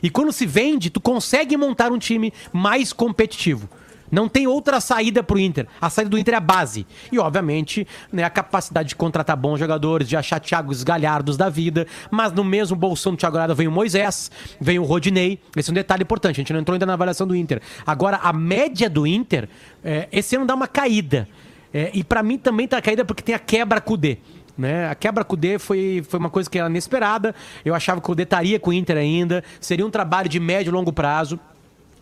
E 0.04 0.10
quando 0.10 0.32
se 0.32 0.46
vende, 0.46 0.90
tu 0.90 1.00
consegue 1.00 1.56
montar 1.56 1.92
um 1.92 1.98
time 2.00 2.34
mais 2.52 2.92
competitivo. 2.92 3.70
Não 4.12 4.28
tem 4.28 4.46
outra 4.46 4.82
saída 4.82 5.24
pro 5.24 5.40
Inter. 5.40 5.68
A 5.80 5.90
saída 5.90 6.10
do 6.10 6.18
Inter 6.18 6.34
é 6.34 6.38
a 6.38 6.42
base. 6.42 6.86
E, 7.12 7.18
obviamente, 7.18 7.88
né, 8.12 8.24
a 8.24 8.30
capacidade 8.30 8.90
de 8.90 8.96
contratar 8.96 9.38
bons 9.38 9.58
jogadores, 9.58 10.08
de 10.08 10.18
achar 10.18 10.40
Thiagos 10.40 10.84
Galhardos 10.84 11.38
da 11.38 11.50
vida. 11.50 11.88
Mas 12.10 12.34
no 12.34 12.44
mesmo 12.44 12.76
bolsão 12.76 13.14
do 13.14 13.18
Thiago 13.18 13.36
Galhardo 13.36 13.56
vem 13.56 13.68
o 13.68 13.72
Moisés, 13.72 14.30
vem 14.60 14.78
o 14.78 14.84
Rodinei. 14.84 15.40
Esse 15.56 15.70
é 15.70 15.72
um 15.72 15.76
detalhe 15.76 16.04
importante. 16.04 16.36
A 16.36 16.42
gente 16.42 16.54
não 16.54 16.60
entrou 16.60 16.74
ainda 16.74 16.86
na 16.86 16.94
avaliação 16.94 17.26
do 17.26 17.36
Inter. 17.36 17.62
Agora, 17.86 18.18
a 18.18 18.34
média 18.34 18.90
do 18.90 19.08
Inter, 19.08 19.48
é, 19.84 20.08
esse 20.12 20.36
ano 20.36 20.46
dá 20.46 20.54
uma 20.54 20.68
caída. 20.68 21.28
É, 21.74 21.90
e 21.94 22.04
pra 22.04 22.22
mim 22.22 22.38
também 22.38 22.68
tá 22.68 22.82
caída 22.82 23.06
porque 23.06 23.24
tem 23.24 23.34
a 23.34 23.40
quebra 23.40 23.80
Cudê. 23.80 24.18
Né? 24.58 24.90
A 24.90 24.96
quebra 24.96 25.24
com 25.24 25.34
o 25.34 25.38
D 25.38 25.58
foi, 25.58 26.04
foi 26.08 26.20
uma 26.20 26.30
coisa 26.30 26.50
que 26.50 26.60
era 26.60 26.70
inesperada. 26.70 27.34
Eu 27.64 27.74
achava 27.74 28.02
que 28.02 28.12
o 28.12 28.16
D 28.16 28.24
estaria 28.24 28.60
com 28.60 28.70
o 28.70 28.74
Inter 28.74 28.98
ainda. 28.98 29.44
Seria 29.60 29.86
um 29.86 29.90
trabalho 29.90 30.30
de 30.30 30.40
médio 30.40 30.70
e 30.70 30.74
longo 30.74 30.92
prazo. 30.92 31.40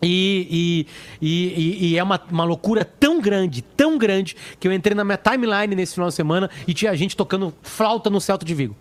E, 0.02 0.88
e, 1.22 1.28
e, 1.28 1.92
e- 1.92 1.98
é 1.98 2.04
uma, 2.04 2.22
uma 2.32 2.44
loucura 2.44 2.86
tão 2.86 3.20
grande, 3.20 3.62
tão 3.62 3.98
grande, 3.98 4.36
que 4.60 4.68
eu 4.68 4.74
entrei 4.74 4.96
na 4.96 5.04
minha 5.04 5.18
timeline 5.18 5.76
nesse 5.76 5.94
final 5.94 6.10
de 6.10 6.16
semana 6.16 6.50
e 6.68 6.74
tinha 6.74 6.96
gente 6.96 7.18
tocando 7.18 7.54
flauta 7.62 8.10
no 8.10 8.22
Celta 8.22 8.46
de 8.46 8.54
Vigo. 8.54 8.76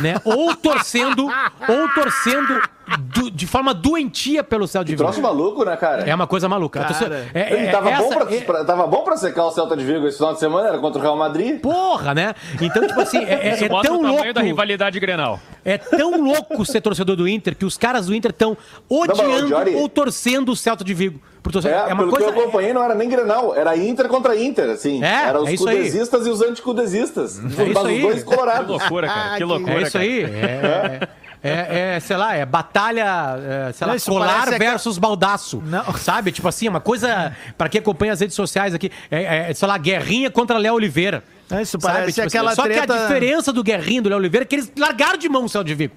Né? 0.00 0.14
Ou 0.24 0.54
torcendo, 0.56 1.26
ou 1.68 1.88
torcendo 1.94 2.60
do- 2.98 3.30
de 3.30 3.46
forma 3.46 3.72
doentia 3.72 4.44
pelo 4.44 4.66
Celta 4.66 4.84
de 4.86 4.92
Vigo. 4.92 5.02
Troço 5.04 5.20
maluco, 5.22 5.64
né, 5.64 5.76
cara? 5.76 6.02
É 6.08 6.14
uma 6.14 6.26
coisa 6.26 6.48
maluca. 6.48 6.80
Cara, 6.84 7.26
é- 7.34 7.66
é- 7.66 7.70
tava, 7.70 7.90
bom 7.90 8.06
essa- 8.12 8.24
pra, 8.24 8.34
é- 8.34 8.40
pra- 8.40 8.64
tava 8.64 8.86
bom 8.86 9.02
pra 9.02 9.16
secar 9.16 9.44
o 9.46 9.50
Celta 9.50 9.76
de 9.76 9.84
Vigo 9.84 10.06
esse 10.06 10.18
final 10.18 10.34
de 10.34 10.40
semana, 10.40 10.68
era 10.68 10.78
contra 10.78 10.98
o 10.98 11.02
Real 11.02 11.16
Madrid. 11.16 11.60
Porra, 11.60 12.14
né? 12.14 12.34
Então, 12.60 12.86
tipo 12.86 13.00
assim, 13.00 13.24
é, 13.24 13.48
é- 13.48 13.54
Isso 13.54 13.64
é 13.64 13.68
mostra 13.68 13.90
tão 13.90 13.98
o 14.00 14.02
tamanho 14.02 14.16
louco. 14.24 14.32
da 14.34 14.40
rivalidade 14.42 15.00
Grenal. 15.00 15.40
É 15.64 15.78
tão 15.78 16.20
louco 16.22 16.64
ser 16.66 16.80
torcedor 16.80 17.16
do 17.16 17.26
Inter 17.26 17.56
que 17.56 17.64
os 17.64 17.78
caras 17.78 18.06
do 18.06 18.14
Inter 18.14 18.30
estão 18.30 18.56
odiando 18.88 19.48
Jory- 19.48 19.74
ou 19.76 19.88
torcendo 19.88 20.52
o 20.52 20.56
Celta 20.56 20.84
de 20.84 20.92
Vigo. 20.94 21.20
Torcer- 21.52 21.70
É, 21.72 21.74
é 21.74 21.84
uma 21.88 21.96
pelo 21.98 22.10
coisa. 22.10 22.32
que 22.32 22.38
eu 22.38 22.42
acompanhei, 22.42 22.72
não 22.72 22.82
era 22.82 22.94
nem 22.94 23.06
Grenal, 23.06 23.54
era 23.54 23.76
Inter 23.76 24.08
contra 24.08 24.34
Inter, 24.34 24.70
assim. 24.70 25.04
É, 25.04 25.26
era 25.28 25.42
os 25.42 25.48
é 25.48 25.52
isso 25.52 25.68
aí. 25.68 25.76
cudesistas 25.76 26.26
e 26.26 26.30
os 26.30 26.40
anticudesistas. 26.40 27.38
É 27.38 27.62
os 27.62 27.76
aí. 27.84 28.00
dois 28.00 28.22
Que 28.22 28.24
colorados. 28.24 28.66
loucura, 28.68 29.06
cara. 29.08 29.36
Que 29.36 29.44
loucura, 29.44 29.74
É 29.74 29.82
isso 29.82 29.92
cara. 29.92 30.04
aí. 30.04 30.22
É, 30.22 31.08
é, 31.44 31.96
é, 31.96 32.00
sei 32.00 32.16
lá, 32.16 32.34
é 32.34 32.46
batalha, 32.46 33.36
é, 33.68 33.72
sei 33.72 33.86
lá, 33.86 33.94
isso 33.94 34.10
colar 34.10 34.44
parece 34.44 34.58
versus 34.58 34.96
baldaço. 34.96 35.62
Não. 35.66 35.92
Sabe? 35.98 36.32
Tipo 36.32 36.48
assim, 36.48 36.66
uma 36.68 36.80
coisa. 36.80 37.36
Pra 37.58 37.68
quem 37.68 37.80
acompanha 37.80 38.14
as 38.14 38.20
redes 38.20 38.34
sociais 38.34 38.72
aqui, 38.72 38.90
é, 39.10 39.50
é, 39.50 39.54
sei 39.54 39.68
lá, 39.68 39.76
guerrinha 39.76 40.30
contra 40.30 40.56
Léo 40.56 40.72
Oliveira. 40.74 41.22
É, 41.50 41.60
isso 41.60 41.78
parece 41.78 42.14
Tipo 42.14 42.26
assim, 42.26 42.38
aquela 42.38 42.54
Só 42.54 42.62
que 42.62 42.72
a 42.72 42.86
diferença 42.86 43.52
do 43.52 43.62
Guerrinha 43.62 43.98
e 43.98 44.00
do 44.00 44.08
Léo 44.08 44.18
Oliveira 44.18 44.44
é 44.44 44.46
que 44.46 44.54
eles 44.54 44.72
largaram 44.78 45.18
de 45.18 45.28
mão 45.28 45.44
o 45.44 45.48
Celso 45.48 45.66
de 45.66 45.74
Vigo. 45.74 45.94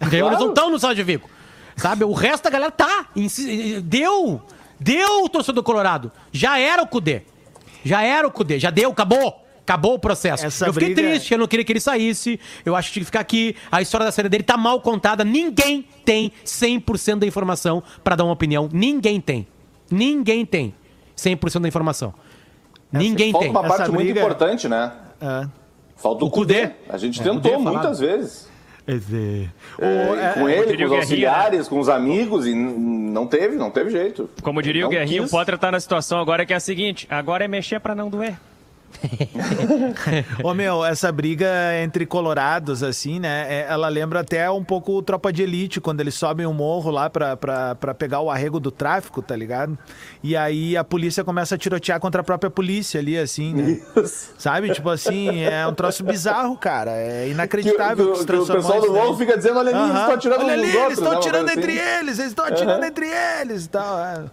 Entendeu? 0.00 0.26
Eles 0.26 0.40
não 0.40 0.48
estão 0.48 0.68
no 0.68 0.78
Celso 0.78 0.96
de 0.96 1.04
Vigo. 1.04 1.30
Sabe? 1.76 2.04
O 2.04 2.12
resto 2.12 2.42
da 2.42 2.50
galera 2.50 2.72
tá. 2.72 3.06
Deu! 3.84 4.42
Deu 4.80 5.24
o 5.24 5.28
torcedor 5.28 5.62
colorado. 5.62 6.10
Já 6.32 6.58
era 6.58 6.82
o 6.82 6.86
Cudê. 6.86 7.22
Já 7.84 8.02
era 8.02 8.26
o 8.26 8.30
Cudê. 8.30 8.58
Já 8.58 8.70
deu, 8.70 8.90
acabou. 8.90 9.43
Acabou 9.66 9.94
o 9.94 9.98
processo. 9.98 10.44
Essa 10.44 10.66
eu 10.66 10.72
fiquei 10.74 10.94
briga- 10.94 11.08
triste, 11.10 11.32
eu 11.32 11.38
não 11.38 11.46
queria 11.46 11.64
que 11.64 11.72
ele 11.72 11.80
saísse. 11.80 12.38
Eu 12.66 12.76
acho 12.76 12.88
que 12.88 12.92
tinha 12.94 13.00
que 13.02 13.06
ficar 13.06 13.20
aqui. 13.20 13.56
A 13.72 13.80
história 13.80 14.04
da 14.04 14.12
saída 14.12 14.28
dele 14.28 14.42
tá 14.44 14.56
mal 14.58 14.78
contada. 14.80 15.24
Ninguém 15.24 15.86
tem 16.04 16.30
100% 16.44 17.20
da 17.20 17.26
informação 17.26 17.82
pra 18.02 18.14
dar 18.14 18.24
uma 18.24 18.32
opinião. 18.34 18.68
Ninguém 18.70 19.20
tem. 19.20 19.46
Ninguém 19.90 20.44
tem 20.44 20.74
100% 21.16 21.62
da 21.62 21.68
informação. 21.68 22.12
Ninguém 22.92 23.32
Falta 23.32 23.44
tem. 23.46 23.50
uma 23.50 23.62
parte 23.62 23.82
Essa 23.82 23.92
muito 23.92 24.04
briga- 24.04 24.20
importante, 24.20 24.68
né? 24.68 24.92
É. 25.20 25.46
Falta 25.96 26.24
o, 26.24 26.28
O 26.28 26.30
Cudê. 26.30 26.62
Cudê. 26.68 26.72
A 26.90 26.98
gente 26.98 27.20
É, 27.20 27.24
tentou 27.24 27.52
falado. 27.52 27.72
muitas 27.72 27.98
vezes. 27.98 28.48
Esse- 28.86 29.48
É, 29.78 29.86
O- 30.10 30.14
é- 30.14 30.32
com 30.34 30.48
ele, 30.48 30.64
com 30.64 30.70
os 30.72 30.76
Guerrinha, 30.76 30.98
auxiliares, 30.98 31.68
com 31.68 31.80
os 31.80 31.88
amigos, 31.88 32.46
e 32.46 32.54
não 32.54 33.26
teve, 33.26 33.56
não 33.56 33.70
teve 33.70 33.88
jeito. 33.90 34.28
Como 34.42 34.60
diria 34.60 34.82
Não 34.82 34.88
o 34.88 34.90
Guerrinho, 34.90 35.22
quis. 35.22 35.32
o 35.32 35.34
Potter 35.34 35.56
tá 35.58 35.72
na 35.72 35.80
situação 35.80 36.18
agora 36.20 36.44
que 36.44 36.52
é 36.52 36.56
a 36.56 36.60
seguinte: 36.60 37.06
agora 37.10 37.44
é 37.46 37.48
mexer 37.48 37.80
pra 37.80 37.94
não 37.94 38.10
doer. 38.10 38.36
Ô 40.42 40.54
meu, 40.54 40.84
essa 40.84 41.10
briga 41.12 41.46
entre 41.82 42.06
colorados, 42.06 42.82
assim, 42.82 43.18
né? 43.20 43.46
é- 43.48 43.66
ela 43.68 43.88
lembra 43.88 44.20
até 44.20 44.50
um 44.50 44.62
pouco 44.64 44.92
o 44.92 45.02
Tropa 45.02 45.32
de 45.32 45.42
Elite, 45.42 45.80
quando 45.80 46.00
eles 46.00 46.14
sobem 46.14 46.46
o 46.46 46.52
morro 46.52 46.90
lá 46.90 47.08
pra, 47.10 47.36
pra, 47.36 47.74
pra 47.74 47.94
pegar 47.94 48.20
o 48.20 48.30
arrego 48.30 48.58
do 48.60 48.70
tráfico, 48.70 49.20
tá 49.22 49.34
ligado? 49.36 49.76
E 50.22 50.36
aí 50.36 50.76
a 50.76 50.84
polícia 50.84 51.22
começa 51.24 51.54
a 51.54 51.58
tirotear 51.58 52.00
contra 52.00 52.20
a 52.20 52.24
própria 52.24 52.50
polícia 52.50 53.00
ali, 53.00 53.18
assim, 53.18 53.52
né? 53.54 53.80
Sabe? 54.38 54.70
Tipo 54.72 54.90
assim, 54.90 55.40
é 55.42 55.66
um 55.66 55.74
troço 55.74 56.02
bizarro, 56.04 56.56
cara. 56.56 56.92
É 56.92 57.24
Que, 57.26 57.30
inacreditável 57.32 58.06
que- 58.06 58.12
que, 58.12 58.18
se 58.20 58.26
que 58.26 58.32
o 58.36 58.46
pessoal 58.46 58.80
do 58.80 58.86
isso, 58.86 58.92
né? 58.94 59.00
morro 59.02 59.16
fica 59.16 59.36
dizendo, 59.36 59.58
olha 59.58 59.70
ali, 59.70 59.78
eles 59.78 59.90
Aham. 59.90 60.00
estão 60.00 60.14
atirando 60.14 60.44
Olha 60.44 60.52
ali, 60.52 60.66
nos 60.66 60.74
outros. 60.74 60.84
eles 60.86 60.98
estão 60.98 61.12
né, 61.12 61.18
atirando 61.18 61.50
entre 61.50 61.78
assim. 61.78 61.98
eles, 61.98 62.18
eles 62.18 62.30
estão 62.30 62.44
atirando 62.44 62.78
Aham. 62.78 62.86
entre 62.86 63.06
eles 63.40 63.64
e 63.64 63.68
tal. 63.68 63.98
é. 63.98 64.24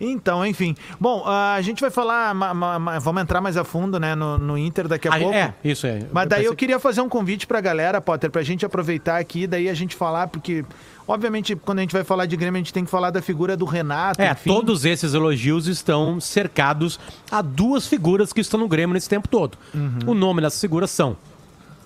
Então, 0.00 0.46
enfim. 0.46 0.76
Bom, 1.00 1.24
a 1.26 1.60
gente 1.60 1.80
vai 1.80 1.90
falar, 1.90 2.32
ma- 2.34 2.54
ma- 2.54 2.78
ma- 2.78 2.98
vamos 3.00 3.22
entrar 3.22 3.40
mais 3.40 3.56
a 3.56 3.64
fundo, 3.64 3.98
né, 3.98 4.14
no, 4.14 4.38
no 4.38 4.56
Inter 4.56 4.86
daqui 4.86 5.08
a 5.08 5.12
Ah, 5.14 5.18
pouco. 5.18 5.34
É, 5.34 5.54
isso 5.64 5.86
é. 5.86 6.06
Mas 6.12 6.28
daí 6.28 6.40
eu 6.44 6.50
pensei- 6.50 6.56
queria 6.56 6.78
fazer 6.78 7.00
um 7.00 7.08
convite 7.08 7.46
pra 7.46 7.60
galera, 7.60 8.00
Potter, 8.00 8.30
pra 8.30 8.42
gente 8.42 8.64
aproveitar 8.64 9.18
aqui, 9.18 9.46
daí 9.46 9.68
a 9.68 9.74
gente 9.74 9.96
falar, 9.96 10.28
porque, 10.28 10.64
obviamente, 11.06 11.56
quando 11.56 11.78
a 11.78 11.82
gente 11.82 11.92
vai 11.92 12.04
falar 12.04 12.26
de 12.26 12.36
Grêmio, 12.36 12.58
a 12.58 12.62
gente 12.62 12.72
tem 12.72 12.84
que 12.84 12.90
falar 12.90 13.10
da 13.10 13.20
figura 13.20 13.56
do 13.56 13.64
Renato. 13.64 14.22
É, 14.22 14.30
enfim. 14.30 14.48
todos 14.50 14.84
esses 14.84 15.14
elogios 15.14 15.66
estão 15.66 16.20
cercados 16.20 17.00
a 17.30 17.42
duas 17.42 17.86
figuras 17.86 18.32
que 18.32 18.40
estão 18.40 18.60
no 18.60 18.68
Grêmio 18.68 18.94
nesse 18.94 19.08
tempo 19.08 19.26
todo. 19.28 19.58
Uhum. 19.74 19.98
O 20.12 20.14
nome 20.14 20.40
dessas 20.42 20.60
figuras 20.60 20.90
são 20.92 21.16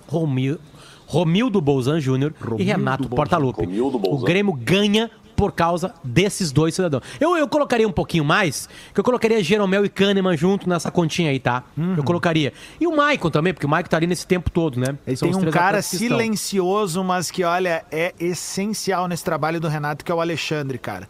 Romil, 0.07 0.59
Romildo 1.07 1.59
Bolzan 1.61 1.99
Júnior 1.99 2.33
e 2.57 2.63
Renato 2.63 3.03
Bolzan. 3.03 3.15
Portaluppi. 3.15 3.61
Romildo 3.65 3.97
O 3.97 3.99
Bolzan. 3.99 4.25
Grêmio 4.25 4.53
ganha 4.53 5.09
por 5.35 5.51
causa 5.51 5.93
desses 6.03 6.51
dois 6.51 6.75
cidadãos. 6.75 7.03
Eu, 7.19 7.35
eu 7.37 7.47
colocaria 7.47 7.87
um 7.87 7.91
pouquinho 7.91 8.23
mais, 8.23 8.69
que 8.93 8.99
eu 8.99 9.03
colocaria 9.03 9.43
Jeromel 9.43 9.85
e 9.85 9.89
Kahneman 9.89 10.35
junto 10.37 10.67
nessa 10.69 10.91
continha 10.91 11.31
aí, 11.31 11.39
tá? 11.39 11.63
Eu 11.97 12.03
colocaria. 12.03 12.53
E 12.79 12.87
o 12.87 12.95
Maicon 12.95 13.29
também, 13.29 13.53
porque 13.53 13.65
o 13.65 13.69
Maicon 13.69 13.89
tá 13.89 13.97
ali 13.97 14.07
nesse 14.07 14.25
tempo 14.25 14.49
todo, 14.49 14.79
né? 14.79 14.97
Ele 15.05 15.17
São 15.17 15.29
tem 15.29 15.47
um 15.47 15.51
cara 15.51 15.81
silencioso, 15.81 17.03
mas 17.03 17.31
que, 17.31 17.43
olha, 17.43 17.85
é 17.91 18.13
essencial 18.19 19.07
nesse 19.07 19.23
trabalho 19.23 19.59
do 19.59 19.67
Renato, 19.67 20.03
que 20.03 20.11
é 20.11 20.15
o 20.15 20.21
Alexandre, 20.21 20.77
cara. 20.77 21.07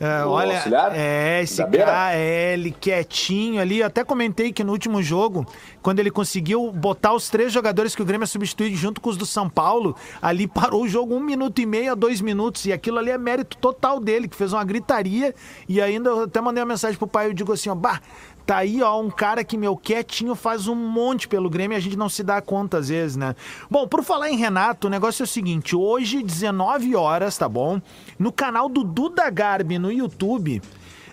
É, 0.00 0.24
olha, 0.24 0.56
auxiliar? 0.56 0.92
é 0.94 1.42
esse 1.42 1.64
cara, 1.64 2.14
é 2.14 2.52
ele 2.54 2.70
quietinho 2.70 3.60
ali. 3.60 3.80
Eu 3.80 3.86
até 3.86 4.04
comentei 4.04 4.52
que 4.52 4.62
no 4.62 4.70
último 4.70 5.02
jogo, 5.02 5.44
quando 5.82 5.98
ele 5.98 6.10
conseguiu 6.10 6.70
botar 6.70 7.12
os 7.12 7.28
três 7.28 7.52
jogadores 7.52 7.96
que 7.96 8.02
o 8.02 8.04
Grêmio 8.04 8.26
substitui 8.26 8.74
junto 8.76 9.00
com 9.00 9.10
os 9.10 9.16
do 9.16 9.26
São 9.26 9.50
Paulo, 9.50 9.96
ali 10.22 10.46
parou 10.46 10.84
o 10.84 10.88
jogo 10.88 11.16
um 11.16 11.20
minuto 11.20 11.60
e 11.60 11.66
meio 11.66 11.92
a 11.92 11.94
dois 11.96 12.20
minutos. 12.20 12.64
E 12.66 12.72
aquilo 12.72 12.98
ali 12.98 13.10
é 13.10 13.18
mérito 13.18 13.56
total 13.58 13.98
dele, 13.98 14.28
que 14.28 14.36
fez 14.36 14.52
uma 14.52 14.64
gritaria. 14.64 15.34
E 15.68 15.80
ainda 15.80 16.10
eu 16.10 16.22
até 16.22 16.40
mandei 16.40 16.62
uma 16.62 16.68
mensagem 16.68 16.96
pro 16.96 17.08
pai, 17.08 17.26
eu 17.26 17.32
digo 17.32 17.52
assim, 17.52 17.68
ó, 17.68 17.74
bah, 17.74 18.00
tá 18.48 18.56
aí, 18.56 18.82
ó, 18.82 18.98
um 18.98 19.10
cara 19.10 19.44
que, 19.44 19.58
meu, 19.58 19.76
quietinho 19.76 20.34
faz 20.34 20.66
um 20.68 20.74
monte 20.74 21.28
pelo 21.28 21.50
Grêmio 21.50 21.76
e 21.76 21.78
a 21.78 21.80
gente 21.80 21.98
não 21.98 22.08
se 22.08 22.22
dá 22.22 22.40
conta 22.40 22.78
às 22.78 22.88
vezes, 22.88 23.14
né? 23.14 23.36
Bom, 23.70 23.86
por 23.86 24.02
falar 24.02 24.30
em 24.30 24.38
Renato, 24.38 24.86
o 24.86 24.90
negócio 24.90 25.22
é 25.22 25.24
o 25.24 25.28
seguinte, 25.28 25.76
hoje, 25.76 26.22
19 26.22 26.96
horas, 26.96 27.36
tá 27.36 27.46
bom? 27.46 27.78
No 28.18 28.32
canal 28.32 28.70
do 28.70 28.82
Duda 28.82 29.28
Garbi 29.28 29.78
no 29.78 29.92
YouTube, 29.92 30.62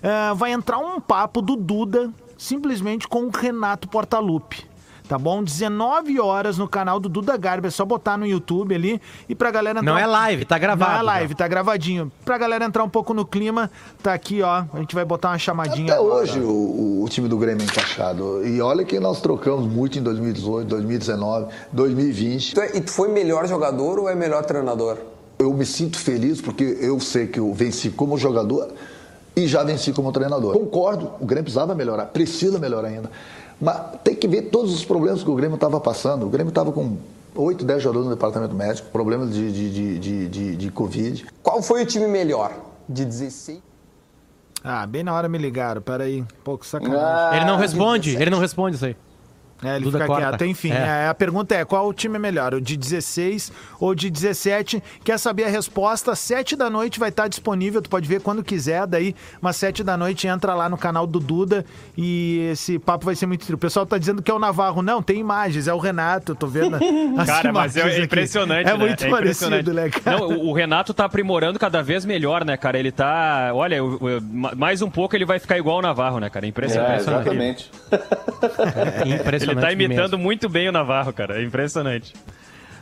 eh, 0.02 0.34
vai 0.34 0.54
entrar 0.54 0.78
um 0.78 1.02
papo 1.02 1.41
do 1.41 1.58
Duda, 1.58 2.10
simplesmente 2.38 3.06
com 3.06 3.26
o 3.26 3.30
Renato 3.30 3.89
Portaluppi 3.89 4.65
tá 5.08 5.18
bom? 5.18 5.44
19 5.44 6.20
horas 6.20 6.58
no 6.58 6.68
canal 6.68 7.00
do 7.00 7.08
Duda 7.10 7.38
Garbi, 7.38 7.68
é 7.68 7.72
só 7.72 7.86
botar 7.86 8.18
no 8.18 8.26
YouTube 8.26 8.74
ali 8.76 9.02
e 9.30 9.36
pra 9.36 9.52
galera 9.52 9.80
entrar... 9.80 9.91
Não 9.91 9.98
é 10.00 10.06
live, 10.06 10.46
tá 10.46 10.58
gravado. 10.58 10.91
Não 10.91 11.00
é 11.00 11.04
live, 11.04 11.36
tá 11.36 11.48
gravadinho. 11.48 12.12
Pra 12.24 12.38
galera 12.38 12.65
entrar 12.65 12.84
um 12.84 12.89
pouco 12.89 13.13
no 13.13 13.26
clima, 13.26 13.70
tá 14.04 14.13
aqui, 14.13 14.41
ó, 14.41 14.63
a 14.74 14.80
gente 14.80 14.94
vai 14.96 15.06
botar 15.06 15.30
uma 15.30 15.38
chamadinha 15.39 15.94
Até 15.94 16.02
agora. 16.02 16.24
hoje 16.24 16.39
o, 16.39 17.04
o 17.04 17.10
time 17.10 17.28
do 17.28 17.38
Grêmio 17.38 17.62
é 17.63 17.65
encaixado. 17.65 18.46
E 18.46 18.62
olha 18.62 18.84
que 18.84 19.00
nós 19.00 19.22
trocamos 19.22 19.65
muito 19.72 19.98
em 20.00 20.02
2018, 20.04 20.68
2019, 20.68 21.48
2020. 21.72 22.54
Tu 22.56 22.62
é- 22.62 22.78
E 22.78 22.82
tu 22.82 22.91
foi 22.91 23.08
melhor 23.10 23.48
jogador 23.48 24.00
ou 24.00 24.10
é 24.10 24.15
melhor 24.15 24.44
treinador? 24.46 24.98
Eu 25.38 25.54
me 25.54 25.65
sinto 25.65 25.98
feliz 26.00 26.41
porque 26.41 26.63
eu 26.82 27.00
sei 27.00 27.28
que 27.28 27.39
eu 27.39 27.54
venci 27.54 27.89
como 27.89 28.18
jogador 28.18 28.70
e 29.36 29.48
já 29.48 29.63
venci 29.63 29.91
como 29.91 30.12
treinador. 30.12 30.54
Concordo, 30.54 31.12
o 31.20 31.26
Grêmio 31.26 31.44
precisava 31.44 31.76
melhorar, 31.76 32.06
precisa 32.06 32.58
melhorar 32.58 32.88
ainda. 32.88 33.12
Mas 33.60 34.00
tem 34.04 34.15
que 34.15 34.28
ver 34.28 34.44
todos 34.44 34.74
os 34.74 34.84
problemas 34.84 35.24
que 35.24 35.30
o 35.30 35.36
Grêmio 35.36 35.56
estava 35.56 35.80
passando. 35.80 36.26
O 36.26 36.30
Grêmio 36.30 36.50
estava 36.50 36.72
com 36.72 36.98
8, 37.36 37.63
10 37.65 37.84
jogadores 37.84 38.08
no 38.10 38.15
departamento 38.15 38.54
médico, 38.56 38.89
problemas 38.91 39.34
de, 39.34 39.52
de, 39.52 39.72
de, 39.72 40.00
de, 40.00 40.28
de, 40.30 40.56
de 40.56 40.72
Covid. 40.72 41.26
Qual 41.41 41.62
foi 41.62 41.84
o 41.84 41.86
time 41.86 42.08
melhor? 42.08 42.54
De 42.88 43.06
16? 43.06 43.60
Ah, 44.63 44.86
bem 44.88 45.04
na 45.04 45.13
hora 45.13 45.30
me 45.30 45.38
ligaram, 45.38 45.82
peraí. 45.82 46.24
Pouco 46.44 46.65
sacanagem. 46.65 47.00
Ah, 47.04 47.32
Ele 47.36 47.46
não 47.46 47.58
responde, 47.58 48.15
ele 48.15 48.30
não 48.32 48.39
responde 48.39 48.76
isso 48.76 48.86
aí. 48.86 48.96
É, 49.63 49.76
ele 49.78 49.86
Duda 49.86 50.00
fica 50.00 50.08
corta. 50.08 50.30
quieto. 50.38 50.46
Enfim, 50.46 50.72
É. 50.72 51.06
é, 51.06 51.08
a 51.08 51.13
pergunta 51.13 51.56
é: 51.56 51.63
qual 51.63 51.88
o 51.88 51.94
time 51.94 52.18
é 52.18 52.20
melhor? 52.20 52.54
O 52.54 52.62
de 52.62 52.76
16 52.76 53.52
ou 53.80 53.96
de 53.96 54.10
17? 54.10 54.84
Quer 55.04 55.18
saber 55.18 55.46
a 55.46 55.50
resposta? 55.50 56.12
Às 56.12 56.20
7 56.20 56.56
da 56.56 56.70
noite 56.70 57.00
vai 57.00 57.10
estar 57.10 57.28
disponível. 57.30 57.82
Tu 57.82 57.89
pode 57.89 58.08
ver 58.08 58.20
quando 58.22 58.44
quiser. 58.44 58.86
Daí, 58.86 59.15
umas 59.41 59.56
7 59.56 59.82
da 59.84 59.96
noite, 59.96 60.28
entra 60.28 60.54
lá 60.54 60.68
no 60.68 60.78
canal 60.78 61.08
do 61.08 61.20
Duda 61.20 61.65
e 61.98 62.50
esse 62.52 62.78
papo 62.78 63.06
vai 63.06 63.15
ser 63.15 63.26
muito. 63.28 63.52
O 63.54 63.58
pessoal 63.58 63.86
tá 63.86 63.98
dizendo 63.98 64.22
que 64.22 64.30
é 64.30 64.34
o 64.34 64.39
Navarro. 64.39 64.82
Não, 64.82 65.02
tem 65.02 65.20
imagens, 65.20 65.68
é 65.70 65.74
o 65.74 65.78
Renato. 65.80 66.34
Eu 66.34 66.36
tô 66.36 66.48
vendo. 66.48 66.76
as 67.18 67.26
Cara, 67.26 67.54
mas 67.54 67.76
imagens 67.76 67.94
é 67.94 67.96
aqui. 67.98 68.06
impressionante, 68.06 68.68
É 68.70 68.74
né? 68.74 68.78
muito 68.78 69.10
parecido, 69.10 69.74
né, 69.74 69.89
cara? 69.89 70.18
Não, 70.20 70.28
o, 70.32 70.50
o 70.50 70.54
Renato 70.54 70.94
tá 70.94 71.06
aprimorando 71.06 71.58
cada 71.58 71.82
vez 71.82 72.04
melhor, 72.06 72.44
né, 72.44 72.58
cara? 72.58 72.78
Ele 72.78 72.91
tá. 72.91 73.52
Olha, 73.54 73.82
o- 73.84 74.00
ma- 74.22 74.54
mais 74.54 74.82
um 74.82 74.89
pouco 74.89 75.15
ele 75.15 75.26
vai 75.26 75.39
ficar 75.39 75.58
igual 75.58 75.80
o 75.80 75.82
Navarro, 75.82 76.20
né, 76.20 76.30
cara? 76.30 76.46
É, 76.46 76.50
Impressionante. 76.50 77.00
exatamente. 77.00 77.72
É 79.06 79.08
impressionante 79.08 79.44
Ele 79.51 79.62
tá 79.62 79.71
imitando 79.71 80.12
mesmo. 80.12 80.23
muito 80.23 80.49
bem 80.49 80.69
o 80.69 80.71
Navarro, 80.71 81.13
cara. 81.13 81.39
É 81.41 81.43
impressionante. 81.43 82.13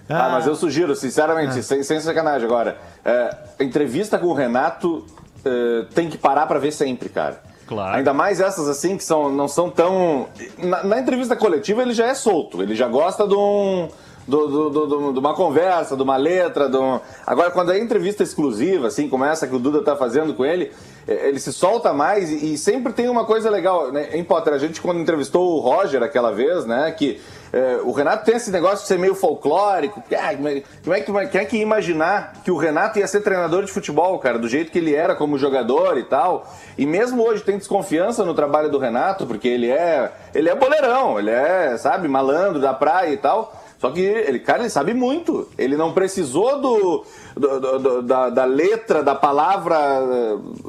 Ah, 0.10 0.30
mas 0.30 0.46
eu 0.46 0.56
sugiro, 0.56 0.96
sinceramente, 0.96 1.64
sem, 1.64 1.82
sem 1.82 2.00
sacanagem 2.00 2.46
agora, 2.46 2.78
é, 3.06 3.38
a 3.60 3.64
entrevista 3.64 4.20
com 4.20 4.28
o 4.28 4.34
Renato 4.34 5.06
é, 5.46 5.86
tem 5.94 6.10
que 6.10 6.18
parar 6.18 6.46
pra 6.46 6.60
ver 6.60 6.72
sempre, 6.72 7.10
cara. 7.10 7.42
Claro. 7.66 7.98
Ainda 7.98 8.14
mais 8.14 8.42
essas 8.42 8.68
assim 8.68 8.98
que 8.98 9.04
são, 9.04 9.32
não 9.32 9.48
são 9.48 9.70
tão. 9.70 10.28
Na, 10.58 10.84
na 10.84 11.00
entrevista 11.00 11.36
coletiva 11.36 11.82
ele 11.82 11.94
já 11.94 12.08
é 12.08 12.14
solto, 12.14 12.62
ele 12.62 12.76
já 12.76 12.88
gosta 12.88 13.28
de 13.28 13.34
um. 13.34 13.88
Do- 14.28 14.70
do- 14.70 14.86
do- 14.88 15.14
de 15.14 15.20
uma 15.20 15.34
conversa, 15.34 15.96
de 15.96 16.04
uma 16.04 16.16
letra. 16.18 16.70
De 16.70 16.78
um... 16.78 17.00
Agora, 17.26 17.52
quando 17.52 17.72
é 17.72 17.80
entrevista 17.80 18.24
exclusiva, 18.24 18.88
assim, 18.88 19.10
como 19.10 19.26
essa 19.26 19.48
que 19.48 19.56
o 19.56 19.60
Duda 19.60 19.82
tá 19.82 19.96
fazendo 19.96 20.34
com 20.34 20.46
ele, 20.46 20.72
eh, 21.08 21.30
ele 21.30 21.40
se 21.40 21.52
solta 21.52 21.94
mais 21.94 22.30
e, 22.30 22.54
e 22.54 22.58
sempre 22.58 22.94
tem 22.94 23.10
uma 23.10 23.26
coisa 23.26 23.50
legal, 23.50 23.92
né? 23.92 24.10
Em 24.14 24.24
Potter, 24.24 24.54
a 24.54 24.58
gente 24.58 24.82
quando 24.82 25.00
entrevistou 25.00 25.56
o 25.56 25.60
Roger 25.60 26.02
aquela 26.04 26.32
vez, 26.32 26.66
né, 26.66 26.92
que 26.98 27.20
eh, 27.52 27.80
o 27.84 27.92
Renato 27.92 28.26
tem 28.26 28.36
esse 28.36 28.50
negócio 28.50 28.80
de 28.80 28.88
ser 28.88 28.98
meio 28.98 29.14
folclórico. 29.14 30.02
Ah, 30.18 30.34
como 30.36 30.48
é- 30.48 30.64
é 30.98 31.00
que, 31.02 31.28
quem 31.30 31.42
é 31.42 31.46
que 31.46 31.58
imaginar 31.58 32.34
que 32.44 32.50
o 32.50 32.58
Renato 32.58 32.98
ia 33.00 33.08
ser 33.08 33.22
treinador 33.22 33.64
de 33.64 33.72
futebol, 33.72 34.18
cara, 34.20 34.40
do 34.40 34.48
jeito 34.48 34.72
que 34.72 34.78
ele 34.80 34.96
era 34.96 35.14
como 35.16 35.38
jogador 35.38 35.98
e 35.98 36.04
tal. 36.04 36.48
E 36.78 36.86
mesmo 36.86 37.22
hoje 37.24 37.44
tem 37.44 37.58
desconfiança 37.58 38.24
no 38.26 38.34
trabalho 38.34 38.72
do 38.72 38.78
Renato, 38.80 39.28
porque 39.28 39.48
ele 39.48 39.70
é, 39.70 40.12
ele 40.34 40.50
é 40.50 40.56
boleirão, 40.56 41.20
ele 41.20 41.30
é, 41.30 41.78
sabe, 41.78 42.08
malandro 42.08 42.60
da 42.60 42.74
praia 42.74 43.12
e 43.12 43.18
tal. 43.18 43.54
Só 43.84 43.92
que 43.92 44.00
ele, 44.00 44.40
cara, 44.40 44.62
ele 44.62 44.70
sabe 44.70 44.94
muito. 44.94 45.46
Ele 45.58 45.76
não 45.76 45.92
precisou 45.92 46.62
do, 46.62 47.04
do- 47.36 47.60
do- 47.60 47.80
do- 47.80 48.02
da, 48.02 48.30
da 48.30 48.46
letra, 48.46 49.04
da 49.04 49.14
palavra, 49.14 49.76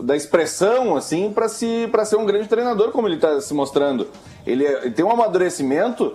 da 0.03 0.17
expressão, 0.17 0.97
assim, 0.97 1.31
para 1.33 1.47
se, 1.49 1.89
ser 2.07 2.17
um 2.17 2.27
grande 2.27 2.49
treinador, 2.49 2.91
como 2.91 3.07
ele 3.07 3.15
está 3.15 3.41
se 3.41 3.55
mostrando. 3.55 4.09
Ele, 4.45 4.65
ele 4.65 4.91
tem 4.91 5.05
um 5.05 5.13
amadurecimento 5.13 6.13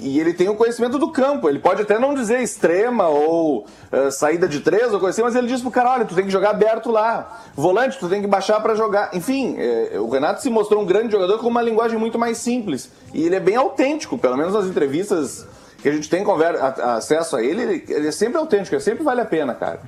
e 0.00 0.18
ele 0.18 0.34
tem 0.34 0.48
o 0.48 0.56
conhecimento 0.56 0.98
do 0.98 1.12
campo. 1.12 1.48
Ele 1.48 1.60
pode 1.60 1.82
até 1.82 2.00
não 2.00 2.14
dizer 2.14 2.40
extrema 2.42 3.06
ou 3.06 3.64
eh, 3.92 4.10
saída 4.10 4.48
de 4.48 4.58
três 4.58 4.92
ou 4.92 4.98
coisa 4.98 5.10
assim, 5.10 5.22
mas 5.22 5.36
ele 5.36 5.46
diz 5.46 5.60
pro 5.60 5.70
cara: 5.70 5.92
olha, 5.92 6.04
tu 6.04 6.16
tem 6.16 6.24
que 6.24 6.32
jogar 6.32 6.50
aberto 6.50 6.90
lá. 6.90 7.42
Volante, 7.54 7.96
tu 7.96 8.08
tem 8.08 8.20
que 8.20 8.26
baixar 8.26 8.60
para 8.60 8.74
jogar. 8.74 9.10
Enfim, 9.14 9.54
eh, 9.56 10.00
o 10.00 10.08
Renato 10.10 10.42
se 10.42 10.50
mostrou 10.50 10.82
um 10.82 10.84
grande 10.84 11.12
jogador 11.12 11.38
com 11.38 11.46
uma 11.46 11.62
linguagem 11.62 11.96
muito 11.96 12.18
mais 12.18 12.38
simples. 12.38 12.90
E 13.14 13.24
ele 13.24 13.36
é 13.36 13.40
bem 13.40 13.54
autêntico, 13.54 14.18
pelo 14.18 14.36
menos 14.36 14.52
nas 14.52 14.66
entrevistas 14.66 15.46
que 15.82 15.88
a 15.88 15.92
gente 15.92 16.08
tem 16.08 16.22
conver- 16.24 16.56
a- 16.56 16.94
acesso 16.96 17.36
a 17.36 17.42
ele, 17.42 17.62
ele, 17.62 17.84
ele 17.88 18.08
é 18.08 18.12
sempre 18.12 18.38
autêntico, 18.38 18.74
ele 18.74 18.82
sempre 18.82 19.02
vale 19.04 19.20
a 19.20 19.24
pena, 19.24 19.54
cara. 19.54 19.80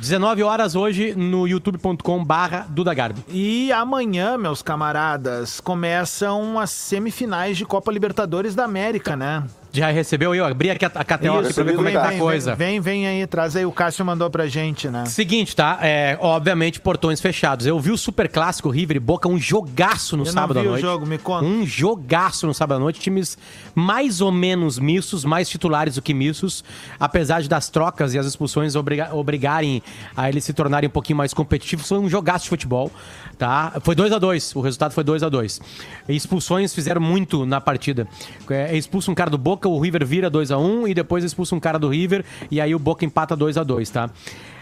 19 0.00 0.42
horas 0.42 0.74
hoje 0.74 1.14
no 1.14 1.46
youtube.com 1.46 2.24
barra 2.24 2.66
Duda 2.70 2.94
Garbi. 2.94 3.22
E 3.28 3.70
amanhã, 3.70 4.38
meus 4.38 4.62
camaradas, 4.62 5.60
começam 5.60 6.58
as 6.58 6.70
semifinais 6.70 7.58
de 7.58 7.66
Copa 7.66 7.92
Libertadores 7.92 8.54
da 8.54 8.64
América, 8.64 9.14
né? 9.14 9.44
Já 9.74 9.90
recebeu 9.90 10.32
eu? 10.34 10.44
Abri 10.44 10.70
aqui 10.70 10.84
a, 10.84 10.88
a 10.94 11.04
KTO 11.04 11.38
aqui 11.38 11.46
Isso, 11.46 11.54
pra 11.54 11.64
ver 11.64 11.74
como 11.74 11.88
é 11.88 11.90
que 11.90 11.98
tá 11.98 12.08
a 12.10 12.16
coisa. 12.18 12.54
Vem, 12.54 12.78
vem 12.80 13.08
aí, 13.08 13.26
traz 13.26 13.56
aí. 13.56 13.66
O 13.66 13.72
Cássio 13.72 14.04
mandou 14.04 14.30
pra 14.30 14.46
gente, 14.46 14.88
né? 14.88 15.04
Seguinte, 15.06 15.56
tá? 15.56 15.80
É, 15.82 16.16
obviamente, 16.20 16.80
portões 16.80 17.20
fechados. 17.20 17.66
Eu 17.66 17.80
vi 17.80 17.90
o 17.90 17.98
Super 17.98 18.28
Clássico 18.28 18.70
River 18.70 18.96
e 18.98 19.00
Boca, 19.00 19.28
um 19.28 19.36
jogaço 19.36 20.16
no 20.16 20.22
Eu 20.22 20.26
sábado 20.32 20.60
à 20.60 20.62
noite. 20.62 20.80
jogo. 20.80 21.04
Um 21.42 21.66
jogaço 21.66 22.46
no 22.46 22.54
sábado 22.54 22.76
à 22.76 22.80
noite. 22.80 23.00
Times 23.00 23.36
mais 23.74 24.20
ou 24.20 24.30
menos 24.30 24.78
mistos, 24.78 25.24
mais 25.24 25.48
titulares 25.48 25.96
do 25.96 26.02
que 26.02 26.14
mistos. 26.14 26.62
Apesar 27.00 27.42
de 27.42 27.48
das 27.48 27.68
trocas 27.68 28.14
e 28.14 28.18
as 28.18 28.26
expulsões 28.26 28.76
obriga- 28.76 29.12
obrigarem 29.12 29.82
a 30.16 30.28
eles 30.28 30.44
se 30.44 30.52
tornarem 30.52 30.86
um 30.88 30.92
pouquinho 30.92 31.16
mais 31.16 31.34
competitivos, 31.34 31.88
foi 31.88 31.98
um 31.98 32.08
jogaço 32.08 32.44
de 32.44 32.50
futebol, 32.50 32.92
tá? 33.36 33.72
Foi 33.82 33.96
2 33.96 34.12
a 34.12 34.18
2 34.20 34.54
o 34.54 34.60
resultado 34.60 34.92
foi 34.92 35.02
2 35.02 35.22
a 35.24 35.28
2 35.28 35.60
Expulsões 36.08 36.72
fizeram 36.72 37.00
muito 37.00 37.44
na 37.44 37.60
partida. 37.60 38.06
É, 38.48 38.76
expulsa 38.76 39.10
um 39.10 39.14
cara 39.14 39.30
do 39.30 39.38
Boca, 39.38 39.63
o 39.68 39.78
River 39.80 40.04
vira 40.06 40.30
2 40.30 40.50
a 40.50 40.58
1 40.58 40.88
e 40.88 40.94
depois 40.94 41.24
expulsa 41.24 41.54
um 41.54 41.60
cara 41.60 41.78
do 41.78 41.88
River 41.88 42.24
e 42.50 42.60
aí 42.60 42.74
o 42.74 42.78
Boca 42.78 43.04
empata 43.04 43.36
2 43.36 43.56
a 43.56 43.62
2 43.62 43.90
tá? 43.90 44.10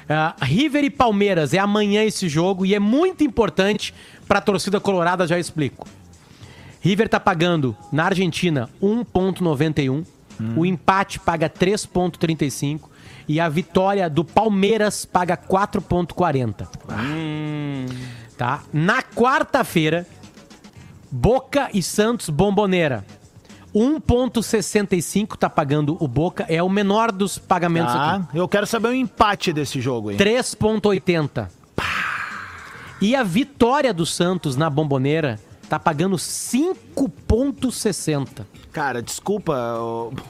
Ah, 0.09 0.35
River 0.43 0.85
e 0.85 0.91
Palmeiras 0.91 1.55
é 1.55 1.59
amanhã 1.59 2.05
esse 2.05 2.29
jogo 2.29 2.67
e 2.67 2.75
é 2.75 2.79
muito 2.79 3.25
importante 3.25 3.95
para 4.27 4.39
a 4.39 4.43
torcida 4.43 4.81
colorada, 4.81 5.27
já 5.27 5.39
explico. 5.39 5.87
River 6.81 7.09
tá 7.09 7.21
pagando 7.21 7.77
na 7.93 8.07
Argentina 8.07 8.69
1,91. 8.83 10.05
O 10.57 10.67
empate 10.67 11.21
paga 11.21 11.49
3,35. 11.49 12.91
E 13.29 13.39
a 13.39 13.49
vitória 13.49 14.11
do 14.11 14.25
Palmeiras 14.25 15.05
paga 15.05 15.37
4,40. 15.37 16.67
Tá? 18.37 18.63
Na 18.73 19.01
quarta-feira, 19.01 20.05
Boca 21.11 21.71
e 21.73 21.83
Santos 21.83 22.29
Bomboneira. 22.29 23.05
1,65 23.75 25.37
tá 25.37 25.49
pagando 25.51 25.97
o 26.01 26.09
Boca. 26.09 26.45
É 26.49 26.63
o 26.63 26.69
menor 26.69 27.11
dos 27.13 27.39
pagamentos 27.39 27.95
aqui. 27.95 28.23
Tá? 28.23 28.29
Eu 28.35 28.49
quero 28.49 28.67
saber 28.67 28.89
o 28.89 28.95
empate 28.95 29.53
desse 29.53 29.81
jogo 29.81 30.11
aí. 30.11 30.17
3,80. 30.17 31.49
E 33.01 33.15
a 33.17 33.23
vitória 33.23 33.93
do 33.93 34.07
Santos 34.07 34.57
na 34.57 34.71
Bomboneira 34.71 35.39
tá 35.69 35.79
pagando 35.79 36.17
5,60. 36.17 38.45
Cara, 38.71 39.03
desculpa. 39.03 39.53
ô- 39.79 40.13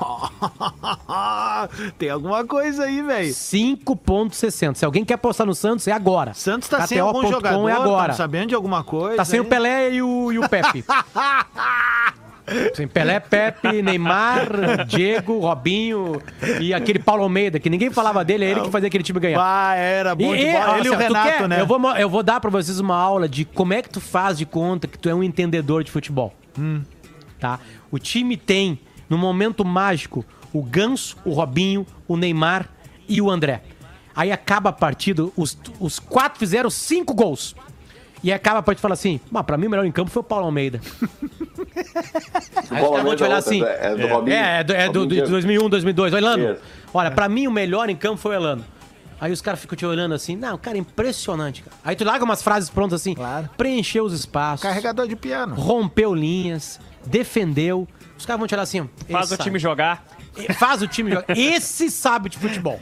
Tem 1.99 2.09
alguma 2.11 2.45
coisa 2.45 2.85
aí, 2.85 3.03
velho. 3.03 3.31
5,60. 3.33 4.75
Se 4.77 4.85
alguém 4.85 5.05
quer 5.05 5.15
apostar 5.15 5.47
no 5.47 5.55
Santos, 5.55 5.87
é 5.87 5.93
agora. 5.93 6.35
Santos 6.35 6.69
tá 6.69 6.87
sem 6.87 6.99
algum 6.99 7.21
KTO.com 7.21 7.33
jogador, 7.33 7.69
é 7.69 7.73
agora. 7.73 8.13
tá 8.13 8.19
sabendo 8.19 8.49
de 8.49 8.55
alguma 8.55 8.83
coisa? 8.83 9.17
Tá 9.17 9.25
sem 9.25 9.41
o 9.41 9.43
aí? 9.43 9.49
Pelé 9.49 9.95
e 9.95 10.03
o, 10.03 10.33
e 10.33 10.39
o 10.39 10.49
Pepe. 10.49 10.85
Sem 12.75 12.89
Pelé, 12.89 13.21
Pepe, 13.21 13.83
Neymar, 13.83 14.85
Diego, 14.87 15.39
Robinho 15.39 16.21
e 16.61 16.75
aquele 16.75 16.99
Paulo 16.99 17.23
Almeida, 17.23 17.61
que 17.61 17.71
ninguém 17.71 17.91
falava 17.91 18.25
dele, 18.25 18.45
é 18.45 18.51
ele 18.51 18.61
que 18.63 18.71
fazia 18.71 18.89
aquele 18.89 19.05
time 19.05 19.21
ganhar. 19.21 19.39
Ah, 19.41 19.75
era 19.77 20.15
bom 20.15 20.35
de 20.35 20.43
E- 20.43 20.49
e, 20.49 20.53
bola. 20.53 20.79
Ele 20.79 20.89
e 20.89 20.91
o 20.91 20.97
Renato, 20.97 21.29
quer? 21.29 21.49
né? 21.49 21.61
Eu 21.61 21.67
vou, 21.67 21.81
eu 21.97 22.09
vou 22.11 22.23
dar 22.23 22.41
pra 22.41 22.51
vocês 22.51 22.81
uma 22.81 22.97
aula 22.97 23.29
de 23.29 23.45
como 23.45 23.73
é 23.73 23.81
que 23.83 23.89
tu 23.89 24.01
faz 24.01 24.37
de 24.39 24.45
conta 24.45 24.89
que 24.89 24.99
tu 24.99 25.09
é 25.09 25.15
um 25.15 25.23
entendedor 25.23 25.85
de 25.85 25.91
futebol. 25.91 26.35
Hum. 26.59 26.83
Tá? 27.39 27.61
O 27.91 27.99
time 27.99 28.37
tem, 28.37 28.79
no 29.09 29.17
momento 29.17 29.65
mágico, 29.65 30.25
o 30.53 30.63
Ganso, 30.63 31.17
o 31.25 31.31
Robinho, 31.33 31.87
o 32.09 32.17
Neymar 32.17 32.69
e 33.09 33.21
o 33.23 33.31
André. 33.31 33.63
Aí 34.15 34.31
acaba 34.33 34.71
a 34.71 34.73
partida, 34.73 35.27
os, 35.37 35.57
os 35.81 35.99
quatro 35.99 36.39
fizeram 36.39 36.69
cinco 36.69 37.15
gols. 37.15 37.55
E 38.23 38.33
acaba 38.33 38.59
a 38.61 38.63
partida 38.63 38.81
e 38.81 38.83
fala 38.83 38.95
assim: 38.95 39.19
"Mas 39.31 39.43
pra 39.45 39.57
mim 39.57 39.67
o 39.67 39.71
melhor 39.71 39.85
em 39.85 39.91
campo 39.91 40.09
foi 40.11 40.21
o 40.21 40.25
Paulo 40.25 40.45
Almeida. 40.45 40.81
Aí 42.71 42.83
os 42.83 42.89
caras 42.91 43.05
vão 43.05 43.17
te 43.17 43.25
olhar 43.25 43.37
assim. 43.37 43.63
É 43.63 43.95
do 43.95 44.07
Robinho. 44.07 44.37
É, 44.37 44.61
é 44.61 44.65
do, 44.65 44.73
é 44.73 44.89
do, 44.89 45.01
Robinho 45.01 45.07
de 45.09 45.15
Diego. 45.15 45.31
2001, 45.31 45.69
2002. 45.69 46.13
Olha, 46.15 46.21
Elano, 46.21 46.57
olha, 46.93 47.11
pra 47.11 47.29
mim 47.29 47.47
o 47.47 47.51
melhor 47.51 47.89
em 47.89 47.97
campo 47.97 48.17
foi 48.17 48.33
o 48.33 48.35
Elano. 48.39 48.65
Aí 49.21 49.31
os 49.31 49.41
caras 49.41 49.61
ficam 49.61 49.77
te 49.77 49.87
olhando 49.87 50.15
assim, 50.15 50.35
não, 50.35 50.59
cara, 50.59 50.77
impressionante, 50.77 51.63
cara. 51.63 51.77
Aí 51.85 51.95
tu 51.95 52.03
larga 52.05 52.25
umas 52.25 52.43
frases 52.43 52.69
prontas 52.69 53.01
assim, 53.01 53.15
Claro. 53.15 53.49
preencheu 53.57 54.05
os 54.05 54.13
espaços, 54.13 54.63
Carregador 54.63 55.07
de 55.07 55.15
piano. 55.15 55.55
rompeu 55.55 56.13
linhas, 56.13 56.81
defendeu. 57.07 57.87
Os 58.19 58.27
caras 58.27 58.41
vão 58.41 58.49
te 58.49 58.55
olhar 58.55 58.65
assim, 58.65 58.81
ó. 58.81 58.87
Faz 59.13 59.31
o 59.31 59.37
time 59.37 59.61
jogar. 59.61 60.05
Faz 60.59 60.83
o 60.83 60.87
time 60.87 61.11
jogar. 61.11 61.37
Esse 61.37 61.91
sabe 61.91 62.29
de 62.29 62.39
futebol. 62.39 62.79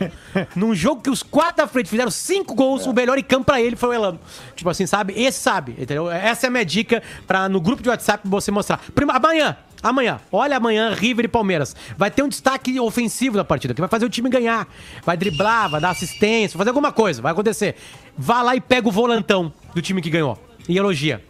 Num 0.54 0.74
jogo 0.74 1.02
que 1.02 1.10
os 1.10 1.22
quatro 1.22 1.56
da 1.56 1.66
frente 1.66 1.88
fizeram 1.88 2.10
cinco 2.10 2.54
gols, 2.54 2.86
o 2.86 2.92
melhor 2.92 3.18
em 3.18 3.22
campo 3.22 3.46
pra 3.46 3.60
ele 3.60 3.76
foi 3.76 3.90
o 3.90 3.92
Elano. 3.92 4.20
Tipo 4.54 4.70
assim, 4.70 4.86
sabe? 4.86 5.14
Esse 5.16 5.40
sabe, 5.40 5.72
entendeu? 5.72 6.10
Essa 6.10 6.46
é 6.46 6.48
a 6.48 6.50
minha 6.50 6.64
dica 6.64 7.02
pra 7.26 7.48
no 7.48 7.60
grupo 7.60 7.82
de 7.82 7.88
WhatsApp 7.88 8.26
você 8.28 8.50
mostrar. 8.50 8.78
Prima, 8.94 9.14
amanhã, 9.14 9.56
amanhã, 9.82 10.20
olha 10.30 10.56
amanhã, 10.56 10.94
River 10.94 11.24
e 11.24 11.28
Palmeiras. 11.28 11.74
Vai 11.96 12.10
ter 12.10 12.22
um 12.22 12.28
destaque 12.28 12.78
ofensivo 12.78 13.36
na 13.36 13.44
partida, 13.44 13.74
que 13.74 13.80
vai 13.80 13.90
fazer 13.90 14.04
o 14.04 14.10
time 14.10 14.28
ganhar. 14.28 14.68
Vai 15.04 15.16
driblar, 15.16 15.68
vai 15.70 15.80
dar 15.80 15.90
assistência, 15.90 16.56
vai 16.56 16.64
fazer 16.64 16.70
alguma 16.70 16.92
coisa, 16.92 17.20
vai 17.20 17.32
acontecer. 17.32 17.74
Vá 18.16 18.42
lá 18.42 18.54
e 18.54 18.60
pega 18.60 18.88
o 18.88 18.92
volantão 18.92 19.52
do 19.74 19.82
time 19.82 20.00
que 20.00 20.10
ganhou. 20.10 20.38
E 20.68 20.78
elogia. 20.78 21.24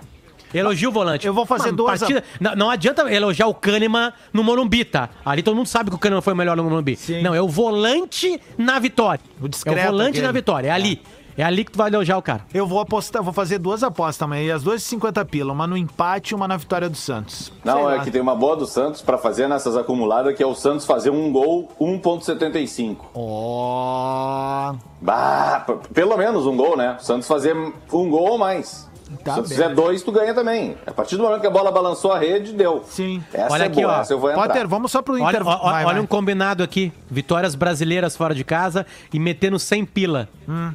Elogia 0.53 0.89
o 0.89 0.93
volante. 0.93 1.27
Eu 1.27 1.35
vou 1.35 1.47
fazer 1.47 1.69
Uma 1.71 1.77
duas- 1.77 2.01
partida- 2.01 2.25
não, 2.41 2.55
não 2.57 2.71
adianta 2.71 3.03
elogiar 3.13 3.47
o 3.47 3.55
Kahneman 3.55 4.13
no 4.33 4.43
Morumbi, 4.43 4.85
tá? 4.85 5.09
Ali 5.25 5.43
todo 5.43 5.55
mundo 5.57 5.67
sabe 5.67 5.91
que 5.91 5.97
o 5.97 5.99
Kahneman 5.99 6.23
foi 6.23 6.33
o 6.33 6.37
melhor 6.37 6.57
no 6.57 6.65
Morumbi. 6.65 6.97
Sim. 6.97 7.23
Não, 7.23 7.35
é 7.35 7.41
o 7.41 7.49
volante 7.49 8.41
na 8.59 8.79
vitória. 8.79 9.21
O 9.41 9.47
é 9.47 9.49
discreto 9.49 9.81
o 9.81 9.91
volante 9.91 10.09
aquele. 10.11 10.27
na 10.27 10.33
vitória, 10.33 10.69
é 10.69 10.71
ali. 10.73 11.01
É 11.39 11.45
ali 11.45 11.65
que 11.65 11.71
tu 11.73 11.79
vai 11.79 11.89
elogiar 11.89 12.19
o 12.19 12.23
cara. 12.23 12.45
Eu 12.53 12.67
vou 12.67 12.81
apostar, 12.81 13.23
vou 13.23 13.33
fazer 13.33 13.59
duas 13.59 13.83
apostas 13.83 14.21
amanhã, 14.23 14.43
e 14.43 14.51
as 14.51 14.63
duas 14.63 14.83
de 14.83 14.87
50 14.89 15.25
pila, 15.25 15.53
uma 15.55 15.67
no 15.67 15.75
empate 15.77 16.33
e 16.33 16.35
uma 16.35 16.47
na 16.47 16.57
vitória 16.59 16.87
do 16.91 16.97
Santos. 16.97 17.51
Não, 17.65 17.75
Sei 17.77 17.83
é 17.83 17.87
lá. 17.97 18.05
que 18.05 18.11
tem 18.11 18.21
uma 18.21 18.35
boa 18.35 18.57
do 18.57 18.67
Santos 18.67 19.01
pra 19.01 19.17
fazer 19.17 19.49
nessas 19.49 19.75
acumuladas, 19.77 20.37
que 20.37 20.43
é 20.43 20.47
o 20.47 20.55
Santos 20.55 20.85
fazer 20.85 21.09
um 21.09 21.33
gol 21.33 21.71
1.75. 21.81 23.07
Ó, 23.15 24.75
Bah, 25.01 25.65
p- 25.67 25.79
pelo 25.95 26.17
menos 26.19 26.45
um 26.47 26.57
gol, 26.57 26.77
né? 26.77 26.97
O 27.01 27.03
Santos 27.03 27.27
fazer 27.27 27.57
um 27.57 28.11
gol 28.11 28.33
ou 28.33 28.39
mais. 28.39 28.90
Tá 29.25 29.35
Se 29.35 29.43
tu 29.43 29.49
fizer 29.49 29.75
dois, 29.75 30.03
tu 30.03 30.13
ganha 30.13 30.33
também. 30.33 30.77
A 30.87 30.93
partir 30.93 31.17
do 31.17 31.23
momento 31.25 31.41
que 31.41 31.47
a 31.47 31.51
bola 31.51 31.71
balançou 31.73 32.13
a 32.13 32.19
rede, 32.19 32.53
deu. 32.53 32.85
Sim. 32.87 33.23
Essa 33.33 33.53
Olha 33.53 33.65
é 33.65 33.67
aqui, 33.67 33.83
boa, 33.83 33.99
ó. 33.99 34.01
essa 34.01 34.13
eu 34.13 34.19
vou 34.21 34.31
entrar. 34.31 34.47
Potter, 34.47 34.69
vamos 34.69 34.93
só 34.93 35.03
pro 35.03 35.15
Olha, 35.15 35.23
intervalo. 35.31 35.61
ó- 35.63 35.71
Vai, 35.71 35.85
olha 35.85 35.95
vai. 35.95 36.03
um 36.03 36.07
combinado 36.07 36.63
aqui. 36.63 36.93
Vitórias 37.11 37.55
brasileiras 37.55 38.17
fora 38.17 38.35
de 38.35 38.45
casa 38.45 38.87
e 39.13 39.19
metendo 39.19 39.59
100 39.59 39.85
pila. 39.85 40.29
Hum. 40.49 40.73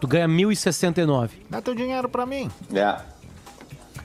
Tu 0.00 0.06
ganha 0.06 0.28
1.069. 0.28 1.30
Dá 1.48 1.62
teu 1.62 1.74
dinheiro 1.74 2.08
pra 2.08 2.26
mim. 2.26 2.50
É. 2.74 2.96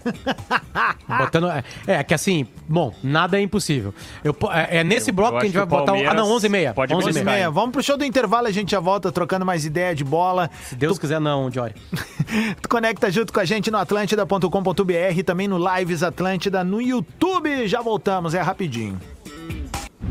Botando, 1.08 1.50
é, 1.50 1.64
é, 1.88 2.04
que 2.04 2.14
assim, 2.14 2.48
bom, 2.68 2.94
nada 3.04 3.38
é 3.38 3.42
impossível. 3.42 3.94
Eu, 4.24 4.36
é, 4.52 4.80
é 4.80 4.84
nesse 4.84 5.12
bloco 5.12 5.36
eu 5.36 5.40
que 5.40 5.46
a 5.46 5.50
gente 5.50 5.58
vai 5.58 5.66
botar 5.66 5.94
o. 5.94 5.96
Ah, 5.96 5.98
não, 5.98 6.06
Palmeiras 6.06 6.30
11 6.30 6.46
e 6.46 6.50
meia. 6.50 6.74
pode 6.74 6.94
11 6.94 7.10
e 7.10 7.14
meia. 7.14 7.26
Meia. 7.26 7.52
Vamos 7.52 7.72
pro 7.72 7.84
show 7.84 7.98
do 7.98 8.06
intervalo, 8.06 8.48
a 8.48 8.52
gente 8.52 8.72
já 8.72 8.80
volta 8.80 9.12
trocando 9.12 9.46
mais 9.46 9.66
ideia 9.66 9.96
de 9.96 10.04
bola. 10.04 10.50
Se 10.64 10.76
Deus 10.76 11.00
quiser, 11.00 11.20
não, 11.20 11.52
Jory. 11.52 11.74
Tu 12.62 12.70
conecta 12.70 13.12
junto 13.12 13.34
com 13.34 13.40
a 13.40 13.46
gente 13.46 13.72
no 13.72 13.78
atlântida.com.br 13.78 15.18
e 15.18 15.24
também 15.24 15.48
no 15.48 15.58
Lives 15.58 16.04
Atlântida 16.04 16.64
no 16.64 16.82
YouTube. 16.82 17.68
Já 17.68 17.82
voltamos, 17.82 18.34
é 18.34 18.42
rapidinho. 18.42 19.00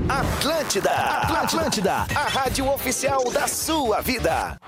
Atlântida, 0.09 0.91
Atlântida, 0.91 1.93
a 2.15 2.29
rádio 2.29 2.69
oficial 2.71 3.31
da 3.31 3.47
sua 3.47 4.01
vida. 4.01 4.59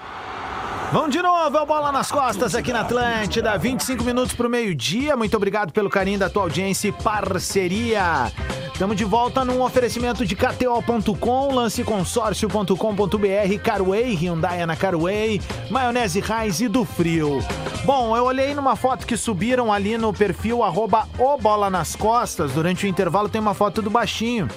Vamos 0.93 1.13
de 1.13 1.23
novo, 1.23 1.57
é 1.57 1.61
o 1.61 1.67
Bola 1.67 1.93
nas 1.93 2.11
Costas 2.11 2.53
aqui 2.53 2.73
na 2.73 2.81
Atlântida, 2.81 3.57
25 3.57 4.03
minutos 4.03 4.35
pro 4.35 4.51
meio-dia. 4.51 5.17
Muito 5.17 5.37
obrigado 5.37 5.73
pelo 5.73 5.89
carinho 5.89 6.19
da 6.19 6.29
tua 6.29 6.43
audiência 6.43 6.89
e 6.89 6.93
parceria. 6.93 8.33
Estamos 8.73 8.97
de 8.97 9.05
volta 9.05 9.45
num 9.45 9.63
oferecimento 9.63 10.27
de 10.27 10.35
KTO.com, 10.35 11.55
lanceconsórcio.com.br, 11.55 13.59
Carway, 13.63 14.17
Hyundai 14.17 14.67
na 14.67 14.75
Carway, 14.75 15.41
Maionese 15.71 16.19
Raiz 16.19 16.61
e 16.61 16.67
do 16.67 16.85
Frio. 16.85 17.39
Bom, 17.85 18.17
eu 18.17 18.25
olhei 18.25 18.53
numa 18.53 18.75
foto 18.75 19.07
que 19.07 19.17
subiram 19.17 19.73
ali 19.73 19.97
no 19.97 20.13
perfil 20.13 20.65
arroba 20.65 21.07
o 21.21 21.39
Bola 21.39 21.71
nas 21.71 21.95
Costas. 21.95 22.51
Durante 22.51 22.85
o 22.85 22.89
intervalo 22.89 23.29
tem 23.29 23.41
uma 23.41 23.55
foto 23.55 23.81
do 23.81 23.91
baixinho. 23.91 24.49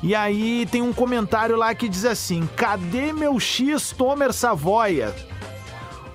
E 0.00 0.14
aí 0.14 0.64
tem 0.70 0.80
um 0.80 0.92
comentário 0.92 1.56
lá 1.56 1.74
que 1.74 1.88
diz 1.88 2.04
assim: 2.04 2.48
cadê 2.56 3.12
meu 3.12 3.40
X 3.40 3.90
Tomer 3.90 4.32
Savoia? 4.32 5.12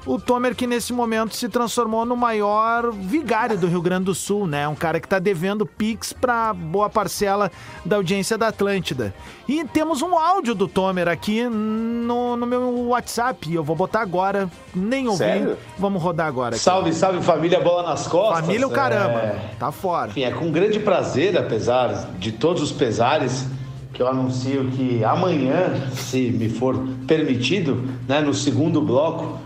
O 0.08 0.18
Tomer 0.18 0.56
que 0.56 0.66
nesse 0.66 0.94
momento 0.94 1.36
se 1.36 1.50
transformou 1.50 2.06
no 2.06 2.16
maior 2.16 2.92
vigário 2.92 3.58
do 3.58 3.68
Rio 3.68 3.82
Grande 3.82 4.06
do 4.06 4.16
Sul, 4.16 4.48
né? 4.48 4.68
Um 4.68 4.76
cara 4.76 5.00
que 5.00 5.08
tá 5.08 5.20
devendo 5.20 5.66
Pix 5.66 6.14
pra 6.14 6.54
boa 6.54 6.90
parcela 6.90 7.52
da 7.86 7.98
audiência 7.98 8.38
da 8.38 8.48
Atlântida. 8.48 9.14
E 9.48 9.66
temos 9.66 10.02
um 10.02 10.18
áudio 10.18 10.56
do 10.56 10.68
Tomer 10.68 11.08
aqui 11.08 11.44
no, 11.44 12.38
no 12.38 12.46
meu 12.46 12.88
WhatsApp. 12.88 13.54
Eu 13.54 13.64
vou 13.64 13.76
botar 13.76 14.02
agora, 14.02 14.50
nem 14.74 15.08
ouvi. 15.08 15.18
Sério? 15.18 15.58
Vamos 15.78 16.02
rodar 16.02 16.28
agora. 16.28 16.56
aqui. 16.56 16.64
Salve, 16.64 16.94
salve 16.94 17.22
família 17.22 17.60
Bola 17.60 17.84
nas 17.90 18.08
Costas. 18.08 18.46
Família 18.46 18.66
o 18.66 18.72
caramba, 18.72 19.20
É, 19.20 19.52
tá 19.60 19.72
fora. 19.72 20.10
Enfim, 20.10 20.24
é 20.24 20.32
com 20.32 20.50
grande 20.52 20.80
prazer, 20.80 21.38
apesar 21.38 22.12
de 22.18 22.32
todos 22.32 22.62
os 22.64 22.72
pesares, 22.72 23.46
que 23.94 24.02
eu 24.02 24.08
anuncio 24.08 24.70
que 24.72 25.04
amanhã, 25.04 25.90
se 25.94 26.30
me 26.32 26.50
for 26.50 26.78
permitido, 27.08 27.84
né, 28.08 28.22
no 28.22 28.34
segundo 28.34 28.82
bloco, 28.82 29.40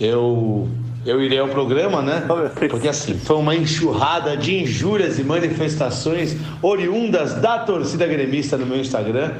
eu, 0.00 0.68
eu 1.04 1.22
irei 1.22 1.38
ao 1.38 1.48
programa, 1.48 2.00
né? 2.00 2.24
Porque 2.70 2.88
assim, 2.88 3.18
foi 3.18 3.36
uma 3.36 3.54
enxurrada 3.54 4.36
de 4.36 4.62
injúrias 4.62 5.18
e 5.18 5.22
manifestações 5.22 6.36
oriundas 6.62 7.34
da 7.34 7.58
torcida 7.58 8.06
gremista 8.06 8.56
no 8.56 8.66
meu 8.66 8.78
Instagram. 8.78 9.32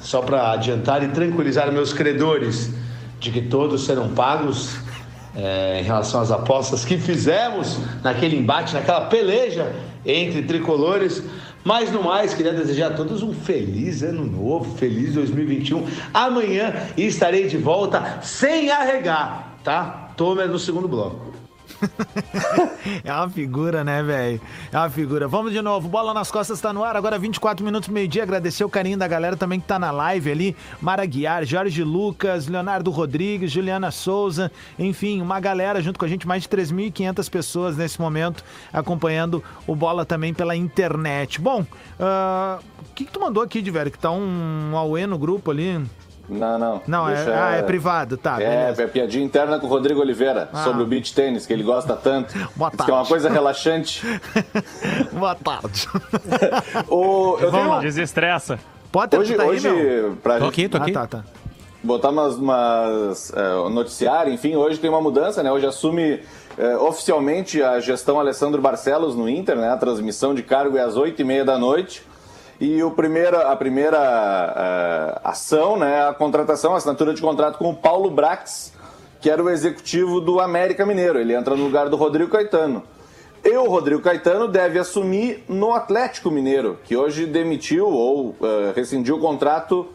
Só 0.00 0.20
para 0.20 0.52
adiantar 0.52 1.02
e 1.02 1.08
tranquilizar 1.08 1.72
meus 1.72 1.92
credores 1.92 2.72
de 3.18 3.30
que 3.30 3.40
todos 3.40 3.84
serão 3.84 4.10
pagos 4.10 4.76
é, 5.34 5.80
em 5.80 5.82
relação 5.82 6.20
às 6.20 6.30
apostas 6.30 6.84
que 6.84 6.98
fizemos 6.98 7.78
naquele 8.02 8.36
embate, 8.36 8.74
naquela 8.74 9.06
peleja 9.06 9.74
entre 10.04 10.42
tricolores. 10.42 11.22
Mas 11.64 11.90
no 11.90 12.02
mais, 12.02 12.34
queria 12.34 12.52
desejar 12.52 12.88
a 12.88 12.94
todos 12.94 13.22
um 13.22 13.32
feliz 13.32 14.02
ano 14.02 14.26
novo, 14.26 14.76
feliz 14.76 15.14
2021. 15.14 15.86
Amanhã 16.12 16.74
estarei 16.96 17.46
de 17.46 17.56
volta 17.56 18.18
sem 18.20 18.70
arregar, 18.70 19.56
tá? 19.64 20.03
Tomer 20.16 20.48
no 20.48 20.58
segundo 20.58 20.88
bloco. 20.88 21.44
É 23.04 23.12
uma 23.12 23.28
figura, 23.28 23.84
né, 23.84 24.02
velho? 24.02 24.40
É 24.72 24.78
uma 24.78 24.90
figura. 24.90 25.26
Vamos 25.28 25.52
de 25.52 25.60
novo. 25.60 25.88
Bola 25.88 26.14
nas 26.14 26.30
costas 26.30 26.60
tá 26.60 26.72
no 26.72 26.84
ar. 26.84 26.96
Agora 26.96 27.18
24 27.18 27.64
minutos 27.64 27.88
meio-dia. 27.88 28.22
Agradecer 28.22 28.64
o 28.64 28.68
carinho 28.68 28.96
da 28.96 29.08
galera 29.08 29.36
também 29.36 29.60
que 29.60 29.66
tá 29.66 29.78
na 29.78 29.90
live 29.90 30.30
ali. 30.30 30.56
Mara 30.80 31.04
Guiar, 31.04 31.44
Jorge 31.44 31.82
Lucas, 31.82 32.46
Leonardo 32.46 32.90
Rodrigues, 32.90 33.50
Juliana 33.50 33.90
Souza. 33.90 34.50
Enfim, 34.78 35.20
uma 35.20 35.40
galera 35.40 35.80
junto 35.80 35.98
com 35.98 36.04
a 36.04 36.08
gente. 36.08 36.26
Mais 36.26 36.42
de 36.42 36.48
3.500 36.48 37.30
pessoas 37.30 37.76
nesse 37.76 38.00
momento 38.00 38.44
acompanhando 38.72 39.42
o 39.66 39.74
Bola 39.74 40.04
também 40.04 40.32
pela 40.32 40.56
internet. 40.56 41.40
Bom, 41.40 41.66
ah, 41.98 42.58
o 42.80 42.94
que, 42.94 43.04
que 43.04 43.12
tu 43.12 43.20
mandou 43.20 43.42
aqui, 43.42 43.60
de? 43.60 43.72
Que 43.90 43.98
tá 43.98 44.10
um 44.10 44.76
Aue 44.76 45.06
no 45.06 45.18
grupo 45.18 45.50
ali. 45.50 45.84
Não, 46.28 46.58
não. 46.58 46.82
Não, 46.86 47.08
é, 47.08 47.14
ah, 47.34 47.50
é 47.56 47.62
privado, 47.62 48.16
tá. 48.16 48.40
É, 48.40 48.62
beleza. 48.64 48.82
é 48.82 48.86
piadinha 48.86 49.24
interna 49.24 49.58
com 49.58 49.66
o 49.66 49.68
Rodrigo 49.68 50.00
Oliveira 50.00 50.48
Ah. 50.52 50.64
sobre 50.64 50.82
o 50.82 50.86
beach 50.86 51.14
tênis, 51.14 51.44
que 51.46 51.52
ele 51.52 51.62
gosta 51.62 51.94
tanto. 51.94 52.34
Boa 52.56 52.70
Diz 52.70 52.84
que 52.84 52.90
é 52.90 52.94
uma 52.94 52.98
tarde. 53.00 53.08
coisa 53.08 53.28
relaxante. 53.28 54.02
Boa 55.12 55.34
tarde. 55.34 55.88
O, 56.88 57.36
eu 57.40 57.50
tenho, 57.50 57.80
Desestressa. 57.80 58.58
Potter, 58.90 59.20
hoje, 59.20 59.32
tu 59.32 59.36
tá 59.36 59.42
aí, 59.42 59.48
hoje 59.50 59.68
meu? 59.70 60.16
pra 60.22 60.38
Tô 60.38 60.44
gente 60.46 60.52
aqui, 60.52 60.68
tô 60.68 60.76
aqui. 60.78 60.90
Ah, 60.92 60.94
tá, 60.94 61.06
tá. 61.18 61.24
botar 61.82 62.10
umas, 62.10 62.36
umas 62.36 63.32
é, 63.34 63.68
noticiário, 63.70 64.32
enfim, 64.32 64.54
hoje 64.56 64.78
tem 64.78 64.88
uma 64.88 65.00
mudança, 65.00 65.42
né? 65.42 65.50
Hoje 65.50 65.66
assume 65.66 66.20
é, 66.56 66.76
oficialmente 66.76 67.60
a 67.62 67.80
gestão 67.80 68.18
Alessandro 68.20 68.62
Barcelos 68.62 69.16
no 69.16 69.28
Inter, 69.28 69.56
né? 69.56 69.68
A 69.70 69.76
transmissão 69.76 70.34
de 70.34 70.42
cargo 70.42 70.76
é 70.78 70.82
às 70.82 70.96
oito 70.96 71.20
e 71.20 71.24
meia 71.24 71.44
da 71.44 71.58
noite. 71.58 72.02
E 72.60 72.82
o 72.82 72.90
primeira, 72.92 73.50
a 73.50 73.56
primeira 73.56 73.98
é, 74.56 75.20
ação, 75.24 75.76
né? 75.76 75.98
é 75.98 76.08
A 76.08 76.12
contratação, 76.14 76.74
a 76.74 76.76
assinatura 76.76 77.12
de 77.12 77.20
contrato 77.20 77.58
com 77.58 77.70
o 77.70 77.74
Paulo 77.74 78.10
Brax, 78.10 78.72
que 79.20 79.28
era 79.28 79.42
o 79.42 79.50
executivo 79.50 80.20
do 80.20 80.40
América 80.40 80.86
Mineiro. 80.86 81.18
Ele 81.18 81.34
entra 81.34 81.56
no 81.56 81.64
lugar 81.64 81.88
do 81.88 81.96
Rodrigo 81.96 82.30
Caetano. 82.30 82.82
E 83.44 83.54
o 83.56 83.68
Rodrigo 83.68 84.00
Caetano 84.00 84.48
deve 84.48 84.78
assumir 84.78 85.44
no 85.48 85.74
Atlético 85.74 86.30
Mineiro, 86.30 86.78
que 86.84 86.96
hoje 86.96 87.26
demitiu 87.26 87.86
ou 87.88 88.34
eh, 88.42 88.72
rescindiu 88.74 89.16
o 89.16 89.20
contrato 89.20 89.86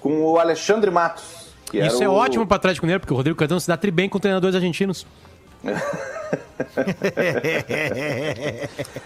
com 0.00 0.24
o 0.24 0.38
Alexandre 0.40 0.90
Matos. 0.90 1.46
Isso 1.72 2.02
é 2.02 2.08
o- 2.08 2.12
ótimo 2.12 2.44
pro 2.46 2.56
Atlético 2.56 2.84
Mineiro, 2.86 3.00
porque 3.00 3.12
o 3.12 3.16
Rodrigo 3.16 3.38
Caetano 3.38 3.60
se 3.60 3.68
dá 3.68 3.76
tri 3.76 3.92
bem 3.92 4.08
com 4.08 4.18
treinadores 4.18 4.56
argentinos. 4.56 5.06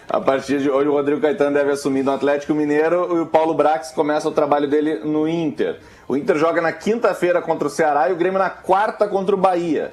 A 0.08 0.20
partir 0.20 0.60
de 0.60 0.70
hoje, 0.70 0.88
o 0.88 0.92
Rodrigo 0.92 1.20
Caetano 1.20 1.54
deve 1.54 1.72
assumir 1.72 2.02
no 2.02 2.12
Atlético 2.12 2.54
Mineiro 2.54 3.16
e 3.16 3.20
o 3.20 3.26
Paulo 3.26 3.54
Brax 3.54 3.92
começa 3.92 4.28
o 4.28 4.32
trabalho 4.32 4.68
dele 4.68 5.00
no 5.04 5.28
Inter. 5.28 5.78
O 6.08 6.16
Inter 6.16 6.36
joga 6.36 6.60
na 6.60 6.72
quinta-feira 6.72 7.40
contra 7.40 7.68
o 7.68 7.70
Ceará 7.70 8.08
e 8.08 8.12
o 8.12 8.16
Grêmio 8.16 8.38
na 8.38 8.50
quarta 8.50 9.06
contra 9.06 9.34
o 9.34 9.38
Bahia. 9.38 9.92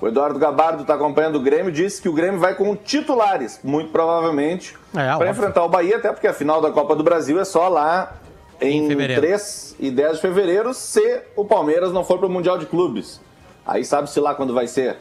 O 0.00 0.06
Eduardo 0.06 0.38
Gabardo 0.38 0.82
está 0.82 0.94
acompanhando 0.94 1.36
o 1.36 1.40
Grêmio, 1.40 1.72
disse 1.72 2.00
que 2.00 2.08
o 2.08 2.12
Grêmio 2.12 2.38
vai 2.38 2.54
com 2.54 2.76
titulares, 2.76 3.58
muito 3.64 3.90
provavelmente, 3.90 4.76
É, 4.96 5.16
para 5.16 5.28
enfrentar 5.28 5.64
o 5.64 5.68
Bahia, 5.68 5.96
até 5.96 6.12
porque 6.12 6.28
a 6.28 6.32
final 6.32 6.60
da 6.60 6.70
Copa 6.70 6.94
do 6.94 7.02
Brasil 7.02 7.40
é 7.40 7.44
só 7.44 7.68
lá 7.68 8.14
em, 8.60 8.86
fevereiro. 8.86 9.20
3 9.20 9.76
e 9.80 9.90
10 9.90 10.16
de 10.16 10.20
fevereiro, 10.22 10.72
se 10.72 11.20
o 11.34 11.44
Palmeiras 11.44 11.92
não 11.92 12.04
for 12.04 12.18
para 12.18 12.28
o 12.28 12.30
Mundial 12.30 12.58
de 12.58 12.66
Clubes. 12.66 13.20
Aí 13.66 13.84
sabe-se 13.84 14.20
lá 14.20 14.34
quando 14.36 14.54
vai 14.54 14.68
ser. 14.68 14.96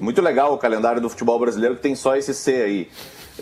Muito 0.00 0.20
legal 0.22 0.54
o 0.54 0.58
calendário 0.58 1.00
do 1.00 1.08
futebol 1.08 1.38
brasileiro, 1.38 1.76
que 1.76 1.82
tem 1.82 1.94
só 1.94 2.16
esse 2.16 2.34
C 2.34 2.62
aí. 2.62 2.88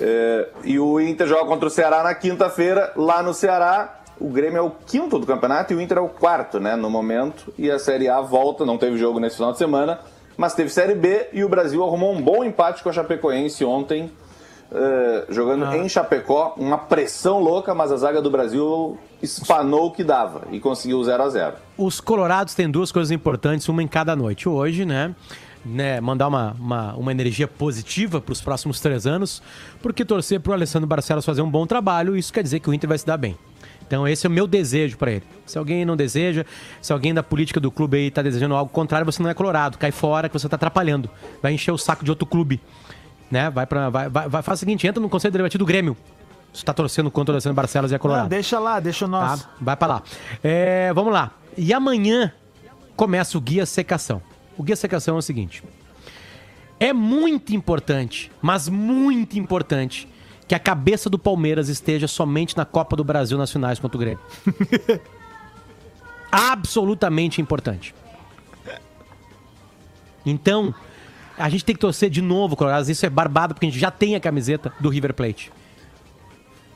É, 0.01 0.49
e 0.65 0.79
o 0.79 1.01
Inter 1.01 1.27
joga 1.27 1.45
contra 1.47 1.67
o 1.67 1.71
Ceará 1.71 2.03
na 2.03 2.15
quinta-feira, 2.15 2.93
lá 2.97 3.23
no 3.23 3.35
Ceará. 3.35 3.95
O 4.21 4.29
Grêmio 4.29 4.59
é 4.59 4.63
o 4.63 4.71
quinto 4.71 5.19
do 5.19 5.27
campeonato 5.27 5.73
e 5.73 5.77
o 5.77 5.81
Inter 5.81 5.99
é 5.99 6.01
o 6.01 6.09
quarto, 6.09 6.59
né, 6.59 6.75
no 6.75 6.91
momento. 6.91 7.53
E 7.57 7.71
a 7.71 7.79
Série 7.79 8.09
A 8.09 8.21
volta, 8.21 8.67
não 8.67 8.77
teve 8.77 8.97
jogo 8.99 9.21
nesse 9.21 9.37
final 9.37 9.53
de 9.53 9.59
semana, 9.59 10.01
mas 10.37 10.55
teve 10.55 10.71
Série 10.71 10.95
B 10.95 11.29
e 11.33 11.45
o 11.45 11.49
Brasil 11.49 11.85
arrumou 11.85 12.13
um 12.13 12.21
bom 12.21 12.45
empate 12.45 12.83
com 12.83 12.89
a 12.89 12.93
Chapecoense 12.93 13.65
ontem, 13.65 14.11
é, 14.73 15.27
jogando 15.29 15.73
em 15.75 15.89
Chapecó. 15.89 16.55
Uma 16.57 16.79
pressão 16.79 17.39
louca, 17.39 17.75
mas 17.75 17.93
a 17.93 17.97
zaga 17.97 18.21
do 18.21 18.31
Brasil 18.31 18.99
espanou 19.23 19.87
o 19.87 19.93
que 19.93 20.03
dava 20.03 20.43
e 20.51 20.59
conseguiu 20.59 21.03
0 21.03 21.23
a 21.23 21.29
0 21.29 21.55
Os 21.77 22.01
colorados 22.01 22.55
têm 22.55 22.69
duas 22.69 22.91
coisas 22.91 23.13
importantes, 23.13 23.69
uma 23.69 23.83
em 23.83 23.89
cada 23.89 24.17
noite. 24.17 24.49
Hoje, 24.49 24.85
né? 24.85 25.15
Né 25.69 26.01
mandar 26.01 26.29
uma, 26.29 26.57
uma, 26.59 26.95
uma 26.95 27.11
energia 27.11 27.47
positiva 27.47 28.21
para 28.21 28.33
os 28.33 28.41
próximos 28.41 28.81
três 28.81 29.07
anos, 29.07 29.43
porque 29.83 30.05
torcer 30.05 30.41
para 30.41 30.51
o 30.51 30.55
Alessandro 30.55 30.87
Barcelos 30.87 31.25
fazer 31.25 31.43
um 31.43 31.51
bom 31.51 31.67
trabalho, 31.67 32.17
isso 32.17 32.33
quer 32.33 32.43
dizer 32.43 32.61
que 32.61 32.71
o 32.71 32.75
Inter 32.75 32.89
vai 32.89 32.99
se 32.99 33.07
dar 33.07 33.17
bem. 33.17 33.37
Então 33.87 34.07
esse 34.07 34.27
é 34.27 34.29
o 34.29 34.33
meu 34.33 34.47
desejo 34.47 34.99
para 34.99 35.13
ele. 35.13 35.25
Se 35.47 35.57
alguém 35.57 35.85
não 35.85 35.97
deseja, 35.97 36.45
se 36.81 36.93
alguém 36.93 37.15
da 37.15 37.23
política 37.23 37.59
do 37.59 37.71
clube 37.71 37.97
aí 37.97 38.11
tá 38.11 38.21
desejando 38.21 38.55
algo 38.55 38.71
contrário, 38.71 39.05
você 39.05 39.23
não 39.23 39.31
é 39.31 39.35
colorado, 39.35 39.79
cai 39.79 39.91
fora 39.91 40.29
que 40.29 40.39
você 40.39 40.49
tá 40.49 40.57
atrapalhando. 40.57 41.09
Vai 41.43 41.55
encher 41.55 41.73
o 41.73 41.79
saco 41.79 42.05
de 42.05 42.11
outro 42.11 42.27
clube, 42.27 42.61
né? 43.31 43.49
Vai 43.49 43.67
para 43.67 43.89
vai, 43.89 44.09
vai, 44.09 44.29
vai 44.29 44.43
faz 44.43 44.59
o 44.59 44.61
seguinte, 44.61 44.87
entra 44.87 45.01
no 45.01 45.09
conselho 45.09 45.33
deliberativo 45.33 45.65
do 45.65 45.67
Grêmio. 45.67 45.97
Você 46.53 46.65
tá 46.65 46.75
torcendo 46.75 47.11
contra 47.11 47.33
o 47.33 47.35
Alessandro 47.35 47.55
Barcelos 47.55 47.93
e 47.93 47.95
é 47.95 47.99
colorado. 47.99 48.25
Não, 48.25 48.29
deixa 48.29 48.59
lá, 48.59 48.81
deixa 48.81 49.05
o 49.05 49.09
nosso. 49.09 49.45
Tá? 49.45 49.51
Vai 49.61 49.77
pra 49.77 49.89
lá. 49.89 50.03
É, 50.43 50.93
vamos 50.93 51.13
lá. 51.13 51.31
E 51.57 51.73
amanhã 51.73 52.33
começa 52.97 53.39
o 53.39 53.41
Guia 53.41 53.65
Secação. 53.65 54.21
O 54.59 54.63
Guia 54.65 54.77
Secação 54.77 55.15
é 55.15 55.19
o 55.19 55.23
seguinte. 55.23 55.63
É 56.81 56.93
muito 56.93 57.55
importante, 57.55 58.31
mas 58.43 58.69
muito 58.69 59.39
importante, 59.39 60.09
que 60.49 60.55
a 60.55 60.59
cabeça 60.59 61.09
do 61.09 61.19
Palmeiras 61.19 61.69
esteja 61.69 62.09
somente 62.09 62.57
na 62.57 62.65
Copa 62.65 62.97
do 62.97 63.05
Brasil 63.05 63.39
nas 63.39 63.53
finais 63.53 63.79
contra 63.79 63.97
o 63.97 64.01
Grêmio. 64.01 64.21
Absolutamente 66.31 67.41
importante. 67.41 67.95
Então, 70.27 70.75
a 71.39 71.49
gente 71.49 71.65
tem 71.65 71.75
que 71.75 71.81
torcer 71.81 72.11
de 72.11 72.21
novo, 72.21 72.57
Colorado. 72.57 72.91
Isso 72.91 73.07
é 73.07 73.11
barbado, 73.11 73.55
porque 73.55 73.67
a 73.67 73.71
gente 73.71 73.81
já 73.81 73.91
tem 73.91 74.17
a 74.17 74.21
camiseta 74.21 74.73
do 74.81 74.89
River 74.89 75.15
Plate. 75.15 75.53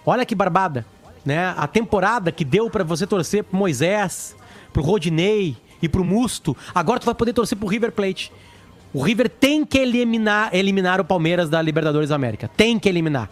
Olha 0.06 0.24
que 0.24 0.34
barbada, 0.34 0.86
né? 1.24 1.54
A 1.56 1.66
temporada 1.66 2.30
que 2.30 2.44
deu 2.44 2.70
pra 2.70 2.84
você 2.84 3.06
torcer 3.06 3.44
pro 3.44 3.56
Moisés, 3.56 4.36
pro 4.72 4.82
Rodinei 4.82 5.56
e 5.82 5.88
pro 5.88 6.04
Musto, 6.04 6.56
agora 6.74 7.00
tu 7.00 7.04
vai 7.04 7.14
poder 7.14 7.32
torcer 7.32 7.58
pro 7.58 7.66
River 7.66 7.92
Plate. 7.92 8.32
O 8.94 9.02
River 9.02 9.28
tem 9.28 9.64
que 9.64 9.78
eliminar, 9.78 10.54
eliminar 10.54 11.00
o 11.00 11.04
Palmeiras 11.04 11.50
da 11.50 11.60
Libertadores 11.60 12.10
da 12.10 12.14
América. 12.14 12.48
Tem 12.56 12.78
que 12.78 12.88
eliminar. 12.88 13.28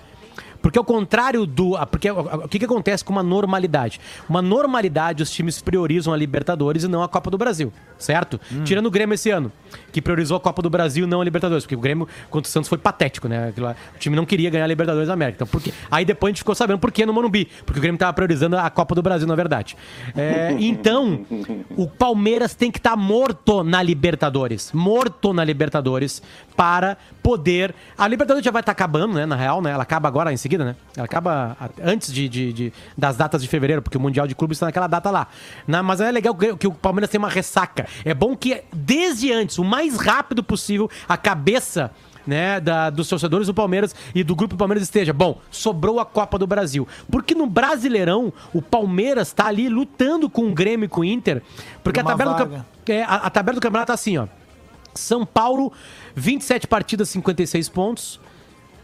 Porque 0.63 0.79
ao 0.79 0.85
contrário 0.85 1.47
do. 1.47 1.75
Porque 1.91 2.11
o 2.11 2.49
que, 2.49 2.59
que 2.59 2.65
acontece 2.65 3.05
com 3.05 3.13
uma 3.13 3.23
normalidade? 3.23 4.01
Uma 4.29 4.43
normalidade, 4.43 5.23
os 5.23 5.31
times 5.31 5.61
priorizam 5.61 6.13
a 6.13 6.17
Libertadores 6.17 6.85
e 6.85 6.89
não 6.89 7.03
a 7.03 7.09
Copa 7.09 7.31
do 7.31 7.39
Brasil, 7.39 7.73
certo? 7.99 8.41
Tirando 8.65 8.87
o 8.87 8.91
Grêmio 8.91 9.15
esse 9.15 9.31
ano, 9.31 9.51
que 9.93 10.01
priorizou 10.01 10.37
a 10.37 10.41
Copa 10.41 10.63
do 10.63 10.71
Brasil 10.71 11.05
e 11.05 11.09
não 11.09 11.21
a 11.21 11.25
Libertadores, 11.25 11.65
porque 11.65 11.77
o 11.77 11.81
Grêmio 11.81 12.09
contra 12.29 12.49
o 12.49 12.53
Santos 12.53 12.69
foi 12.69 12.79
patético, 12.79 13.29
né? 13.29 13.53
O 13.95 13.99
time 13.99 14.17
não 14.17 14.27
queria 14.27 14.51
ganhar 14.51 14.65
a 14.65 14.69
Libertadores 14.69 15.09
da 15.09 15.15
América. 15.15 15.37
Então, 15.37 15.47
por 15.47 15.61
quê? 15.63 15.73
Aí 15.91 16.05
depois 16.05 16.31
a 16.31 16.33
gente 16.33 16.39
ficou 16.39 16.55
sabendo 16.55 16.79
por 16.79 16.93
que 16.93 17.05
no 17.07 17.13
Morumbi, 17.13 17.49
porque 17.65 17.79
o 17.79 17.83
Grêmio 17.83 17.97
estava 17.97 18.13
priorizando 18.13 18.57
a 18.57 18.69
Copa 18.71 18.95
do 18.95 19.03
Brasil, 19.03 19.27
na 19.27 19.35
verdade. 19.35 19.77
É, 20.17 20.55
então, 20.61 21.25
o 21.77 21.87
Palmeiras 21.87 22.55
tem 22.55 22.71
que 22.71 22.79
estar 22.79 22.97
morto 22.97 23.63
na 23.63 23.83
Libertadores. 23.83 24.73
Morto 24.73 25.33
na 25.33 25.45
Libertadores 25.45 26.23
para 26.57 26.97
poder. 27.23 27.75
A 27.97 28.07
Libertadores 28.07 28.45
já 28.45 28.51
vai 28.51 28.61
estar 28.61 28.73
acabando, 28.73 29.15
né? 29.15 29.27
Na 29.27 29.37
real, 29.37 29.63
né? 29.63 29.71
Ela 29.71 29.83
acaba 29.83 30.09
agora 30.09 30.33
em 30.33 30.37
seguida, 30.37 30.50
né? 30.59 30.77
Ela 30.97 31.05
acaba 31.05 31.57
antes 31.83 32.13
de, 32.13 32.29
de- 32.29 32.53
de- 32.53 32.73
das 32.97 33.17
datas 33.17 33.43
de 33.43 33.49
fevereiro, 33.49 33.83
porque 33.83 33.97
o 33.97 34.01
Mundial 34.01 34.27
de 34.27 34.35
Clubes 34.35 34.57
está 34.57 34.67
naquela 34.67 34.87
data 34.87 35.11
lá. 35.11 35.29
Na- 35.67 35.83
mas 35.83 36.01
é 36.01 36.11
legal 36.11 36.35
que, 36.35 36.57
que 36.57 36.67
o 36.67 36.73
Palmeiras 36.73 37.11
tem 37.11 37.19
uma 37.19 37.29
ressaca. 37.29 37.87
É 38.05 38.13
bom 38.15 38.37
que, 38.37 38.63
desde 38.73 39.33
antes, 39.33 39.59
o 39.59 39.65
mais 39.65 39.97
rápido 39.97 40.43
possível, 40.43 40.91
a 41.09 41.17
cabeça. 41.17 41.91
Né, 42.27 42.61
da- 42.61 42.91
dos 42.91 43.09
torcedores 43.09 43.47
do 43.47 43.55
Palmeiras 43.55 43.95
e 44.15 44.23
do 44.23 44.37
grupo 44.37 44.55
do 44.55 44.59
Palmeiras 44.59 44.83
esteja. 44.85 45.11
Bom, 45.11 45.41
sobrou 45.51 45.99
a 45.99 46.05
Copa 46.05 46.39
do 46.39 46.47
Brasil. 46.47 46.87
Porque 47.11 47.35
no 47.35 47.47
Brasileirão, 47.47 48.31
o 48.53 48.61
Palmeiras 48.61 49.33
tá 49.33 49.47
ali 49.47 49.71
lutando 49.71 50.29
com 50.29 50.43
o 50.49 50.53
Grêmio 50.53 50.85
e 50.85 50.89
com 50.89 51.01
o 51.01 51.05
Inter. 51.05 51.43
Porque 51.83 51.99
a 51.99 52.05
tabela, 52.05 52.35
do, 52.87 52.93
é, 52.93 53.03
a, 53.05 53.15
a 53.15 53.31
tabela 53.31 53.55
do 53.55 53.61
campeonato 53.61 53.87
tá 53.89 53.95
assim, 53.95 54.19
ó. 54.19 54.27
São 54.95 55.25
Paulo, 55.25 55.73
27 56.15 56.67
partidas, 56.67 57.09
56 57.09 57.69
pontos. 57.71 58.21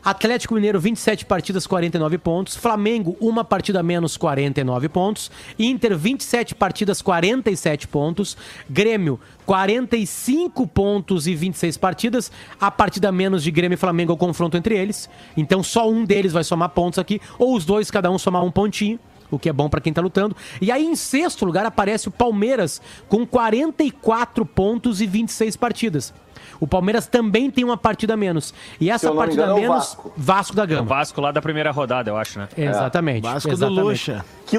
Atlético 0.07 0.55
Mineiro, 0.55 0.79
27 0.79 1.25
partidas, 1.27 1.67
49 1.67 2.17
pontos. 2.19 2.55
Flamengo, 2.55 3.17
uma 3.21 3.43
partida 3.43 3.83
menos, 3.83 4.17
49 4.17 4.89
pontos. 4.89 5.33
Inter, 5.59 5.99
27 5.99 6.55
partidas, 6.55 7.03
47 7.03 7.89
pontos. 7.89 8.37
Grêmio, 8.71 9.19
45 9.45 10.65
pontos 10.69 11.27
e 11.27 11.35
26 11.35 11.77
partidas. 11.77 12.31
A 12.61 12.71
partida 12.71 13.11
menos 13.11 13.43
de 13.43 13.51
Grêmio 13.51 13.75
e 13.75 13.77
Flamengo 13.77 14.13
é 14.13 14.15
o 14.15 14.17
confronto 14.17 14.57
entre 14.57 14.79
eles. 14.79 15.11
Então 15.37 15.61
só 15.61 15.91
um 15.91 16.05
deles 16.05 16.33
vai 16.33 16.45
somar 16.45 16.69
pontos 16.69 17.01
aqui, 17.01 17.21
ou 17.37 17.57
os 17.57 17.65
dois, 17.65 17.91
cada 17.91 18.09
um 18.09 18.17
somar 18.17 18.45
um 18.45 18.51
pontinho. 18.53 19.01
O 19.29 19.41
que 19.41 19.49
é 19.49 19.53
bom 19.53 19.69
pra 19.69 19.81
quem 19.81 19.93
tá 19.93 20.01
lutando. 20.01 20.37
E 20.61 20.71
aí, 20.71 20.87
em 20.87 20.95
sexto 20.95 21.45
lugar, 21.45 21.67
aparece 21.67 22.07
o 22.07 22.13
Palmeiras 22.13 22.81
com 23.09 23.27
44 23.27 24.47
pontos 24.47 25.01
e 25.01 25.07
26 25.09 25.57
partidas. 25.57 26.15
O 26.61 26.67
Palmeiras 26.67 27.07
também 27.07 27.51
tem 27.51 27.65
uma 27.65 27.77
partida 27.77 28.15
a 28.15 28.17
menos. 28.17 28.55
E 28.81 28.91
essa 28.91 29.13
partida 29.13 29.43
a 29.43 29.45
engano, 29.47 29.59
é 29.59 29.61
o 29.61 29.63
menos, 29.63 29.77
Vasco. 29.77 30.13
Vasco 30.17 30.57
da 30.57 30.65
O 30.65 30.67
Gama. 30.67 30.83
Vasco 30.83 31.21
lá 31.21 31.33
da 31.33 31.43
primeira 31.43 31.71
rodada, 31.71 32.11
eu 32.11 32.17
acho, 32.17 32.39
né? 32.39 32.49
Exatamente. 32.57 33.23
Vasco 33.23 33.51
exatamente. 33.51 33.81
do 33.81 33.89
Lucha. 33.89 34.25
Que, 34.47 34.57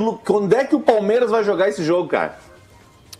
é 0.55 0.65
que 0.65 0.75
o 0.75 0.79
Palmeiras 0.79 1.31
vai 1.31 1.43
jogar 1.43 1.69
esse 1.69 1.83
jogo, 1.83 2.09
cara? 2.09 2.37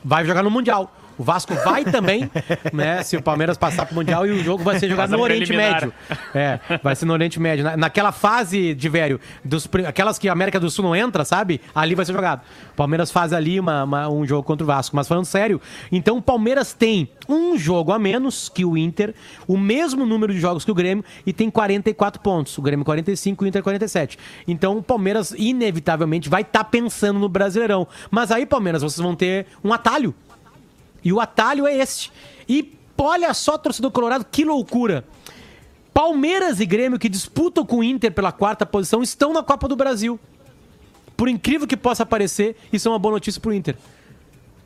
Vai 0.04 0.26
jogar 0.26 0.44
no 0.44 0.52
Mundial. 0.52 0.92
O 1.18 1.24
Vasco 1.24 1.54
vai 1.64 1.84
também, 1.84 2.30
né? 2.72 3.02
Se 3.04 3.18
o 3.18 3.22
Palmeiras 3.22 3.58
passar 3.58 3.86
pro 3.86 3.96
Mundial 3.96 4.26
e 4.28 4.32
o 4.32 4.44
jogo 4.44 4.64
vai 4.64 4.80
ser 4.80 4.88
jogado 4.90 5.06
Passa 5.10 5.18
no 5.18 5.24
Oriente. 5.24 5.52
Médio. 5.54 5.94
É, 6.36 6.60
vai 6.84 6.96
ser 6.96 7.06
no 7.06 7.14
Oriente 7.14 7.40
Médio. 7.40 7.64
Na- 7.66 7.76
naquela 7.78 8.12
fase 8.12 8.74
de 8.76 8.88
velho, 8.90 9.20
dos, 9.44 9.68
aquelas 9.88 10.20
que 10.20 10.30
a 10.30 10.32
América 10.32 10.60
do 10.60 10.70
Sul 10.70 10.86
não 10.86 10.96
entra, 10.96 11.26
sabe? 11.26 11.60
Ali 11.74 11.96
vai 11.96 12.06
ser 12.06 12.14
jogado. 12.14 12.42
O 12.72 12.76
Palmeiras 12.76 13.10
faz 13.12 13.34
ali 13.34 13.60
uma- 13.60 13.84
uma- 13.84 14.10
um 14.10 14.26
jogo 14.26 14.44
contra 14.44 14.64
o 14.64 14.68
Vasco. 14.68 14.96
Mas 14.96 15.08
falando 15.08 15.26
sério, 15.26 15.60
então 15.92 16.18
o 16.18 16.22
Palmeiras 16.22 16.74
tem 16.74 17.10
um 17.28 17.58
jogo 17.58 17.92
a 17.92 17.98
menos 18.00 18.48
que 18.50 18.64
o 18.64 18.78
Inter, 18.78 19.14
o 19.48 19.58
mesmo 19.58 20.06
número 20.06 20.34
de 20.34 20.40
jogos 20.40 20.64
que 20.64 20.72
o 20.72 20.76
Grêmio 20.76 21.04
e 21.26 21.34
tem 21.34 21.50
44 21.50 22.22
pontos. 22.22 22.58
O 22.58 22.62
Grêmio 22.62 22.86
45 22.86 23.44
e 23.44 23.48
o 23.48 23.50
Inter 23.50 23.64
47. 23.64 24.18
Então 24.48 24.78
o 24.78 24.84
Palmeiras 24.84 25.34
inevitavelmente 25.38 26.30
vai 26.30 26.42
estar 26.44 26.64
pensando 26.66 27.20
no 27.20 27.28
Brasileirão. 27.28 27.88
Mas 28.12 28.32
aí, 28.32 28.46
Palmeiras, 28.46 28.82
vocês 28.84 29.04
vão 29.04 29.16
ter 29.16 29.48
um 29.64 29.74
atalho. 29.74 30.14
E 31.08 31.14
o 31.14 31.22
atalho 31.22 31.66
é 31.66 31.78
este. 31.78 32.12
E 32.50 32.78
olha 32.98 33.34
só, 33.34 33.58
torcedor 33.58 33.92
colorado, 33.92 34.26
que 34.30 34.44
loucura. 34.44 35.06
Palmeiras 35.94 36.60
e 36.60 36.66
Grêmio, 36.66 37.00
que 37.00 37.08
disputam 37.08 37.66
com 37.66 37.78
o 37.78 37.84
Inter 37.84 38.12
pela 38.12 38.30
quarta 38.34 38.66
posição, 38.66 39.02
estão 39.02 39.32
na 39.32 39.42
Copa 39.42 39.70
do 39.70 39.76
Brasil. 39.78 40.20
Por 41.16 41.30
incrível 41.30 41.66
que 41.66 41.78
possa 41.78 42.06
parecer, 42.06 42.58
isso 42.74 42.90
é 42.90 42.92
uma 42.92 43.00
boa 43.00 43.14
notícia 43.14 43.40
pro 43.40 43.54
Inter. 43.54 43.78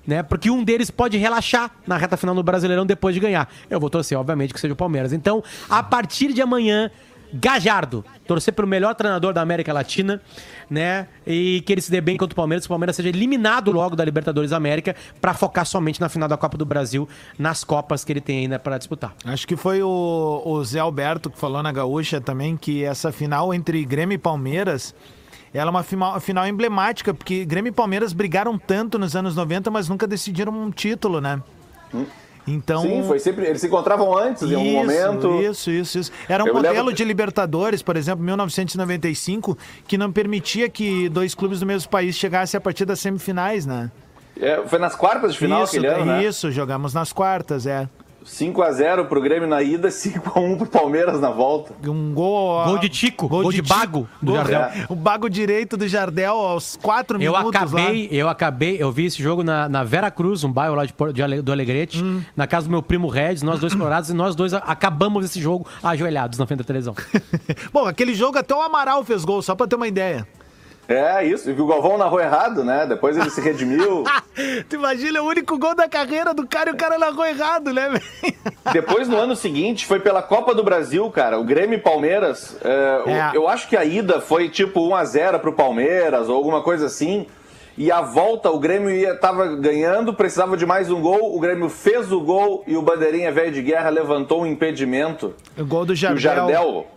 Né? 0.07 0.23
Porque 0.23 0.49
um 0.49 0.63
deles 0.63 0.89
pode 0.89 1.15
relaxar 1.15 1.75
na 1.85 1.95
reta 1.95 2.17
final 2.17 2.33
do 2.33 2.41
Brasileirão 2.41 2.87
depois 2.87 3.13
de 3.13 3.21
ganhar. 3.21 3.47
Eu 3.69 3.79
vou 3.79 3.91
torcer, 3.91 4.17
obviamente, 4.17 4.51
que 4.51 4.59
seja 4.59 4.73
o 4.73 4.75
Palmeiras. 4.75 5.13
Então, 5.13 5.43
a 5.69 5.83
partir 5.83 6.33
de 6.33 6.41
amanhã, 6.41 6.89
Gajardo, 7.33 8.03
torcer 8.27 8.53
pelo 8.53 8.67
melhor 8.67 8.95
treinador 8.95 9.33
da 9.33 9.41
América 9.41 9.71
Latina, 9.73 10.21
né? 10.69 11.07
E 11.25 11.61
que 11.65 11.71
ele 11.73 11.81
se 11.81 11.91
dê 11.91 12.01
bem 12.01 12.17
contra 12.17 12.33
o 12.33 12.35
Palmeiras, 12.35 12.65
que 12.65 12.67
o 12.67 12.73
Palmeiras 12.73 12.95
seja 12.95 13.09
eliminado 13.09 13.71
logo 13.71 13.95
da 13.95 14.03
Libertadores 14.03 14.51
América 14.51 14.95
para 15.19 15.33
focar 15.33 15.65
somente 15.65 15.99
na 15.99 16.09
final 16.09 16.27
da 16.27 16.37
Copa 16.37 16.57
do 16.57 16.65
Brasil, 16.65 17.07
nas 17.37 17.63
Copas 17.63 18.03
que 18.03 18.11
ele 18.11 18.21
tem 18.21 18.39
ainda 18.39 18.59
para 18.59 18.77
disputar. 18.77 19.13
Acho 19.25 19.47
que 19.47 19.55
foi 19.55 19.81
o, 19.81 20.41
o 20.45 20.63
Zé 20.63 20.79
Alberto 20.79 21.29
que 21.29 21.37
falou 21.37 21.61
na 21.63 21.71
Gaúcha 21.71 22.19
também 22.19 22.57
que 22.57 22.83
essa 22.83 23.11
final 23.11 23.53
entre 23.53 23.83
Grêmio 23.85 24.15
e 24.15 24.17
Palmeiras 24.17 24.93
ela 25.53 25.69
é 25.69 25.71
uma 25.71 25.83
final, 25.83 26.19
final 26.21 26.47
emblemática, 26.47 27.13
porque 27.13 27.43
Grêmio 27.43 27.69
e 27.69 27.73
Palmeiras 27.73 28.13
brigaram 28.13 28.57
tanto 28.57 28.97
nos 28.97 29.15
anos 29.15 29.35
90, 29.35 29.69
mas 29.69 29.89
nunca 29.89 30.07
decidiram 30.07 30.53
um 30.53 30.71
título, 30.71 31.19
né? 31.19 31.41
Então. 32.47 32.81
Sim, 32.81 33.03
foi 33.07 33.19
sempre. 33.19 33.45
Eles 33.45 33.61
se 33.61 33.67
encontravam 33.67 34.17
antes, 34.17 34.43
em 34.43 34.55
algum 34.55 34.65
Isso, 34.67 34.75
momento. 34.77 35.41
Isso, 35.41 35.71
isso, 35.71 35.99
isso. 35.99 36.11
Era 36.27 36.43
um 36.43 36.47
Eu 36.47 36.53
modelo 36.55 36.75
lembro- 36.77 36.93
de 36.93 37.03
Libertadores, 37.03 37.81
por 37.81 37.95
exemplo, 37.95 38.23
1995, 38.23 39.57
que 39.87 39.97
não 39.97 40.11
permitia 40.11 40.67
que 40.69 41.07
dois 41.09 41.35
clubes 41.35 41.59
do 41.59 41.65
mesmo 41.65 41.89
país 41.89 42.15
chegassem 42.15 42.57
a 42.57 42.61
partir 42.61 42.85
das 42.85 42.99
semifinais, 42.99 43.65
né? 43.65 43.91
É, 44.39 44.61
foi 44.65 44.79
nas 44.79 44.95
quartas 44.95 45.33
de 45.33 45.39
final 45.39 45.63
isso, 45.63 45.75
aquele 45.77 45.87
ano, 45.87 46.05
né? 46.05 46.23
isso, 46.23 46.51
jogamos 46.51 46.93
nas 46.93 47.13
quartas, 47.13 47.67
é. 47.67 47.87
5x0 48.25 49.05
pro 49.07 49.21
Grêmio 49.21 49.47
na 49.47 49.61
ida, 49.61 49.87
5x1 49.89 50.57
pro 50.57 50.65
Palmeiras 50.67 51.19
na 51.19 51.29
volta. 51.31 51.73
Um 51.87 52.13
gol. 52.13 52.63
Gol 52.65 52.77
de 52.77 52.89
Tico, 52.89 53.27
gol, 53.27 53.51
de, 53.51 53.61
Tico, 53.61 53.67
Bago 53.69 54.07
do 54.21 54.31
gol- 54.33 54.35
Jardel. 54.45 54.85
O 54.89 54.95
bago 54.95 55.29
direito 55.29 55.75
do 55.77 55.87
Jardel 55.87 56.33
aos 56.35 56.77
4 56.81 57.21
Eu 57.21 57.31
minutos. 57.33 57.55
acabei, 57.55 58.07
eu 58.11 58.29
acabei, 58.29 58.77
eu 58.79 58.91
vi 58.91 59.05
esse 59.05 59.21
jogo 59.21 59.43
na, 59.43 59.67
na 59.67 59.83
Vera 59.83 60.11
Cruz, 60.11 60.43
um 60.43 60.51
bairro 60.51 60.75
lá 60.75 60.85
de, 60.85 60.93
de 61.13 61.41
do 61.41 61.51
Alegrete, 61.51 62.01
Hum. 62.03 62.21
na 62.35 62.45
casa 62.47 62.67
do 62.67 62.71
meu 62.71 62.81
primo 62.83 63.07
Regis, 63.07 63.41
nós 63.43 63.59
dois 63.59 63.73
colorados, 63.73 64.09
e 64.09 64.13
nós 64.13 64.35
dois 64.35 64.53
a- 64.53 64.57
acabamos 64.59 65.25
esse 65.25 65.39
jogo 65.41 65.67
ajoelhados 65.83 66.37
na 66.37 66.45
frente 66.45 66.59
da 66.59 66.63
televisão. 66.65 66.93
Lá. 66.97 67.21
Bom, 67.73 67.85
aquele 67.85 68.13
jogo 68.13 68.37
até 68.37 68.53
o 68.55 68.61
Amaral 68.61 69.03
fez 69.03 69.25
gol, 69.25 69.41
só 69.41 69.55
pra 69.55 69.67
ter 69.67 69.75
uma 69.75 69.87
ideia. 69.87 70.27
É, 70.91 71.23
isso. 71.25 71.49
E 71.49 71.53
o 71.59 71.65
Galvão 71.67 71.97
narrou 71.97 72.19
errado, 72.19 72.63
né? 72.63 72.85
Depois 72.87 73.15
ele 73.17 73.29
se 73.29 73.39
redimiu. 73.41 74.03
tu 74.69 74.75
imagina 74.75 75.19
é 75.19 75.21
o 75.21 75.25
único 75.25 75.57
gol 75.57 75.73
da 75.75 75.87
carreira 75.87 76.33
do 76.33 76.45
cara 76.47 76.69
e 76.69 76.73
o 76.73 76.77
cara 76.77 76.97
narrou 76.97 77.25
errado, 77.25 77.73
né, 77.73 77.89
velho? 77.89 78.33
Depois, 78.73 79.07
no 79.07 79.17
ano 79.17 79.35
seguinte, 79.35 79.85
foi 79.85 79.99
pela 79.99 80.21
Copa 80.21 80.53
do 80.53 80.63
Brasil, 80.63 81.09
cara. 81.09 81.39
O 81.39 81.43
Grêmio 81.43 81.77
e 81.77 81.81
Palmeiras. 81.81 82.57
é, 82.63 83.01
o- 83.05 83.09
É. 83.09 83.31
Eu 83.33 83.47
acho 83.47 83.67
que 83.67 83.75
a 83.77 83.83
ida 83.85 84.19
foi 84.21 84.49
tipo 84.49 84.81
1x0 84.89 85.39
pro 85.39 85.53
Palmeiras 85.53 86.29
ou 86.29 86.35
alguma 86.35 86.61
coisa 86.61 86.85
assim. 86.85 87.25
E 87.77 87.89
a 87.89 88.01
volta, 88.01 88.51
o 88.51 88.59
Grêmio 88.59 88.91
ia, 88.91 89.15
tava 89.15 89.55
ganhando, 89.55 90.13
precisava 90.13 90.57
de 90.57 90.65
mais 90.65 90.91
um 90.91 91.01
gol. 91.01 91.35
O 91.35 91.39
Grêmio 91.39 91.69
fez 91.69 92.11
o 92.11 92.19
gol 92.19 92.63
e 92.67 92.75
o 92.75 92.81
Bandeirinha 92.81 93.31
Velho 93.31 93.51
de 93.51 93.61
Guerra 93.61 93.89
levantou 93.89 94.41
um 94.41 94.45
impedimento. 94.45 95.33
O 95.57 95.65
gol 95.65 95.85
do 95.85 95.93
E 95.93 95.95
Jardel. 95.95 96.17
o 96.17 96.19
Jardel, 96.21 96.87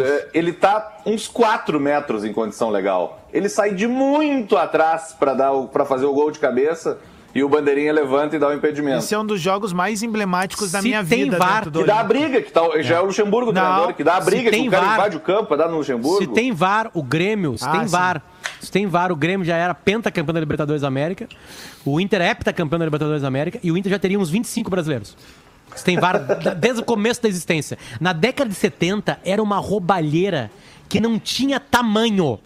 é, 0.00 0.28
ele 0.34 0.52
tá 0.52 0.98
uns 1.06 1.28
4 1.28 1.78
metros 1.80 2.24
em 2.24 2.32
condição 2.32 2.70
legal. 2.70 3.20
Ele 3.32 3.48
sai 3.48 3.74
de 3.74 3.86
muito 3.86 4.56
atrás 4.56 5.14
pra 5.18 5.84
fazer 5.84 6.06
o 6.06 6.12
gol 6.12 6.30
de 6.30 6.38
cabeça. 6.38 6.98
E 7.34 7.44
o 7.44 7.48
Bandeirinha 7.48 7.92
levanta 7.92 8.34
e 8.34 8.38
dá 8.38 8.48
o 8.48 8.54
impedimento. 8.54 8.98
Esse 8.98 9.14
é 9.14 9.18
um 9.18 9.24
dos 9.24 9.38
jogos 9.38 9.70
mais 9.72 10.02
emblemáticos 10.02 10.72
da 10.72 10.80
Se 10.80 10.88
minha 10.88 11.04
tem 11.04 11.24
vida. 11.24 11.36
VAR, 11.38 11.68
do 11.68 11.80
Que 11.80 11.86
dá 11.86 12.00
a 12.00 12.02
briga, 12.02 12.40
que 12.40 12.50
tá, 12.50 12.62
já 12.80 12.96
é 12.96 13.00
o 13.00 13.04
Luxemburgo 13.04 13.50
o 13.50 13.52
Não, 13.52 13.60
treinador, 13.60 13.94
que 13.94 14.02
dá 14.02 14.16
a 14.16 14.20
briga, 14.20 14.50
que 14.50 14.66
o 14.66 14.70
cara 14.70 14.84
VAR- 14.86 14.94
invade 14.96 15.16
o 15.18 15.20
campo, 15.20 15.54
dá 15.56 15.68
no 15.68 15.76
Luxemburgo. 15.76 16.18
Se 16.22 16.26
tem 16.26 16.52
VAR, 16.52 16.90
o 16.94 17.02
Grêmio, 17.02 17.56
se 17.56 17.64
Ah, 17.66 17.70
tem 17.72 17.80
sim. 17.82 17.86
VAR, 17.88 18.22
se 18.60 18.72
tem 18.72 18.86
VAR, 18.86 19.12
o 19.12 19.16
Grêmio 19.16 19.44
já 19.46 19.56
era 19.56 19.74
pentacampeão 19.74 20.32
da 20.34 20.40
Libertadores 20.40 20.80
da 20.82 20.88
América, 20.88 21.28
o 21.84 22.00
Inter 22.00 22.22
é 22.22 22.30
heptacampeão 22.30 22.78
da 22.78 22.84
Libertadores 22.86 23.20
da 23.22 23.28
América 23.28 23.60
e 23.62 23.70
o 23.70 23.76
Inter 23.76 23.90
já 23.92 23.98
teria 23.98 24.18
uns 24.18 24.30
25 24.30 24.70
brasileiros. 24.70 25.14
Se 25.74 25.84
tem 25.84 25.96
VAR 25.98 26.18
da- 26.18 26.54
desde 26.54 26.80
o 26.80 26.84
começo 26.84 27.22
da 27.22 27.28
existência. 27.28 27.78
Na 28.00 28.12
década 28.12 28.48
de 28.50 28.56
70 28.56 29.18
era 29.24 29.42
uma 29.42 29.58
roubalheira 29.58 30.50
que 30.88 31.00
não 31.00 31.18
tinha 31.18 31.60
tamanho. 31.60 32.38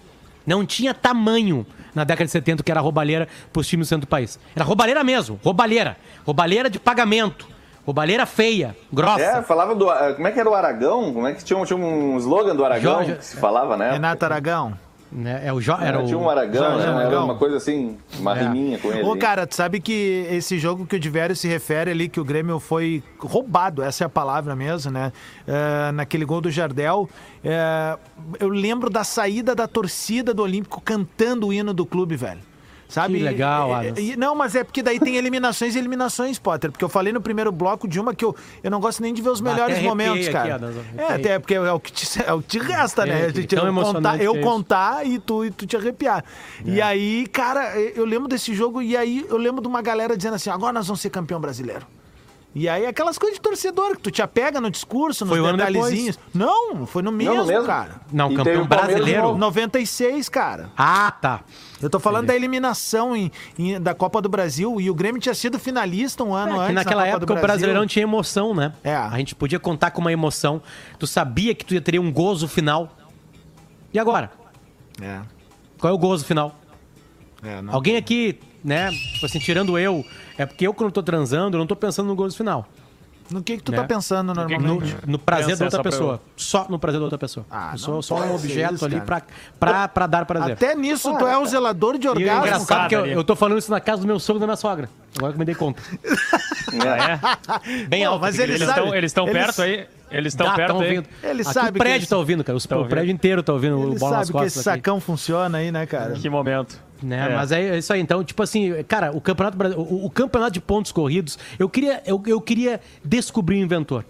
Não 0.46 0.66
tinha 0.66 0.92
tamanho 0.92 1.64
na 1.94 2.04
década 2.04 2.24
de 2.24 2.30
70 2.32 2.62
que 2.62 2.70
era 2.70 2.80
roubalheira 2.80 3.28
pros 3.52 3.66
times 3.68 3.86
do 3.86 3.88
centro 3.90 4.06
do 4.06 4.10
país. 4.10 4.38
Era 4.56 4.64
roubalheira 4.64 5.02
mesmo, 5.04 5.38
roubalheira. 5.44 5.96
Roubalheira 6.24 6.68
de 6.68 6.78
pagamento. 6.78 7.46
Roubalheira 7.84 8.24
feia, 8.26 8.76
grossa. 8.92 9.20
É, 9.24 9.42
falava 9.42 9.74
do. 9.74 9.90
ah, 9.90 10.12
Como 10.14 10.28
é 10.28 10.30
que 10.30 10.38
era 10.38 10.48
o 10.48 10.54
Aragão? 10.54 11.12
Como 11.12 11.26
é 11.26 11.32
que 11.32 11.42
tinha, 11.44 11.58
um- 11.58 11.64
tinha 11.64 11.76
um 11.76 12.16
slogan 12.18 12.54
do 12.54 12.64
Aragão 12.64 12.94
Jorge- 12.94 13.14
que 13.16 13.24
se 13.24 13.36
falava, 13.36 13.76
né? 13.76 13.90
Renato 13.92 14.24
Aragão. 14.24 14.78
Né? 15.14 15.42
É 15.44 15.52
o 15.52 15.60
jo... 15.60 15.72
era 15.72 15.84
Era, 15.88 16.00
o... 16.02 16.06
tinha 16.06 16.18
um 16.18 16.30
Aragão, 16.30 16.62
Jorge 16.62 16.78
né? 16.78 16.84
Era 16.92 17.00
Aragão. 17.00 17.24
uma 17.26 17.34
coisa 17.34 17.58
assim, 17.58 17.98
uma 18.18 18.34
É. 18.38 18.42
riminha 18.44 18.78
com 18.78 18.90
ele. 18.90 19.02
Ô, 19.02 19.14
cara, 19.14 19.46
tu 19.46 19.54
sabe 19.54 19.78
que 19.78 20.26
esse 20.30 20.58
jogo 20.58 20.86
que 20.86 20.96
o 20.96 20.98
Diverio 20.98 21.36
se 21.36 21.46
refere 21.46 21.90
ali, 21.90 22.08
que 22.08 22.18
o 22.18 22.24
Grêmio 22.24 22.58
foi 22.58 23.02
roubado, 23.18 23.82
essa 23.82 24.04
é 24.04 24.06
a 24.06 24.08
palavra 24.08 24.56
mesmo, 24.56 24.90
né? 24.90 25.12
É, 25.46 25.92
naquele 25.92 26.24
gol 26.24 26.40
do 26.40 26.50
Jardel. 26.50 27.10
é, 27.44 27.98
eu 28.40 28.48
lembro 28.48 28.88
da 28.88 29.04
saída 29.04 29.54
da 29.54 29.66
torcida 29.68 30.32
do 30.32 30.42
Olímpico 30.42 30.80
cantando 30.80 31.48
o 31.48 31.52
hino 31.52 31.74
do 31.74 31.84
clube, 31.84 32.16
velho. 32.16 32.40
Sabe? 32.92 33.14
Que 33.16 33.22
legal, 33.24 33.70
E- 33.70 33.72
Adams. 33.88 33.98
e- 34.10 34.16
Não, 34.16 34.34
mas 34.34 34.54
é 34.54 34.62
porque 34.62 34.82
daí 34.82 35.00
tem 35.00 35.16
eliminações 35.16 35.74
e 35.74 35.78
eliminações, 35.78 36.38
Potter. 36.38 36.70
Porque 36.70 36.84
eu 36.84 36.90
falei 36.90 37.10
no 37.12 37.22
primeiro 37.22 37.50
bloco 37.50 37.88
de 37.88 37.98
uma 37.98 38.14
que 38.14 38.22
eu, 38.22 38.36
eu 38.62 38.70
não 38.70 38.78
gosto 38.80 39.00
nem 39.00 39.14
de 39.14 39.22
ver 39.22 39.30
os 39.30 39.40
melhores 39.40 39.78
momentos, 39.82 40.24
aqui, 40.26 40.32
cara. 40.32 40.54
Adams, 40.56 40.76
é, 40.96 41.04
até 41.14 41.38
porque 41.38 41.54
é 41.54 41.72
o 41.72 41.80
que 41.80 41.90
te, 41.90 42.06
é 42.22 42.32
o 42.34 42.42
que 42.42 42.48
te 42.48 42.58
resta, 42.58 43.06
né? 43.06 43.22
É, 43.22 43.24
A 43.26 43.28
gente- 43.30 43.54
eu 43.54 43.72
contar, 43.74 44.22
eu 44.22 44.36
é 44.36 44.40
contar 44.40 45.06
e 45.06 45.18
tu, 45.18 45.44
e 45.44 45.50
tu 45.50 45.66
te 45.66 45.74
arrepiar. 45.76 46.22
E 46.64 46.82
aí, 46.82 47.26
cara, 47.28 47.78
eu 47.80 48.04
lembro 48.04 48.28
desse 48.28 48.52
jogo 48.54 48.82
e 48.82 48.94
aí 48.96 49.24
eu 49.28 49.38
lembro 49.38 49.62
de 49.62 49.68
uma 49.68 49.80
galera 49.80 50.14
dizendo 50.16 50.34
assim: 50.34 50.50
agora 50.50 50.72
nós 50.74 50.86
vamos 50.86 51.00
ser 51.00 51.08
campeão 51.08 51.40
brasileiro. 51.40 51.86
E 52.54 52.68
aí, 52.68 52.84
aquelas 52.84 53.16
coisas 53.16 53.38
de 53.38 53.42
torcedor, 53.42 53.92
que 53.96 54.02
tu 54.02 54.10
te 54.10 54.20
apega 54.20 54.60
no 54.60 54.70
discurso, 54.70 55.24
nos 55.24 55.36
Foi 55.38 55.48
ano 55.48 55.56
detalhezinhos. 55.56 56.18
Não, 56.34 56.86
foi 56.86 57.02
no 57.02 57.10
mesmo, 57.10 57.34
no 57.36 57.46
mesmo? 57.46 57.64
cara. 57.64 58.00
Não, 58.12 58.30
E 58.30 58.36
campeão 58.36 58.62
o 58.62 58.66
brasileiro. 58.66 59.04
de 59.04 59.26
novo. 59.26 59.38
96, 59.38 60.28
cara. 60.28 60.70
Ah, 60.76 61.10
tá. 61.10 61.40
Eu 61.80 61.88
tô 61.88 61.98
falando 61.98 62.26
da 62.26 62.36
eliminação 62.36 63.16
em- 63.16 63.32
em- 63.58 63.80
da 63.80 63.94
Copa 63.94 64.20
do 64.20 64.28
Brasil 64.28 64.78
e 64.80 64.90
o 64.90 64.94
Grêmio 64.94 65.18
tinha 65.18 65.34
sido 65.34 65.58
finalista 65.58 66.22
um 66.22 66.34
ano 66.34 66.52
É, 66.52 66.54
antes. 66.56 66.66
que 66.66 66.72
na 66.74 66.80
naquela 66.84 67.02
do 67.04 67.08
época 67.08 67.22
o 67.24 67.26
Brasil. 67.26 67.42
Brasileirão 67.46 67.86
tinha 67.86 68.02
emoção, 68.02 68.54
né? 68.54 68.74
É. 68.84 68.94
A 68.94 69.16
gente 69.16 69.34
podia 69.34 69.58
contar 69.58 69.90
com 69.90 70.02
uma 70.02 70.12
emoção. 70.12 70.60
Tu 70.98 71.06
sabia 71.06 71.54
que 71.54 71.64
tu 71.64 71.72
ia 71.72 71.80
ter 71.80 71.98
um 71.98 72.12
gozo 72.12 72.46
final. 72.46 72.94
E 73.94 73.98
agora? 73.98 74.30
É, 75.00 75.20
Qual 75.78 75.90
é 75.90 75.94
o 75.94 75.98
gozo 75.98 76.24
final? 76.26 76.54
é, 77.42 77.62
não. 77.62 77.72
Alguém 77.74 77.96
aqui, 77.96 78.38
né? 78.62 78.90
Tipo 79.14 79.24
assim, 79.26 79.38
tirando 79.38 79.78
eu, 79.78 80.04
é 80.42 80.46
porque 80.46 80.66
eu 80.66 80.74
quando 80.74 80.90
tô 80.92 81.02
transando, 81.02 81.56
eu 81.56 81.58
não 81.58 81.66
tô 81.66 81.76
pensando 81.76 82.06
no 82.06 82.14
gozo 82.14 82.36
final. 82.36 82.66
No 83.30 83.42
que 83.42 83.56
que 83.56 83.62
tu 83.62 83.72
Né? 83.72 83.78
tá 83.78 83.84
pensando 83.84 84.34
No, 84.34 84.34
normalmente? 84.34 84.94
no 85.06 85.18
prazer 85.18 85.56
Pensa 85.56 85.60
da 85.60 85.64
outra 85.78 85.82
pessoa. 85.84 86.20
Só 86.36 86.66
no 86.68 86.78
prazer 86.78 86.98
da 87.00 87.04
outra 87.04 87.16
pessoa. 87.18 87.46
Ah, 87.50 87.70
eu 87.72 87.78
sou 87.78 88.02
só 88.02 88.16
um 88.16 88.34
objeto 88.34 88.74
isso, 88.74 88.84
ali 88.84 89.00
pra, 89.00 89.22
pra, 89.58 89.88
pra 89.88 90.06
dar 90.06 90.26
prazer. 90.26 90.52
Até 90.52 90.74
nisso 90.74 91.16
tu 91.16 91.26
é 91.26 91.38
um 91.38 91.46
zelador 91.46 91.96
de 91.96 92.06
E 92.06 92.10
o 92.10 92.12
orgasmo, 92.12 92.40
engraçado 92.46 92.66
cara. 92.68 92.84
é 92.84 92.88
que 92.88 92.94
eu, 92.94 93.06
eu 93.06 93.24
tô 93.24 93.34
falando 93.34 93.58
isso 93.58 93.70
na 93.70 93.80
casa 93.80 94.02
do 94.02 94.06
meu 94.06 94.18
sogro 94.18 94.38
e 94.38 94.40
da 94.40 94.46
minha 94.46 94.56
sogra. 94.56 94.90
Agora 95.16 95.32
que 95.32 95.36
eu 95.36 95.38
me 95.38 95.44
dei 95.46 95.54
conta. 95.54 95.80
É. 96.72 97.86
Bem 97.86 98.04
Pô, 98.04 98.10
alto. 98.12 98.20
mas 98.22 98.38
Eles 98.38 98.60
estão 98.60 98.94
eles 98.94 99.10
estão 99.10 99.28
eles- 99.28 99.42
perto 99.44 99.62
aí? 99.62 99.86
Eles 100.10 100.32
estão 100.34 100.46
Tá, 100.48 100.54
perto 100.54 100.68
tão 100.68 100.80
aí? 100.80 100.88
ouvindo. 100.88 101.08
Ele 101.22 101.42
Aqui 101.42 101.52
sabe 101.54 101.68
o 101.70 101.72
que 101.72 101.78
prédio 101.78 101.98
esse- 102.04 102.08
tá 102.10 102.16
ouvindo, 102.18 102.44
cara. 102.44 102.56
Os- 102.56 102.66
Tá 102.66 102.74
o 102.74 102.78
ouvindo. 102.80 102.90
prédio 102.90 103.12
inteiro 103.12 103.42
tá 103.42 103.52
ouvindo 103.52 103.78
Ele 103.78 103.96
o 103.96 103.98
bola 103.98 104.18
nas 104.18 104.26
sabe 104.26 104.26
que 104.26 104.32
costas 104.32 104.56
esse 104.58 104.68
aqui. 104.68 104.78
sacão 104.80 105.00
funciona 105.00 105.58
aí, 105.58 105.72
né, 105.72 105.86
cara? 105.86 106.12
Que 106.14 106.28
momento. 106.28 106.78
Né? 107.02 107.30
É. 107.32 107.34
Mas 107.34 107.52
é 107.52 107.78
isso 107.78 107.92
aí. 107.92 108.00
Então, 108.00 108.22
tipo 108.24 108.42
assim, 108.42 108.82
cara, 108.84 109.10
o 109.14 109.20
campeonato, 109.20 109.58
o, 109.80 110.06
o 110.06 110.10
campeonato 110.10 110.52
de 110.52 110.60
pontos 110.60 110.92
corridos, 110.92 111.38
eu 111.58 111.68
queria, 111.68 112.02
eu, 112.06 112.22
eu 112.26 112.40
queria 112.40 112.80
descobrir 113.04 113.56
o 113.56 113.58
inventor. 113.58 114.04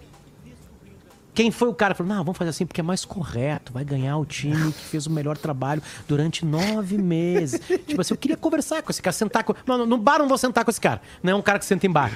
Quem 1.33 1.49
foi 1.49 1.67
o 1.67 1.73
cara 1.73 1.95
que 1.95 1.97
falou, 1.97 2.13
não, 2.15 2.23
vamos 2.23 2.37
fazer 2.37 2.51
assim 2.51 2.65
porque 2.65 2.79
é 2.79 2.83
mais 2.83 3.03
correto, 3.03 3.73
vai 3.73 3.83
ganhar 3.83 4.17
o 4.17 4.25
time 4.25 4.71
que 4.71 4.83
fez 4.83 5.07
o 5.07 5.11
melhor 5.11 5.35
trabalho 5.35 5.81
durante 6.07 6.45
nove 6.45 6.95
meses. 6.97 7.59
tipo 7.87 7.99
assim, 7.99 8.13
eu 8.13 8.17
queria 8.17 8.37
conversar 8.37 8.83
com 8.83 8.91
esse 8.91 9.01
cara, 9.01 9.13
sentar 9.13 9.43
com. 9.43 9.55
Não, 9.65 9.83
no- 9.85 9.97
bar 9.97 10.19
não 10.19 10.27
vou 10.27 10.37
sentar 10.37 10.63
com 10.63 10.69
esse 10.69 10.79
cara. 10.79 11.01
Não 11.23 11.31
é 11.33 11.35
um 11.35 11.41
cara 11.41 11.57
que 11.57 11.65
senta 11.65 11.87
em 11.87 11.89
bar. 11.91 12.11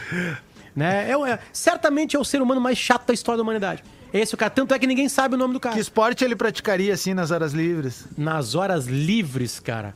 Né? 0.75 1.09
É, 1.09 1.13
é- 1.32 1.39
certamente 1.51 2.15
é 2.15 2.19
o 2.19 2.23
ser 2.23 2.43
humano 2.43 2.61
mais 2.61 2.78
chato 2.78 3.07
da 3.07 3.13
história 3.13 3.38
da 3.38 3.43
humanidade. 3.43 3.84
Esse 4.13 4.34
é 4.34 4.36
o 4.36 4.38
cara. 4.38 4.51
Tanto 4.51 4.73
é 4.75 4.78
que 4.80 4.86
ninguém 4.86 5.09
sabe 5.09 5.34
o 5.34 5.38
nome 5.38 5.53
do 5.55 5.59
cara. 5.59 5.73
Que 5.73 5.82
esporte 5.82 6.23
ele 6.23 6.36
praticaria 6.36 6.93
assim 6.93 7.15
nas 7.15 7.32
horas 7.32 7.53
livres? 7.53 8.05
Nas 8.15 8.53
horas 8.53 8.86
livres, 8.86 9.59
cara. 9.59 9.95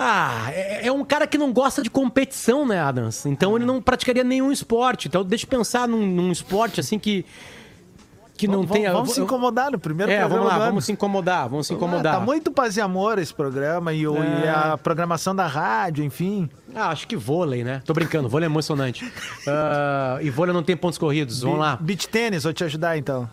Ah, 0.00 0.46
é, 0.52 0.86
é 0.86 0.92
um 0.92 1.04
cara 1.04 1.26
que 1.26 1.36
não 1.36 1.52
gosta 1.52 1.82
de 1.82 1.90
competição, 1.90 2.64
né, 2.64 2.78
Adams? 2.80 3.26
Então 3.26 3.56
ele 3.56 3.64
não 3.64 3.82
praticaria 3.82 4.22
nenhum 4.22 4.52
esporte. 4.52 5.08
Então 5.08 5.24
deixa 5.24 5.44
eu 5.44 5.48
pensar 5.48 5.88
num, 5.88 6.06
num 6.06 6.30
esporte 6.30 6.78
assim 6.80 6.98
que. 6.98 7.24
Que 8.36 8.46
não 8.46 8.58
vamos, 8.62 8.70
tenha. 8.70 8.92
Vamos 8.92 9.10
se 9.14 9.20
incomodar 9.20 9.72
no 9.72 9.80
primeiro 9.80 10.12
É, 10.12 10.18
programa 10.20 10.44
vamos 10.44 10.58
lá, 10.60 10.66
vamos 10.66 10.84
se 10.84 10.92
incomodar, 10.92 11.48
vamos 11.48 11.66
se 11.66 11.74
incomodar. 11.74 12.14
Ah, 12.14 12.18
tá 12.20 12.24
muito 12.24 12.52
paz 12.52 12.76
e 12.76 12.80
amor 12.80 13.18
esse 13.18 13.34
programa 13.34 13.92
e, 13.92 14.06
o- 14.06 14.14
e 14.16 14.44
É. 14.46 14.50
a 14.50 14.78
programação 14.78 15.34
da 15.34 15.44
rádio, 15.48 16.04
enfim. 16.04 16.48
Ah, 16.72 16.90
acho 16.90 17.08
que 17.08 17.16
vôlei, 17.16 17.64
né? 17.64 17.82
Tô 17.84 17.92
brincando, 17.92 18.28
vôlei 18.28 18.46
é 18.46 18.50
emocionante. 18.50 19.04
Ah, 19.48 20.18
e 20.22 20.30
vôlei 20.30 20.54
não 20.54 20.62
tem 20.62 20.76
pontos 20.76 20.96
corridos, 20.98 21.40
vamos 21.42 21.58
lá. 21.58 21.76
Beach 21.80 22.08
tênis, 22.08 22.44
vou 22.44 22.52
te 22.52 22.62
ajudar 22.62 22.96
então. 22.96 23.28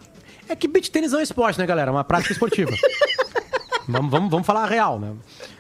É 0.50 0.56
que 0.56 0.68
beach 0.68 0.90
tênis 0.90 1.14
é 1.14 1.18
um 1.18 1.22
esporte, 1.22 1.60
né, 1.60 1.68
galera? 1.68 1.92
É 1.92 1.94
uma 1.94 2.04
prática 2.04 2.34
esportiva. 2.34 2.72
vamos, 3.88 4.12
vamos, 4.12 4.30
vamos 4.30 4.46
falar 4.46 4.64
a 4.64 4.68
real, 4.68 5.00
né? 5.00 5.14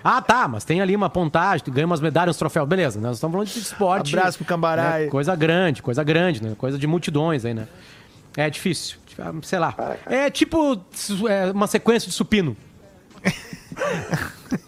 Ah, 0.03 0.21
tá, 0.21 0.47
mas 0.47 0.63
tem 0.63 0.81
ali 0.81 0.95
uma 0.95 1.09
pontagem, 1.09 1.63
tu 1.63 1.71
ganha 1.71 1.85
umas 1.85 2.01
medalhas, 2.01 2.35
uns 2.35 2.39
troféus, 2.39 2.67
beleza. 2.67 2.99
Nós 2.99 3.17
estamos 3.17 3.33
falando 3.33 3.47
de 3.47 3.59
esporte. 3.59 4.17
Abraço 4.17 4.37
pro 4.37 4.45
Cambará 4.45 4.99
né? 4.99 5.07
Coisa 5.07 5.35
grande, 5.35 5.81
coisa 5.81 6.03
grande, 6.03 6.43
né? 6.43 6.55
Coisa 6.57 6.77
de 6.77 6.87
multidões 6.87 7.45
aí, 7.45 7.53
né? 7.53 7.67
É 8.37 8.49
difícil. 8.49 8.97
Sei 9.43 9.59
lá. 9.59 9.73
É 10.05 10.29
tipo 10.29 10.79
é, 11.29 11.51
uma 11.51 11.67
sequência 11.67 12.09
de 12.09 12.13
supino. 12.13 12.55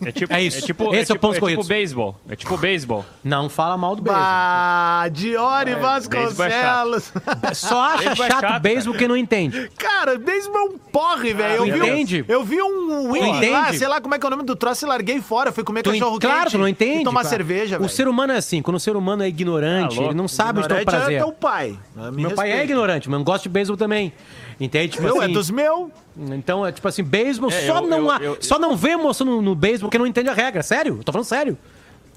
É 0.03 0.11
tipo, 0.11 0.33
É 0.33 0.41
isso. 0.41 0.57
É 0.57 0.61
tipo, 0.61 0.93
Esse 0.93 1.11
é 1.11 1.15
o 1.15 1.17
tipo, 1.17 1.33
é 1.47 1.49
tipo 1.51 1.63
beisebol. 1.63 2.19
É 2.29 2.35
tipo 2.35 2.57
beisebol. 2.57 3.05
Não 3.23 3.47
fala 3.49 3.77
mal 3.77 3.95
do 3.95 4.01
beisebol. 4.01 4.23
Bah, 4.25 5.07
Diori 5.11 5.71
É, 5.71 5.75
Vasconcelos. 5.75 7.13
Só 7.53 7.81
acha 7.81 7.97
Beisebol 8.03 8.25
é 8.25 8.29
chato 8.29 8.41
chato, 8.41 8.61
beisebol 8.61 8.97
quem 8.97 9.07
não 9.07 9.15
entende. 9.17 9.71
Cara, 9.77 10.17
beisebol 10.17 10.57
é 10.57 10.63
um 10.63 10.77
porre, 10.77 11.33
velho. 11.33 11.55
eu, 11.55 11.63
vi 11.65 11.71
um- 11.81 11.85
entende? 11.85 12.25
eu 12.27 12.43
vi 12.43 12.61
um 12.61 13.15
entende? 13.15 13.49
lá, 13.51 13.73
sei 13.73 13.87
lá 13.87 14.01
como 14.01 14.15
é 14.15 14.19
que 14.19 14.25
é 14.25 14.27
o 14.27 14.31
nome 14.31 14.43
do 14.43 14.55
troço 14.55 14.85
e 14.85 14.87
larguei 14.89 15.21
fora. 15.21 15.51
Fui 15.51 15.63
comer 15.63 15.83
Tu 15.83 15.91
cachorro 15.91 16.19
claro, 16.19 16.39
quente 16.41 16.51
tu 16.51 16.57
não 16.57 16.67
entende. 16.67 17.01
e 17.01 17.03
tomar 17.03 17.21
cara. 17.21 17.29
cerveja, 17.29 17.75
O 17.77 17.79
velho. 17.79 17.89
ser 17.91 18.07
humano 18.07 18.33
é 18.33 18.37
assim, 18.37 18.61
quando 18.61 18.75
o 18.77 18.79
ser 18.79 18.95
humano 18.95 19.23
é 19.23 19.27
ignorante, 19.27 19.99
Ah, 19.99 20.03
ele 20.03 20.13
não 20.13 20.27
sabe 20.27 20.59
onde 20.59 20.67
está 20.67 20.81
o 20.81 20.85
prazer. 20.85 21.15
é 21.15 21.19
teu 21.19 21.31
pai. 21.31 21.77
Me 21.95 22.23
Meu 22.23 22.31
pai 22.31 22.51
é 22.51 22.63
ignorante, 22.63 23.09
mas 23.09 23.17
não 23.19 23.23
gosta 23.25 23.43
de 23.43 23.49
beisebol 23.49 23.77
também. 23.77 24.11
Entende? 24.59 24.93
Tipo 24.93 25.03
Meu, 25.03 25.21
assim, 25.21 25.31
é 25.31 25.33
dos 25.33 25.49
meus. 25.51 25.89
Então, 26.35 26.65
é 26.65 26.71
tipo 26.71 26.87
assim, 26.87 27.03
beisebol, 27.03 27.49
É, 27.51 27.67
só, 27.67 27.77
eu- 27.79 27.87
não 27.87 27.97
eu- 27.99 28.11
há- 28.11 28.17
eu- 28.19 28.37
só 28.41 28.57
não 28.57 28.75
vê 28.75 28.89
emoção 28.91 29.25
no, 29.27 29.41
no 29.41 29.53
beisebol 29.53 29.87
porque 29.89 29.99
não 29.99 30.07
entende 30.07 30.29
a 30.29 30.33
regra. 30.33 30.63
Sério? 30.63 30.95
Eu 30.99 31.03
tô 31.03 31.11
falando 31.11 31.27
sério. 31.27 31.57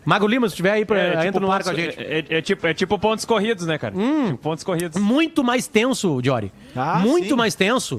Mago 0.07 0.27
Lima, 0.27 0.49
se 0.49 0.57
tiver 0.57 0.71
aí, 0.73 0.85
pra, 0.87 0.99
É, 0.99 1.11
tipo 1.11 1.23
entra 1.25 1.41
no 1.41 1.53
ar 1.53 1.63
com 1.63 1.69
a 1.69 1.73
pontos- 1.75 1.85
gente. 1.95 2.01
É, 2.03 2.19
é- 2.31 2.39
é 2.39 2.41
tipo, 2.43 2.67
é 2.67 2.73
tipo 2.73 2.99
pontos 2.99 3.27
corridos, 3.27 3.67
né, 3.67 3.77
cara? 3.77 3.95
Tipo 3.95 4.39
pontos 4.39 4.65
corridos. 4.65 4.99
Muito 5.01 5.45
mais 5.45 5.67
tenso, 5.67 6.19
Jory. 6.25 6.51
Ah, 6.75 6.99
Muito 7.01 7.29
sim. 7.29 7.35
mais 7.35 7.55
tenso. 7.55 7.99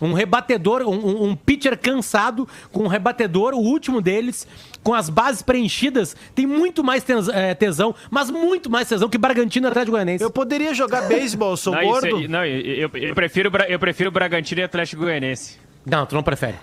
Um 0.00 0.12
rebatedor, 0.12 0.82
um, 0.82 1.24
um- 1.30 1.36
pitcher 1.36 1.78
cansado 1.78 2.48
com 2.72 2.84
um 2.84 2.86
rebatedor, 2.88 3.54
o 3.54 3.58
último 3.58 4.00
deles, 4.00 4.46
com 4.82 4.94
as 4.94 5.10
bases 5.10 5.42
preenchidas, 5.42 6.16
tem 6.34 6.46
muito 6.46 6.82
mais 6.82 7.02
tes- 7.04 7.28
eh, 7.28 7.54
tesão, 7.54 7.94
mas 8.10 8.30
muito 8.30 8.70
mais 8.70 8.88
tesão 8.88 9.08
que 9.08 9.18
Bragantino 9.18 9.66
e 9.66 9.68
Atlético 9.68 9.92
Goianense. 9.92 10.24
Eu 10.24 10.30
poderia 10.30 10.72
jogar 10.72 11.02
beisebol, 11.02 11.56
sou 11.56 11.74
Não, 11.74 11.82
isso 11.82 11.90
gordo. 11.92 12.16
aí- 12.16 12.28
não, 12.28 12.44
eu, 12.44 12.60
eu- 12.60 12.90
eu 13.08 13.14
prefiro, 13.14 13.50
eu 13.68 13.78
prefiro 13.78 14.10
Bragantino 14.10 14.60
e 14.60 14.64
Atlético 14.64 15.02
Goianense. 15.02 15.58
Não, 15.84 16.06
tu 16.06 16.14
não 16.14 16.22
prefere. 16.22 16.54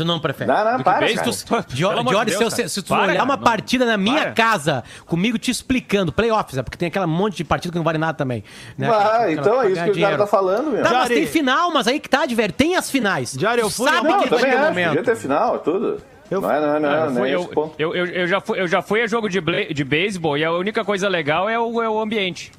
Tu 0.00 0.04
não 0.06 0.18
prefere. 0.18 0.50
Não, 0.50 0.64
não, 0.64 0.82
para, 0.82 1.00
base, 1.00 1.44
tu- 1.44 1.64
Dio- 1.74 1.88
Pelo 1.88 2.00
amor 2.00 2.10
de 2.12 2.18
Jory, 2.18 2.30
se, 2.32 2.38
Deus, 2.38 2.52
eu- 2.52 2.56
cara. 2.56 2.68
se 2.70 2.82
tu 2.82 2.88
Para, 2.88 3.02
olhar 3.02 3.12
cara, 3.12 3.24
uma 3.24 3.36
não. 3.36 3.42
partida 3.42 3.84
na 3.84 3.98
minha 3.98 4.22
Para. 4.22 4.32
casa, 4.32 4.82
comigo 5.04 5.36
te 5.38 5.50
explicando, 5.50 6.10
playoffs, 6.10 6.56
é 6.56 6.62
porque 6.62 6.78
tem 6.78 6.88
aquela 6.88 7.06
monte 7.06 7.36
de 7.36 7.44
partida 7.44 7.70
que 7.72 7.76
não 7.76 7.84
vale 7.84 7.98
nada 7.98 8.14
também. 8.14 8.42
Né? 8.78 8.88
Ah, 8.90 9.26
então 9.30 9.60
é 9.62 9.66
isso 9.66 9.74
que 9.74 9.80
o 9.80 9.82
cara 9.84 9.92
dinheiro. 9.92 10.16
tá 10.18 10.26
falando, 10.26 10.70
meu. 10.70 10.82
Tá, 10.82 10.90
mas 10.90 11.08
tem 11.08 11.26
final, 11.26 11.70
mas 11.70 11.86
aí 11.86 12.00
que 12.00 12.08
tá, 12.08 12.24
de 12.24 12.34
velho. 12.34 12.52
Tem 12.52 12.76
as 12.76 12.90
finais. 12.90 13.36
Jari, 13.38 13.60
eu 13.60 13.68
fui- 13.68 13.90
sabe 13.90 14.08
Não, 14.08 14.20
que 14.22 14.28
vai 14.30 14.40
ter 14.40 14.48
acho. 14.56 14.64
momento. 14.68 14.88
Podia 14.88 15.02
ter 15.04 15.16
final, 15.16 15.58
tudo. 15.58 16.00
Eu- 16.30 16.40
Não 16.40 16.50
é, 16.50 16.60
não 16.60 16.74
é, 16.76 16.80
não 16.80 17.24
é, 17.26 17.34
Eu, 17.34 17.42
fui- 17.44 17.54
eu- 17.78 17.94
eu- 17.94 17.94
eu- 17.94 18.06
eu 18.06 18.26
já 18.26 18.40
fui, 18.40 18.60
eu 18.60 18.66
já 18.68 18.80
fui 18.80 19.02
a 19.02 19.06
jogo 19.06 19.28
de, 19.28 19.38
ble- 19.40 19.74
de 19.74 19.84
beisebol 19.84 20.38
e 20.38 20.44
a 20.44 20.52
única 20.52 20.82
coisa 20.84 21.08
legal 21.08 21.48
é 21.48 21.58
o, 21.58 21.82
é 21.82 21.88
o 21.90 22.00
ambiente. 22.00 22.52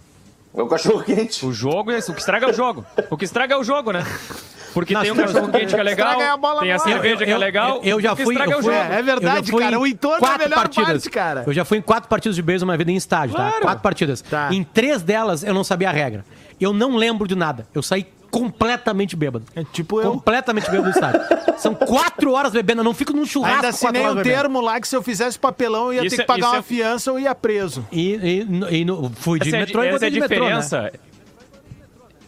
É 0.54 0.62
o 0.62 0.68
cachorro 0.68 1.02
quente. 1.02 1.46
O 1.46 1.54
jogo, 1.54 1.92
é 1.92 1.98
isso, 1.98 2.12
o 2.12 2.14
que 2.14 2.20
estraga 2.20 2.46
é 2.46 2.50
o 2.50 2.54
jogo. 2.54 2.86
O 3.10 3.16
que 3.18 3.24
estraga 3.24 3.56
é 3.56 3.58
o 3.58 3.64
jogo, 3.64 3.92
né? 3.94 4.04
Porque 4.74 4.94
Nós 4.94 5.04
tem 5.04 5.12
um 5.12 5.16
temos- 5.16 5.32
cachorro 5.34 5.52
quente 5.52 5.74
que 5.74 5.80
é 5.80 5.84
legal, 5.84 6.12
Estraga 6.12 6.34
a 6.34 6.38
bola 6.38 6.62
tem 6.62 6.72
a 6.72 6.76
no 6.78 6.82
ar. 6.82 6.88
cerveja 6.88 7.26
que 7.26 7.32
é 7.32 7.38
legal. 7.38 7.78
Eu, 7.84 7.84
eu 7.98 8.02
já 8.02 8.14
o 8.14 8.16
que 8.16 8.24
fui. 8.24 8.34
estraga 8.36 8.52
Eu 8.52 8.56
é 8.56 8.60
o 8.60 8.64
fui 8.64 8.74
jogo. 8.74 8.86
É, 8.94 9.00
é 9.00 9.02
verdade, 9.02 9.38
eu 9.40 9.46
já 9.46 9.52
fui 9.52 9.62
cara, 9.64 9.76
em 9.76 9.80
o 9.80 9.88
entorno 9.88 10.16
é 10.16 10.18
a 10.18 10.22
quatro 10.30 10.44
melhor 10.44 10.56
partidas. 10.56 10.88
parte, 10.88 11.10
cara. 11.10 11.44
Eu 11.48 11.54
já 11.54 11.66
fui 11.66 11.78
em 11.78 11.82
quatro 11.82 12.10
partidas 12.10 12.36
de 12.36 12.42
beisebol 12.42 12.72
na 12.74 12.78
vida 12.78 12.92
em 12.92 12.96
estádio, 12.96 13.36
tá? 13.36 13.52
Quatro 13.62 13.82
partidas. 13.84 14.22
Tá. 14.22 14.50
Em 14.54 14.64
três 14.64 15.02
delas 15.02 15.44
eu 15.44 15.54
não 15.54 15.64
sabia 15.64 15.90
a 15.90 15.92
regra. 15.92 16.24
Eu 16.60 16.74
não 16.74 16.96
lembro 16.96 17.28
de 17.28 17.36
nada. 17.36 17.66
Eu 17.74 17.82
saí 17.82 18.06
completamente 18.30 19.16
bêbado. 19.16 19.46
É 19.56 19.64
tipo 19.64 20.00
eu. 20.02 20.12
Completamente 20.12 20.70
bêbado 20.72 20.90
do 20.90 20.96
estádio. 20.96 21.22
São 21.60 21.76
quatro 21.76 22.32
horas 22.32 22.52
bebendo. 22.54 22.80
Eu 22.80 22.86
não 22.86 22.94
fico 22.94 23.12
num 23.14 23.26
churrasco 23.26 23.56
Ainda 23.58 23.68
quatro 23.74 23.88
assinei 23.88 24.02
horas 24.04 24.14
um 24.14 24.18
bebendo. 24.18 24.36
termo 24.42 24.62
lá 24.62 24.80
que 24.80 24.88
se 24.88 24.96
eu 24.96 25.02
fizesse 25.04 25.38
papelão 25.38 25.88
eu 25.88 25.94
ia 25.96 26.06
Isso 26.08 26.16
ter 26.16 26.22
é- 26.22 26.26
que 26.26 26.28
pagar 26.28 26.40
isso 26.40 26.50
uma 26.56 26.60
é- 26.60 26.62
fiança 26.62 27.12
ou 27.12 27.20
ia 27.20 27.36
preso. 27.36 27.86
E, 27.92 28.16
e, 28.16 28.78
e 28.80 28.86
no- 28.86 29.12
fui 29.16 29.38
de 29.40 29.50
Essa 29.50 29.58
é, 29.58 29.60
a- 29.62 29.66
metrô 29.66 29.84
e 29.84 29.88
essa 29.88 29.90
é 29.90 29.92
voltei 29.92 30.08
a 30.08 30.12
de 30.12 30.20
metrô, 30.22 30.36
né? 30.46 30.60
diferença. 30.60 30.94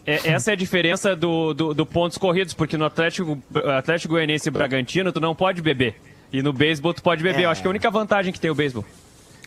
É, 0.06 0.28
essa 0.28 0.50
é 0.50 0.52
a 0.52 0.56
diferença 0.56 1.16
do, 1.16 1.54
do, 1.54 1.74
do 1.74 1.86
pontos 1.86 2.18
corridos, 2.18 2.52
porque 2.52 2.76
no 2.76 2.84
Atlético, 2.84 3.42
Atlético 3.78 4.14
Goianiense 4.14 4.48
e 4.48 4.50
Bragantino 4.50 5.12
tu 5.12 5.20
não 5.20 5.34
pode 5.34 5.62
beber. 5.62 5.96
E 6.32 6.42
no 6.42 6.52
beisebol 6.52 6.92
tu 6.92 7.02
pode 7.02 7.22
beber. 7.22 7.42
Eu 7.42 7.50
acho 7.50 7.62
que 7.62 7.66
é 7.66 7.68
a 7.68 7.70
única 7.70 7.90
vantagem 7.90 8.32
que 8.32 8.40
tem 8.40 8.50
o 8.50 8.54
beisebol. 8.54 8.84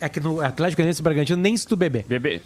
É 0.00 0.08
que 0.08 0.20
no 0.20 0.40
Atlético 0.40 0.78
Goianiense 0.78 1.00
e 1.00 1.04
Bragantino 1.04 1.40
nem 1.40 1.56
se 1.56 1.66
tu 1.66 1.76
beber. 1.76 2.04
Beber. 2.08 2.42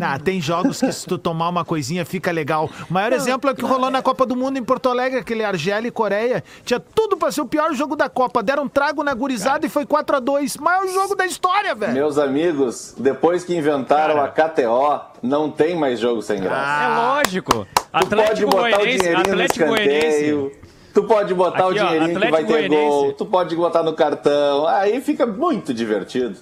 Ah, 0.00 0.18
tem 0.18 0.40
jogos 0.40 0.80
que 0.80 0.90
se 0.92 1.06
tu 1.06 1.18
tomar 1.18 1.48
uma 1.48 1.64
coisinha 1.64 2.04
fica 2.04 2.30
legal. 2.32 2.70
O 2.88 2.92
maior 2.92 3.12
exemplo 3.12 3.50
é 3.50 3.52
o 3.52 3.56
que 3.56 3.64
rolou 3.64 3.90
na 3.90 4.02
Copa 4.02 4.24
do 4.26 4.34
Mundo 4.36 4.58
em 4.58 4.62
Porto 4.62 4.88
Alegre, 4.88 5.18
aquele 5.20 5.44
Argélia 5.44 5.88
e 5.88 5.90
Coreia. 5.90 6.42
Tinha 6.64 6.80
tudo 6.80 7.16
pra 7.16 7.30
ser 7.30 7.40
o 7.40 7.46
pior 7.46 7.72
jogo 7.74 7.96
da 7.96 8.08
Copa. 8.08 8.42
Deram 8.42 8.64
um 8.64 8.68
trago 8.68 9.02
na 9.02 9.14
gurizada 9.14 9.66
e 9.66 9.68
foi 9.68 9.84
4 9.86 10.16
a 10.16 10.20
2 10.20 10.56
Maior 10.56 10.86
jogo 10.88 11.14
da 11.14 11.26
história, 11.26 11.74
velho. 11.74 11.92
Meus 11.92 12.18
amigos, 12.18 12.94
depois 12.98 13.44
que 13.44 13.56
inventaram 13.56 14.20
a 14.20 14.28
KTO, 14.28 15.00
não 15.22 15.50
tem 15.50 15.76
mais 15.76 15.98
jogo 16.00 16.22
sem 16.22 16.40
graça. 16.40 16.84
É 16.84 16.96
lógico. 16.96 17.66
tu 17.74 17.90
pode 17.90 18.04
Atlético 18.06 18.50
botar 18.50 18.66
o 18.66 18.70
Goianiense, 18.70 19.08
Atlético 19.14 19.66
Goianiense. 19.66 20.06
escanteio. 20.06 20.52
Tu 20.94 21.02
pode 21.02 21.34
botar 21.34 21.66
o 21.66 21.70
Aqui, 21.70 21.80
ó, 21.80 21.86
dinheirinho 21.86 22.20
que 22.20 22.30
vai 22.30 22.44
ter 22.44 22.68
gol. 22.68 23.12
Tu 23.14 23.26
pode 23.26 23.56
botar 23.56 23.82
no 23.82 23.94
cartão. 23.94 24.64
Aí 24.66 25.00
fica 25.00 25.26
muito 25.26 25.74
divertido. 25.74 26.36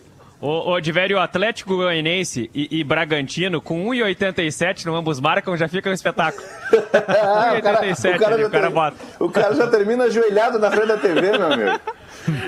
Ô, 0.45 0.73
ô 0.73 0.81
Diverio, 0.81 1.21
Atlético 1.21 1.77
Goianiense 1.77 2.51
e, 2.53 2.81
e 2.81 2.83
Bragantino, 2.83 3.61
com 3.61 3.87
1,87 3.87 4.85
no 4.87 4.97
ambos 4.97 5.21
marcam, 5.21 5.57
já 5.57 5.69
fica 5.69 5.89
um 5.89 5.93
espetáculo. 5.93 6.45
Ah, 6.93 7.55
o, 7.59 7.63
cara, 7.63 7.83
1,87 7.83 8.17
o, 8.17 8.19
cara 8.19 8.35
ali, 8.35 8.43
já 8.43 8.49
o 8.49 8.51
cara 8.51 8.71
bota. 8.71 8.97
o 9.21 9.29
cara 9.31 9.55
já 9.55 9.67
termina 9.69 10.05
ajoelhado 10.05 10.59
na 10.59 10.71
frente 10.71 10.89
da 10.89 10.97
TV, 10.97 11.21
meu 11.39 11.53
amigo. 11.53 11.81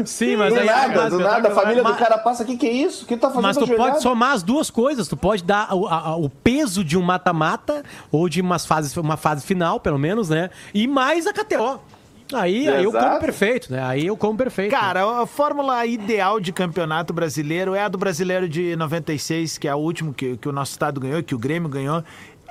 Sim, 0.05 0.37
mas 0.37 0.53
do 0.55 0.61
aí 0.61 0.67
nada, 0.67 1.03
mas- 1.03 1.11
do 1.13 1.19
nada. 1.21 1.49
A 1.49 1.51
família 1.53 1.83
do 1.83 1.89
mas- 1.89 1.99
cara 1.99 2.19
passa, 2.19 2.43
o 2.43 2.47
que, 2.47 2.67
é 2.67 2.73
isso? 2.73 3.05
O 3.05 3.07
que 3.07 3.17
tá 3.17 3.29
fazendo 3.29 3.43
Mas 3.43 3.57
tu 3.57 3.65
ajoelhado? 3.65 3.91
pode 3.91 4.03
somar 4.03 4.33
as 4.33 4.43
duas 4.43 4.71
coisas. 4.71 5.07
Tu 5.07 5.17
pode 5.17 5.45
dar 5.45 5.73
o, 5.75 5.87
a- 5.87 6.17
o 6.17 6.29
peso 6.29 6.83
de 6.83 6.97
um 6.99 7.03
mata-mata, 7.03 7.85
ou 8.11 8.29
de 8.29 8.41
umas 8.41 8.65
fases, 8.67 8.97
uma 8.97 9.17
fase 9.17 9.45
final, 9.47 9.79
pelo 9.79 9.99
menos, 9.99 10.31
né? 10.31 10.51
E 10.73 10.87
mais 10.89 11.27
a 11.27 11.33
KTO. 11.33 11.81
Aí, 12.37 12.69
aí 12.69 12.85
eu 12.85 12.93
como 12.93 13.21
perfeito, 13.21 13.73
né? 13.73 13.83
Aí 13.83 14.07
eu 14.07 14.17
como 14.17 14.37
perfeito. 14.37 14.71
Cara, 14.71 15.23
a 15.23 15.27
fórmula 15.27 15.85
ideal 15.87 16.41
de 16.41 16.53
campeonato 16.53 17.13
brasileiro 17.13 17.75
é 17.75 17.83
a 17.83 17.89
do 17.89 17.99
brasileiro 17.99 18.49
de 18.49 18.77
96, 18.77 19.59
que 19.59 19.69
é 19.69 19.75
o 19.75 19.79
último 19.79 20.13
que, 20.13 20.37
que 20.37 20.49
o 20.49 20.53
nosso 20.53 20.73
estado 20.73 21.01
ganhou, 21.01 21.23
que 21.23 21.35
o 21.35 21.39
Grêmio 21.39 21.69
ganhou. 21.69 22.03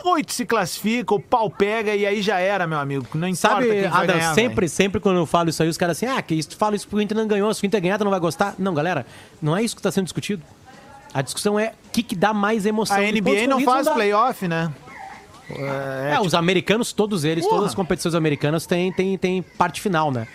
Oito 0.05 0.33
se 0.33 0.45
classifica, 0.45 1.13
o 1.13 1.19
pau 1.19 1.49
pega 1.49 1.95
e 1.95 2.05
aí 2.05 2.21
já 2.21 2.39
era, 2.39 2.65
meu 2.67 2.79
amigo. 2.79 3.05
Não 3.13 3.27
importa 3.27 3.55
Sabe, 3.55 3.69
quem 3.69 3.81
vai 3.89 4.03
Adam, 4.03 4.15
ganhar, 4.17 4.33
sempre, 4.33 4.67
sempre 4.67 4.99
quando 4.99 5.17
eu 5.17 5.25
falo 5.25 5.49
isso 5.49 5.61
aí, 5.61 5.69
os 5.69 5.77
caras 5.77 5.97
assim, 5.97 6.07
ah, 6.07 6.21
que 6.21 6.33
isso, 6.33 6.49
tu 6.49 6.57
fala 6.57 6.75
isso 6.75 6.87
porque 6.87 6.97
o 6.97 7.01
Inter 7.01 7.15
não 7.17 7.27
ganhou, 7.27 7.53
se 7.53 7.63
o 7.63 7.65
Inter 7.65 7.81
ganhar, 7.81 7.97
tu 7.97 8.03
não 8.03 8.11
vai 8.11 8.19
gostar. 8.19 8.55
Não, 8.57 8.73
galera, 8.73 9.05
não 9.41 9.55
é 9.55 9.63
isso 9.63 9.75
que 9.75 9.79
está 9.79 9.91
sendo 9.91 10.05
discutido. 10.05 10.43
A 11.13 11.21
discussão 11.21 11.59
é 11.59 11.73
o 11.87 11.91
que, 11.91 12.01
que 12.01 12.15
dá 12.15 12.33
mais 12.33 12.65
emoção. 12.65 12.97
A 12.97 13.01
NBA 13.01 13.47
não 13.47 13.61
faz 13.61 13.87
playoff, 13.87 14.47
né? 14.47 14.71
É, 15.57 16.19
os 16.19 16.33
americanos, 16.33 16.93
todos 16.93 17.23
eles, 17.23 17.43
Porra. 17.43 17.57
todas 17.57 17.69
as 17.71 17.75
competições 17.75 18.15
americanas 18.15 18.65
têm, 18.65 18.91
têm, 18.91 19.17
têm 19.17 19.41
parte 19.41 19.81
final, 19.81 20.11
né? 20.11 20.27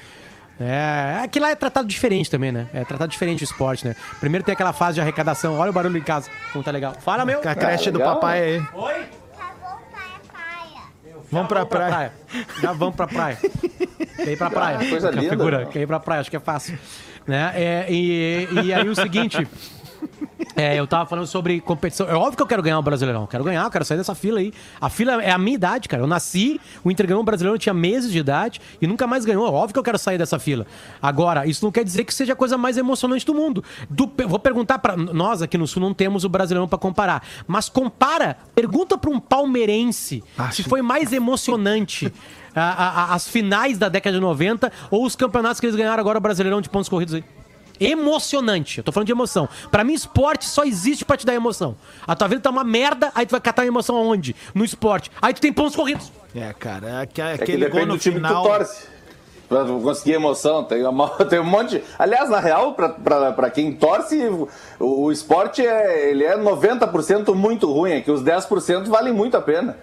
É, 0.61 1.21
aqui 1.23 1.39
lá 1.39 1.51
é 1.51 1.55
tratado 1.55 1.87
diferente 1.87 2.29
também, 2.31 2.51
né? 2.51 2.67
É 2.75 2.85
tratado 2.85 3.11
diferente 3.11 3.43
o 3.43 3.45
esporte, 3.45 3.87
né? 3.87 3.95
Primeiro 4.19 4.45
tem 4.45 4.53
aquela 4.53 4.73
fase 4.73 4.95
de 4.97 5.01
arrecadação. 5.01 5.57
Olha 5.57 5.71
o 5.71 5.73
barulho 5.73 5.97
em 5.97 6.03
casa, 6.03 6.29
como 6.53 6.65
tá 6.65 6.71
legal. 6.71 6.95
Fala, 7.01 7.25
meu. 7.25 7.41
A 7.45 7.55
creche 7.55 7.91
do 7.91 7.99
legal. 7.99 8.15
papai 8.17 8.43
aí. 8.43 8.63
Oi? 8.75 9.07
Vamos 11.31 11.49
pra 11.49 11.67
praia. 11.67 12.13
Já 12.61 12.73
vamos 12.73 12.97
pra 12.97 13.07
praia. 13.07 13.39
Quer 14.17 14.33
ir 14.33 14.37
pra 14.37 14.51
praia. 14.51 14.79
Ah, 14.81 14.89
coisa 14.89 15.11
linda. 15.11 15.31
Figura, 15.31 15.67
quer 15.67 15.81
ir 15.81 15.87
pra 15.87 16.01
praia, 16.01 16.21
acho 16.23 16.31
que 16.31 16.37
é 16.37 16.41
fácil. 16.41 16.79
Né? 17.27 17.53
É, 17.55 17.87
e, 17.89 18.49
e 18.65 18.73
aí 18.73 18.89
o 18.89 18.95
seguinte... 18.95 19.47
É, 20.57 20.77
eu 20.79 20.87
tava 20.87 21.09
falando 21.09 21.27
sobre 21.27 21.61
competição. 21.61 22.09
É 22.09 22.15
óbvio 22.15 22.37
que 22.37 22.43
eu 22.43 22.47
quero 22.47 22.63
ganhar 22.63 22.79
o 22.79 22.83
Brasileirão. 22.83 23.27
Quero 23.27 23.45
ganhar, 23.45 23.65
eu 23.65 23.71
quero 23.71 23.85
sair 23.85 23.97
dessa 23.99 24.15
fila 24.15 24.41
aí. 24.41 24.53
A 24.81 24.89
fila 24.89 25.23
é 25.23 25.31
a 25.31 25.39
minha 25.39 25.55
idade, 25.55 25.89
cara. 25.89 26.03
Eu 26.03 26.07
nasci, 26.07 26.61
o 26.83 26.91
Inter 26.91 27.07
ganhou 27.07 27.21
o 27.21 27.25
Brasileirão, 27.25 27.55
eu 27.55 27.59
tinha 27.59 27.75
meses 27.75 28.11
de 28.11 28.19
idade 28.19 28.61
e 28.81 28.87
nunca 28.87 29.07
mais 29.07 29.25
ganhou. 29.25 29.47
É 29.47 29.51
óbvio 29.51 29.73
que 29.75 29.79
eu 29.79 29.83
quero 29.85 29.99
sair 29.99 30.19
dessa 30.19 30.39
fila. 30.39 30.67
Agora, 31.01 31.47
isso 31.47 31.65
não 31.65 31.71
quer 31.71 31.85
dizer 31.85 32.05
que 32.05 32.13
seja 32.13 32.33
a 32.33 32.37
coisa 32.37 32.59
mais 32.59 32.77
emocionante 32.77 33.25
do 33.25 33.35
mundo. 33.35 33.63
Do- 33.89 34.11
vou 34.27 34.39
perguntar 34.39 34.79
pra 34.81 34.97
nós 34.97 35.43
aqui 35.43 35.57
no 35.57 35.67
Sul 35.67 35.81
não 35.83 35.95
temos 35.95 36.25
o 36.25 36.29
Brasileirão 36.29 36.67
pra 36.69 36.79
comparar, 36.79 37.23
mas 37.47 37.69
compara, 37.69 38.37
pergunta 38.55 38.99
pra 38.99 39.11
um 39.11 39.21
palmeirense 39.21 40.25
se 40.53 40.63
foi 40.65 40.83
mais 40.83 41.13
emocionante 41.13 42.13
a- 42.55 42.61
a- 42.63 42.89
a- 43.05 43.15
as 43.15 43.29
finais 43.29 43.79
da 43.79 43.89
década 43.89 44.15
de 44.17 44.21
90 44.21 44.73
ou 44.91 45.05
os 45.05 45.15
campeonatos 45.15 45.61
que 45.61 45.67
eles 45.67 45.77
ganharam 45.77 46.01
agora 46.01 46.19
o 46.19 46.21
Brasileirão 46.21 46.61
de 46.61 46.69
pontos 46.69 46.89
corridos 46.89 47.15
aí. 47.15 47.25
Emocionante. 47.81 48.79
Eu 48.79 48.85
tô 48.85 48.93
falando 48.93 49.07
de 49.07 49.13
emoção. 49.13 49.49
Pra 49.71 49.85
mim, 49.85 49.93
esporte 49.95 50.45
só 50.47 50.65
existe 50.65 51.05
pra 51.05 51.17
te 51.17 51.25
dar 51.27 51.35
emoção. 51.35 51.77
A 52.07 52.15
tua 52.17 52.29
vida 52.29 52.41
tá 52.41 52.51
uma 52.51 52.65
merda, 52.65 53.11
aí 53.15 53.25
tu 53.27 53.31
vai 53.33 53.41
catar 53.41 53.63
a 53.63 53.67
emoção 53.67 53.97
aonde? 53.97 54.35
No 54.55 54.65
esporte. 54.65 55.11
Aí 55.21 55.33
tu 55.35 55.41
tem 55.41 55.53
pontos 55.53 55.77
corridos. 55.77 56.13
É, 56.35 56.53
cara, 56.53 56.89
é 56.89 57.03
aque- 57.03 57.21
É 57.21 57.37
que 57.37 57.43
aquele 57.45 57.59
gol 57.59 57.69
depende 57.71 57.87
no 57.87 57.95
do 57.97 58.01
time 58.01 58.17
final. 58.17 58.43
que 58.45 58.49
tu 58.51 58.57
torce. 58.59 58.99
Pra 59.49 59.65
conseguir 59.65 60.13
emoção, 60.13 60.63
tem, 60.63 60.85
uma, 60.87 61.09
tem 61.25 61.39
um 61.41 61.45
monte. 61.45 61.83
Aliás, 61.99 62.29
na 62.29 62.39
real, 62.39 62.75
pra, 62.75 62.91
pra, 62.91 63.33
pra 63.33 63.51
quem 63.51 63.73
torce, 63.73 64.17
o, 64.27 64.47
o 64.79 65.11
esporte 65.11 65.65
é, 65.67 66.11
ele 66.11 66.23
é 66.23 66.37
90% 66.37 67.35
muito 67.35 67.73
ruim, 67.73 67.93
é 67.93 68.01
que 68.03 68.11
os 68.11 68.23
10% 68.23 68.85
valem 68.89 69.13
muito 69.13 69.39
a 69.39 69.41
pena. 69.41 69.79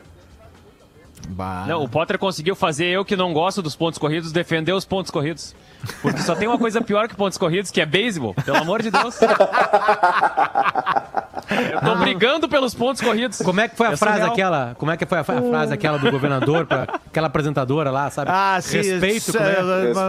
Bah. 1.30 1.66
Não, 1.68 1.84
o 1.84 1.90
Potter 1.90 2.20
conseguiu 2.20 2.56
fazer 2.56 2.86
eu 2.86 3.04
que 3.04 3.16
não 3.16 3.34
gosto 3.34 3.62
dos 3.62 3.76
pontos 3.76 3.98
corridos 3.98 4.32
defender 4.32 4.72
os 4.74 4.86
pontos 4.86 5.10
corridos. 5.10 5.56
Porque 6.02 6.22
só 6.22 6.36
tem 6.36 6.48
uma 6.48 6.58
coisa 6.58 6.82
pior 6.82 7.08
que 7.08 7.16
pontos 7.16 7.38
corridos, 7.38 7.72
que 7.72 7.80
é 7.82 7.86
beisebol. 7.86 8.34
Pelo 8.46 8.58
amor 8.58 8.82
de 8.82 8.92
Deus. 8.92 9.20
Eu 9.22 9.28
tô 11.82 11.96
brigando 11.98 12.48
pelos 12.50 12.74
pontos 12.74 13.02
corridos. 13.02 13.38
Como 13.40 13.60
é 13.62 13.68
que 13.68 13.76
foi 13.76 13.88
a 13.88 13.92
É 13.92 13.98
frase 13.98 14.22
aquela? 14.22 14.76
Como 14.78 14.92
é 14.92 14.98
que 14.98 15.06
foi 15.06 15.18
a, 15.18 15.22
a 15.22 15.24
frase 15.24 15.74
aquela 15.74 15.98
do 16.00 16.10
governador 16.12 16.66
pra 16.66 16.84
aquela 17.08 17.28
apresentadora 17.28 17.92
lá, 17.92 18.10
sabe? 18.10 18.32
Ah, 18.34 18.58
sim. 18.62 18.78
Respeito, 18.78 19.32
sua, 19.32 19.42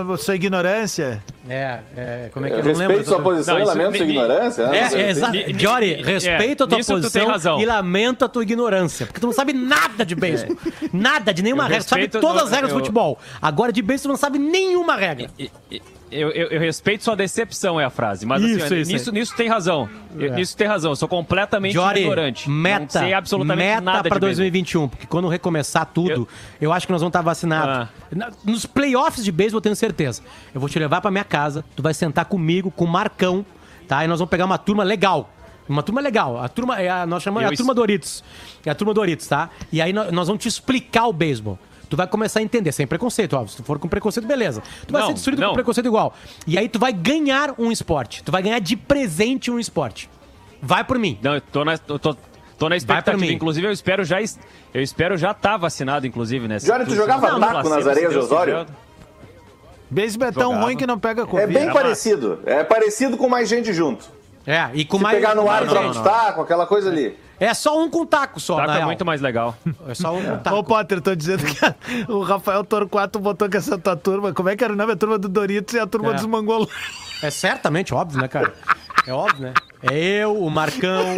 como 0.03 0.15
é? 0.15 0.17
sua 0.17 0.35
ignorância. 0.35 1.23
É, 1.49 1.79
é, 1.97 2.29
como 2.33 2.45
é 2.45 2.49
que 2.51 2.57
Eu 2.57 2.59
eu 2.59 2.65
não 2.65 2.73
lembro? 2.73 2.97
respeito 2.97 3.09
sua 3.09 3.23
posição 3.23 3.55
Não, 3.55 3.61
e 3.61 3.65
isso- 3.65 3.73
lamento 3.79 3.97
sua 3.97 4.07
ni- 4.07 4.13
ignorância. 4.13 4.67
né? 4.67 4.79
É, 4.79 4.89
sei 4.89 5.01
é, 5.01 5.11
assim. 5.11 5.21
exa- 5.21 5.31
Ni- 5.31 5.45
ni- 5.53 5.59
Jory, 5.61 5.97
ni- 5.97 6.03
respeito 6.03 6.65
a 6.65 6.67
tua 6.67 6.79
nisso 6.79 6.93
tu 6.93 7.01
tem 7.01 7.03
posição 7.03 7.29
razão. 7.29 7.61
e 7.61 7.67
lamento 7.67 8.25
a 8.25 8.29
tua 8.29 8.43
ignorância. 8.43 9.07
Porque 9.07 9.21
tu 9.21 9.27
não 9.27 9.33
sabe 9.35 9.53
nada 9.53 10.05
de 10.05 10.15
beisebol. 10.17 10.57
Nada, 10.93 11.33
de 11.33 11.43
nenhuma 11.43 11.63
Eu 11.65 11.69
regra. 11.69 11.85
Tu 11.85 11.89
sabe 11.89 12.03
respeito- 12.03 12.27
todas 12.27 12.43
as 12.43 12.49
eu- 12.49 12.55
regras 12.55 12.73
do 12.73 12.77
eu- 12.77 12.81
futebol. 12.81 13.19
Agora 13.41 13.73
de 13.73 13.81
beisebol 13.83 14.09
tu 14.09 14.13
não 14.15 14.17
sabe 14.17 14.39
nenhuma 14.41 14.97
regra. 14.97 15.29
Eu, 16.09 16.31
eu- 16.31 16.47
eu 16.51 16.61
respeito 16.61 17.03
sua 17.03 17.17
decepção, 17.17 17.81
é 17.81 17.85
a 17.85 17.91
frase. 17.91 18.25
Mas 18.25 18.41
Isso, 18.41 18.65
assim, 18.65 18.77
isso, 18.81 18.93
nisso, 18.93 19.13
nisso 19.13 19.37
tem 19.37 19.49
razão. 19.49 19.89
Eu- 20.17 20.35
Nisso 20.35 20.57
tem 20.57 20.67
razão. 20.69 20.93
Eu 20.93 20.97
sou 20.97 21.09
completamente 21.09 21.73
Jory, 21.75 22.01
ignorante. 22.03 22.49
não 22.49 22.55
meta, 22.57 23.01
sei 23.01 23.13
absolutamente 23.13 23.67
meta 23.69 23.81
nada 23.81 24.09
pra 24.09 24.17
de 24.19 24.21
beisebol. 24.21 24.37
2021, 24.45 24.89
porque 24.89 25.05
quando 25.07 25.27
recomeçar 25.27 25.85
tudo, 25.87 26.29
eu, 26.61 26.73
acho 26.73 26.87
que 26.87 26.93
nós 26.93 27.01
vamos 27.01 27.11
estar 27.11 27.23
vacinados. 27.23 27.89
Ah. 28.15 28.31
Nos 28.45 28.65
playoffs 28.65 29.25
de 29.25 29.33
beisebol, 29.33 29.59
eu 29.59 29.63
tenho 29.63 29.75
certeza. 29.75 30.23
Eu 30.55 30.61
vou 30.61 30.71
te 30.71 30.79
levar 30.79 31.01
pra 31.01 31.11
minha 31.11 31.25
casa, 31.25 31.65
tu 31.75 31.83
vai 31.83 31.93
sentar 31.93 32.25
comigo, 32.27 32.71
com 32.71 32.85
o 32.85 32.89
Marcão, 32.89 33.45
tá? 33.89 34.05
E 34.05 34.07
nós 34.07 34.21
vamos 34.21 34.31
pegar 34.31 34.45
uma 34.45 34.59
turma 34.59 34.85
legal. 34.85 35.29
Uma 35.69 35.83
turma 35.83 36.01
legal. 36.01 36.39
A 36.41 36.49
turma, 36.49 36.81
é 36.81 36.89
a, 36.89 37.05
nós 37.05 37.25
chamamos 37.25 37.49
Eu 37.49 37.53
a 37.53 37.57
turma 37.57 37.73
es- 37.73 37.77
Doritos. 37.77 38.25
É 38.65 38.71
a 38.71 38.75
turma 38.77 38.95
Doritos, 38.95 39.27
tá? 39.27 39.51
E 39.73 39.83
aí 39.83 39.93
nós, 39.93 40.13
nós 40.13 40.29
vamos 40.29 40.41
te 40.41 40.49
explicar 40.49 41.09
o 41.09 41.13
beisebol. 41.13 41.59
Tu 41.89 41.97
vai 41.97 42.07
começar 42.07 42.41
a 42.41 42.43
entender, 42.43 42.73
sem 42.73 42.87
preconceito, 42.87 43.35
óbvio. 43.35 43.51
Se 43.51 43.57
tu 43.59 43.63
for 43.63 43.79
com 43.79 43.87
preconceito, 43.89 44.27
beleza. 44.27 44.63
Tu 44.87 44.93
vai 44.93 45.01
Não, 45.03 45.09
ser 45.09 45.15
destruído 45.15 45.41
não. 45.41 45.49
com 45.51 45.55
preconceito 45.55 45.87
igual. 45.87 46.15
E 46.47 46.59
aí 46.59 46.69
tu 46.69 46.79
vai 46.79 46.93
ganhar 46.93 47.55
um 47.59 47.71
esporte. 47.71 48.23
Tu 48.25 48.33
vai 48.33 48.43
ganhar 48.43 48.59
de 48.59 48.77
presente 48.77 49.51
um 49.51 49.59
esporte. 49.59 50.11
Vai 50.61 50.83
por 50.83 50.99
mim. 50.99 51.19
Não, 51.23 51.35
eu 51.35 51.41
tô 51.41 51.65
na, 51.65 51.79
eu 51.89 51.99
tô, 51.99 52.17
tô 52.59 52.69
na 52.69 52.77
expectativa. 52.77 53.17
pra 53.17 53.27
mim. 53.27 53.33
Inclusive, 53.33 53.67
eu 53.67 53.71
espero 53.73 54.03
já 54.05 54.19
eu 54.75 54.83
espero 54.83 55.17
já 55.17 55.31
estar 55.31 55.57
vacinado, 55.57 56.07
inclusive, 56.07 56.49
né? 56.49 56.59
Johnny, 56.59 56.87
tu 56.87 56.95
jogava 56.97 57.39
taco 57.39 57.69
nas 57.69 57.87
areias 57.87 58.11
de 58.13 58.19
Osório? 58.19 58.67
Beisebol 59.89 60.29
é 60.29 60.33
tão 60.33 60.43
Jogava. 60.51 60.65
ruim 60.65 60.77
que 60.77 60.87
não 60.87 60.99
pega 60.99 61.23
É 61.23 61.27
Covid. 61.27 61.53
bem 61.53 61.63
Era 61.65 61.73
parecido. 61.73 62.41
É 62.45 62.65
parecido 62.65 63.17
com 63.17 63.29
mais 63.29 63.49
gente 63.49 63.73
junto. 63.73 64.05
É, 64.45 64.69
e 64.75 64.85
com 64.85 64.97
Se 64.97 65.03
mais. 65.05 65.17
pegar 65.17 65.35
no 65.35 65.49
ar, 65.49 65.65
Não, 65.65 65.75
não, 65.75 65.91
de 65.91 65.97
não. 65.99 66.05
taco, 66.05 66.41
aquela 66.41 66.67
coisa 66.67 66.91
ali. 66.91 67.17
É 67.39 67.53
só 67.55 67.79
um 67.79 67.91
com 67.91 68.07
taco 68.07 68.41
só, 68.41 68.57
Taco 68.57 68.69
na 68.69 68.81
é 68.81 68.85
muito 68.85 69.05
mais 69.05 69.21
legal. 69.21 69.55
É 69.89 69.95
só 69.95 70.15
um 70.15 70.23
com 70.23 70.39
taco. 70.39 70.57
Ô, 70.57 70.65
Potter, 70.65 71.01
tô 71.01 71.15
dizendo 71.15 71.45
que 71.45 72.11
o 72.11 72.23
Rafael 72.23 72.65
Torquato 72.65 73.19
botou 73.19 73.49
com 73.51 73.57
essa 73.57 73.77
tua 73.77 73.95
turma. 73.97 74.33
Como 74.33 74.49
é 74.49 74.57
que 74.57 74.65
era 74.65 74.73
o 74.73 74.77
nome? 74.77 74.93
A 74.93 74.97
turma 74.97 75.19
do 75.19 75.29
Doritos 75.29 75.75
e 75.75 75.79
a 75.79 75.87
turma 75.87 76.11
É. 76.11 76.15
dos 76.15 76.27
Mangolões. 76.27 76.71
É 77.23 77.31
certamente, 77.31 77.93
óbvio, 77.95 78.21
né, 78.21 78.29
cara? 78.29 78.53
É 79.07 79.13
óbvio, 79.13 79.43
né? 79.43 79.55
É 79.83 79.99
eu, 79.99 80.37
o 80.43 80.51
Marcão. 80.51 81.15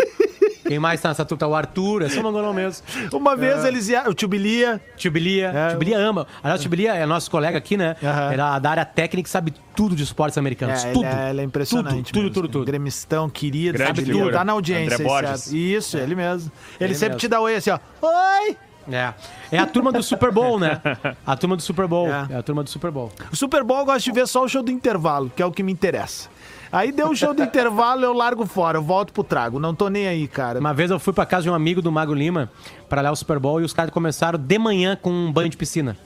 Quem 0.69 0.79
mais 0.79 1.01
tá 1.01 1.09
nessa 1.09 1.25
turma? 1.25 1.47
O 1.49 1.55
Arthur, 1.55 2.03
é 2.03 2.09
só 2.09 2.23
mangolão 2.23 2.53
mesmo. 2.53 2.87
Uma 3.13 3.35
vez 3.37 3.65
eles 3.65 3.89
iam. 3.89 4.09
O 4.09 4.15
Tio 4.15 4.29
Bilia. 4.29 4.81
Tio 4.97 5.11
Bilia. 5.11 5.49
É. 5.55 5.69
Tio 5.71 5.79
Bilia 5.79 5.99
ama. 5.99 6.27
Aliás, 6.43 6.61
o 6.61 6.63
Tio 6.63 6.71
Bilia 6.71 6.95
é 6.95 7.07
nosso 7.07 7.31
colega 7.31 7.57
aqui, 7.59 7.77
né? 7.77 7.97
Aham. 8.03 8.33
Era 8.33 8.59
da 8.59 8.71
área 8.71 8.85
técnica 8.85 9.27
e 9.29 9.31
sabe 9.31 9.55
tudo 9.75 9.97
de 9.97 10.03
esportes 10.03 10.37
americanos. 10.39 10.85
É, 10.85 10.93
tudo. 10.93 11.07
Ele 11.07 11.15
é, 11.21 11.31
ele 11.31 11.41
é 11.41 11.45
impressionante. 11.45 12.13
Tudo, 12.13 12.23
mesmo. 12.23 12.35
tudo, 12.35 12.49
tudo. 12.49 12.65
Gremistão, 12.67 13.29
querido, 13.31 13.79
Grande 13.79 13.89
sabe 14.01 14.05
figura. 14.07 14.25
tudo. 14.27 14.35
Tá 14.35 14.45
na 14.45 14.53
audiência. 14.53 14.95
André 14.97 15.05
Borges. 15.05 15.53
Isso, 15.53 15.97
ele 15.97 16.15
mesmo. 16.15 16.53
Ele, 16.79 16.91
Ele 16.91 16.95
sempre 16.95 17.15
mesmo. 17.15 17.21
te 17.21 17.29
dá 17.29 17.41
oi 17.41 17.57
assim, 17.57 17.71
ó. 17.71 17.79
Oi! 18.03 18.57
É. 18.91 19.13
É 19.53 19.59
a 19.59 19.67
turma 19.67 19.93
do 19.93 20.03
Super 20.03 20.31
Bowl, 20.33 20.59
né? 20.59 20.81
A 21.27 21.37
turma 21.37 21.57
do 21.57 21.63
Super 21.63 21.87
Bowl. 21.87 22.09
É. 22.09 22.27
É, 22.31 22.37
a 22.37 22.43
turma 22.43 22.63
do 22.65 22.71
Super 22.71 22.91
Bowl. 22.91 23.13
O 23.31 23.37
Super 23.37 23.63
Bowl 23.63 23.81
eu 23.81 23.85
gosto 23.85 24.05
de 24.05 24.13
ver 24.13 24.27
só 24.27 24.43
o 24.43 24.49
show 24.49 24.63
do 24.63 24.71
intervalo, 24.71 25.31
que 25.35 25.43
é 25.43 25.47
o 25.47 25.53
que 25.53 25.63
me 25.63 25.71
interessa. 25.73 26.29
Aí 26.71 26.93
deu 26.93 27.09
o 27.11 27.17
show 27.17 27.33
do 27.33 27.43
intervalo, 27.43 28.05
eu 28.05 28.13
largo 28.13 28.45
fora, 28.47 28.79
eu 28.79 28.83
volto 28.83 29.13
pro 29.13 29.25
trago. 29.25 29.59
Não 29.59 29.75
tô 29.75 29.89
nem 29.89 30.07
aí, 30.07 30.29
cara. 30.29 30.59
Uma 30.61 30.75
vez 30.75 30.91
eu 30.91 30.99
fui 30.99 31.13
pra 31.13 31.25
casa 31.25 31.45
de 31.45 31.51
um 31.51 31.55
amigo 31.55 31.81
do 31.81 31.91
Mago 31.91 32.13
Lima 32.13 32.51
pra 32.89 33.01
olhar 33.01 33.13
o 33.13 33.17
Super 33.17 33.39
Bowl 33.39 33.61
e 33.61 33.65
os 33.65 33.73
caras 33.73 33.91
começaram 33.93 34.39
de 34.39 34.59
manhã 34.59 34.97
com 35.01 35.11
um 35.11 35.33
banho 35.33 35.49
de 35.49 35.57
piscina. 35.57 35.97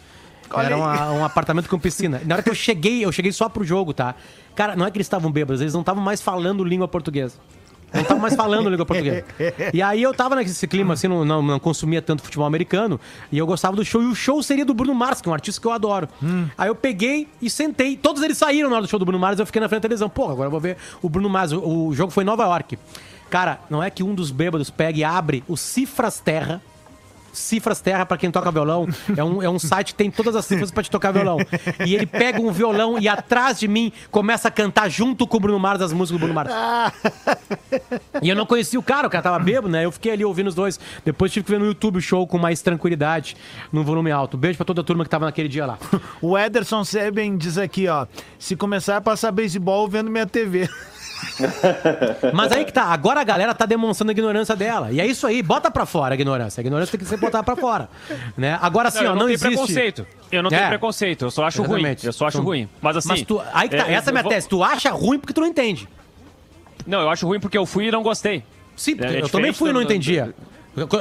Olha 0.50 0.66
Era 0.66 0.76
uma- 0.76 1.12
um 1.12 1.24
apartamento 1.24 1.68
com 1.68 1.78
piscina. 1.78 2.20
Na 2.24 2.34
hora 2.36 2.42
que 2.42 2.50
eu 2.50 2.54
cheguei, 2.54 3.04
eu 3.04 3.10
cheguei 3.10 3.32
só 3.32 3.48
pro 3.48 3.64
jogo, 3.64 3.92
tá? 3.94 4.14
Cara, 4.54 4.76
não 4.76 4.84
é 4.86 4.90
que 4.90 4.98
eles 4.98 5.06
estavam 5.06 5.32
bêbados, 5.32 5.60
eles 5.62 5.72
não 5.72 5.80
estavam 5.80 6.02
mais 6.02 6.20
falando 6.20 6.62
língua 6.62 6.86
portuguesa. 6.86 7.38
Não 7.92 8.02
estavam 8.02 8.22
mais 8.22 8.34
falando 8.34 8.68
língua 8.70 8.86
portuguesa. 8.86 9.24
E 9.72 9.82
aí 9.82 10.02
eu 10.02 10.14
tava 10.14 10.36
nesse 10.36 10.66
clima, 10.66 10.94
assim, 10.94 11.08
não, 11.08 11.24
não, 11.24 11.42
não 11.42 11.58
consumia 11.58 12.00
tanto 12.00 12.22
futebol 12.22 12.46
americano, 12.46 13.00
e 13.30 13.38
eu 13.38 13.46
gostava 13.46 13.76
do 13.76 13.84
show, 13.84 14.02
e 14.02 14.06
o 14.06 14.14
show 14.14 14.42
seria 14.42 14.64
do 14.64 14.74
Bruno 14.74 14.94
Mars, 14.94 15.20
que 15.20 15.28
é 15.28 15.30
um 15.30 15.34
artista 15.34 15.60
que 15.60 15.66
eu 15.66 15.72
adoro. 15.72 16.08
Aí 16.56 16.68
eu 16.68 16.74
peguei 16.74 17.28
e 17.40 17.50
sentei. 17.50 17.96
Todos 17.96 18.22
eles 18.22 18.38
saíram 18.38 18.68
na 18.68 18.76
hora 18.76 18.84
do 18.86 18.88
show 18.88 18.98
do 18.98 19.04
Bruno 19.04 19.18
Mars, 19.18 19.38
eu 19.38 19.46
fiquei 19.46 19.60
na 19.60 19.68
frente 19.68 19.80
da 19.82 19.88
televisão. 19.88 20.08
Pô, 20.08 20.28
agora 20.30 20.46
eu 20.46 20.50
vou 20.50 20.60
ver 20.60 20.76
o 21.00 21.08
Bruno 21.08 21.28
Mars. 21.28 21.52
O, 21.52 21.88
o 21.88 21.94
jogo 21.94 22.10
foi 22.12 22.24
em 22.24 22.26
Nova 22.26 22.44
York. 22.44 22.78
Cara, 23.28 23.60
não 23.70 23.82
é 23.82 23.88
que 23.90 24.02
um 24.02 24.14
dos 24.14 24.30
bêbados 24.30 24.68
pega 24.70 24.98
e 24.98 25.04
abre 25.04 25.42
o 25.48 25.56
Cifras 25.56 26.20
Terra. 26.20 26.60
Cifras 27.32 27.80
Terra, 27.80 28.04
pra 28.04 28.16
quem 28.16 28.30
toca 28.30 28.50
violão, 28.50 28.86
é 29.16 29.24
um, 29.24 29.42
é 29.42 29.48
um 29.48 29.58
site 29.58 29.88
que 29.88 29.94
tem 29.94 30.10
todas 30.10 30.36
as 30.36 30.44
cifras 30.44 30.70
pra 30.70 30.82
te 30.82 30.90
tocar 30.90 31.12
violão. 31.12 31.38
E 31.86 31.94
ele 31.94 32.06
pega 32.06 32.40
um 32.40 32.52
violão 32.52 32.98
e 32.98 33.08
atrás 33.08 33.58
de 33.58 33.66
mim 33.66 33.92
começa 34.10 34.48
a 34.48 34.50
cantar 34.50 34.88
junto 34.88 35.26
com 35.26 35.36
o 35.36 35.40
Bruno 35.40 35.58
Mars 35.58 35.80
as 35.80 35.92
músicas 35.92 36.20
do 36.20 36.26
Bruno 36.26 36.34
Mars. 36.34 36.52
E 38.20 38.28
eu 38.28 38.36
não 38.36 38.44
conhecia 38.46 38.78
o 38.78 38.82
cara, 38.82 39.06
o 39.06 39.10
cara 39.10 39.22
tava 39.22 39.38
bêbado, 39.38 39.68
né? 39.68 39.84
Eu 39.84 39.92
fiquei 39.92 40.12
ali 40.12 40.24
ouvindo 40.24 40.48
os 40.48 40.54
dois. 40.54 40.78
Depois 41.04 41.32
tive 41.32 41.44
que 41.44 41.52
ver 41.52 41.58
no 41.58 41.66
YouTube 41.66 41.96
o 41.96 42.00
show 42.00 42.26
com 42.26 42.38
mais 42.38 42.60
tranquilidade, 42.62 43.36
no 43.72 43.82
volume 43.82 44.10
alto. 44.10 44.36
Beijo 44.36 44.56
pra 44.56 44.64
toda 44.64 44.80
a 44.80 44.84
turma 44.84 45.04
que 45.04 45.10
tava 45.10 45.24
naquele 45.24 45.48
dia 45.48 45.66
lá. 45.66 45.78
O 46.20 46.36
Ederson 46.38 46.84
Seben 46.84 47.36
diz 47.36 47.58
aqui, 47.58 47.88
ó. 47.88 48.06
Se 48.38 48.54
começar 48.56 48.96
a 48.96 49.00
passar 49.00 49.32
beisebol 49.32 49.88
vendo 49.88 50.10
minha 50.10 50.26
TV. 50.26 50.68
Mas 52.32 52.52
aí 52.52 52.64
que 52.64 52.72
tá, 52.72 52.84
agora 52.84 53.20
a 53.20 53.24
galera 53.24 53.54
tá 53.54 53.66
demonstrando 53.66 54.10
a 54.10 54.12
ignorância 54.12 54.54
dela. 54.56 54.90
E 54.92 55.00
é 55.00 55.06
isso 55.06 55.26
aí, 55.26 55.42
bota 55.42 55.70
pra 55.70 55.86
fora 55.86 56.14
a 56.14 56.16
ignorância. 56.16 56.60
A 56.60 56.62
ignorância 56.62 56.90
tem 56.96 57.00
que 57.04 57.06
ser 57.08 57.16
botada 57.16 57.42
pra 57.44 57.56
fora. 57.56 57.88
Né? 58.36 58.58
Agora 58.60 58.88
assim, 58.88 58.98
eu 59.04 59.04
ó, 59.04 59.08
não, 59.08 59.14
não, 59.14 59.26
tenho 59.26 59.34
existe. 59.34 59.48
preconceito. 59.54 60.06
Eu 60.30 60.42
não 60.42 60.50
É. 60.50 60.56
tenho 60.56 60.68
preconceito. 60.68 61.24
Eu 61.24 61.30
só 61.30 61.44
acho 61.44 61.62
Exatamente. 61.62 62.00
ruim. 62.02 62.06
Eu 62.08 62.12
só 62.12 62.26
acho 62.26 62.36
Então- 62.38 62.44
ruim. 62.46 62.68
Mas 62.80 62.96
assim. 62.96 63.08
Mas 63.08 63.22
tu, 63.22 63.40
aí 63.52 63.68
que 63.68 63.76
tá, 63.76 63.88
é, 63.88 63.94
essa 63.94 64.08
é 64.08 64.10
a 64.10 64.12
minha 64.12 64.22
vou- 64.22 64.32
tese. 64.32 64.48
Tu 64.48 64.62
acha 64.62 64.90
ruim 64.90 65.18
porque 65.18 65.32
tu 65.32 65.40
não 65.40 65.48
entende. 65.48 65.88
Não, 66.86 67.00
eu 67.00 67.10
acho 67.10 67.26
ruim 67.26 67.38
porque 67.40 67.56
eu 67.56 67.66
fui 67.66 67.86
e 67.86 67.90
não 67.90 68.02
gostei. 68.02 68.42
Sim, 68.76 68.96
É, 69.00 69.16
é 69.18 69.22
eu 69.22 69.28
também 69.28 69.52
fui 69.52 69.70
e 69.70 69.72
não 69.72 69.82
entendia. 69.82 70.34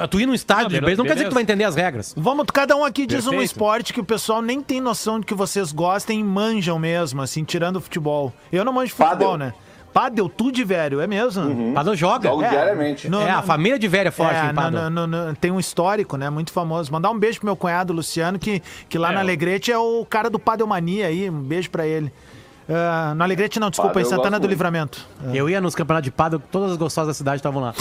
Tu 0.09 0.19
ir 0.19 0.25
num 0.25 0.33
estádio 0.33 0.63
Não, 0.63 0.69
de 0.69 0.75
beleza, 0.81 0.85
beisebol 0.85 1.05
não 1.05 1.07
quer 1.07 1.13
dizer 1.13 1.23
que 1.23 1.29
tu 1.29 1.33
vai 1.33 1.43
entender 1.43 1.63
as 1.63 1.75
regras. 1.77 2.13
Vamos, 2.17 2.45
cada 2.53 2.75
um 2.75 2.83
aqui 2.83 3.05
diz 3.05 3.25
um 3.25 3.29
Perfeito. 3.29 3.51
esporte 3.51 3.93
que 3.93 4.01
o 4.01 4.03
pessoal 4.03 4.41
nem 4.41 4.61
tem 4.61 4.81
noção 4.81 5.17
de 5.17 5.25
que 5.25 5.33
vocês 5.33 5.71
gostem 5.71 6.19
e 6.19 6.23
manjam 6.23 6.77
mesmo, 6.77 7.21
assim, 7.21 7.45
tirando 7.45 7.77
o 7.77 7.81
futebol. 7.81 8.33
Eu 8.51 8.65
não 8.65 8.73
manjo 8.73 8.87
de 8.87 8.93
futebol, 8.95 9.37
né? 9.37 9.53
Pádel, 9.93 10.29
tu 10.29 10.51
de 10.51 10.63
velho, 10.63 11.01
é 11.01 11.07
mesmo? 11.07 11.71
Mas 11.73 11.85
não 11.85 11.95
joga. 11.95 12.29
Jogo 12.29 12.43
É. 12.43 12.49
diariamente. 12.49 13.09
No- 13.09 13.21
é, 13.21 13.29
a 13.31 13.41
família 13.41 13.77
de 13.77 13.87
velho 13.87 14.07
é 14.07 14.11
forte 14.11 14.35
É, 14.35 14.45
em 14.45 14.47
no- 14.49 14.53
Pádel. 14.53 14.89
no- 14.89 15.07
no- 15.07 15.25
no- 15.27 15.35
tem 15.35 15.51
um 15.51 15.59
histórico, 15.59 16.15
né? 16.17 16.29
Muito 16.29 16.51
famoso. 16.53 16.91
Mandar 16.91 17.09
um 17.11 17.19
beijo 17.19 17.39
pro 17.39 17.45
meu 17.47 17.55
cunhado 17.55 17.91
Luciano, 17.93 18.39
que, 18.39 18.61
que 18.87 18.97
lá 18.97 19.11
É, 19.11 19.15
na 19.15 19.19
Alegrete 19.19 19.71
é 19.71 19.77
o 19.77 20.05
cara 20.09 20.29
do 20.29 20.39
Padelmania 20.39 21.07
aí. 21.07 21.29
Um 21.29 21.41
beijo 21.41 21.69
pra 21.69 21.85
ele. 21.85 22.11
Ah, 22.69 23.13
no 23.15 23.23
Alegrete 23.23 23.59
não, 23.59 23.69
desculpa, 23.69 23.93
Pádel 23.95 24.07
em 24.07 24.09
Santana 24.09 24.29
gosto 24.29 24.39
do 24.39 24.41
muito. 24.43 24.49
Livramento. 24.51 25.05
Eu 25.33 25.49
ia 25.49 25.59
nos 25.59 25.75
campeonatos 25.75 26.05
de 26.05 26.11
Pádel, 26.11 26.39
todas 26.51 26.71
as 26.71 26.77
gostosas 26.77 27.07
da 27.09 27.13
cidade 27.13 27.37
estavam 27.37 27.61
lá. 27.61 27.73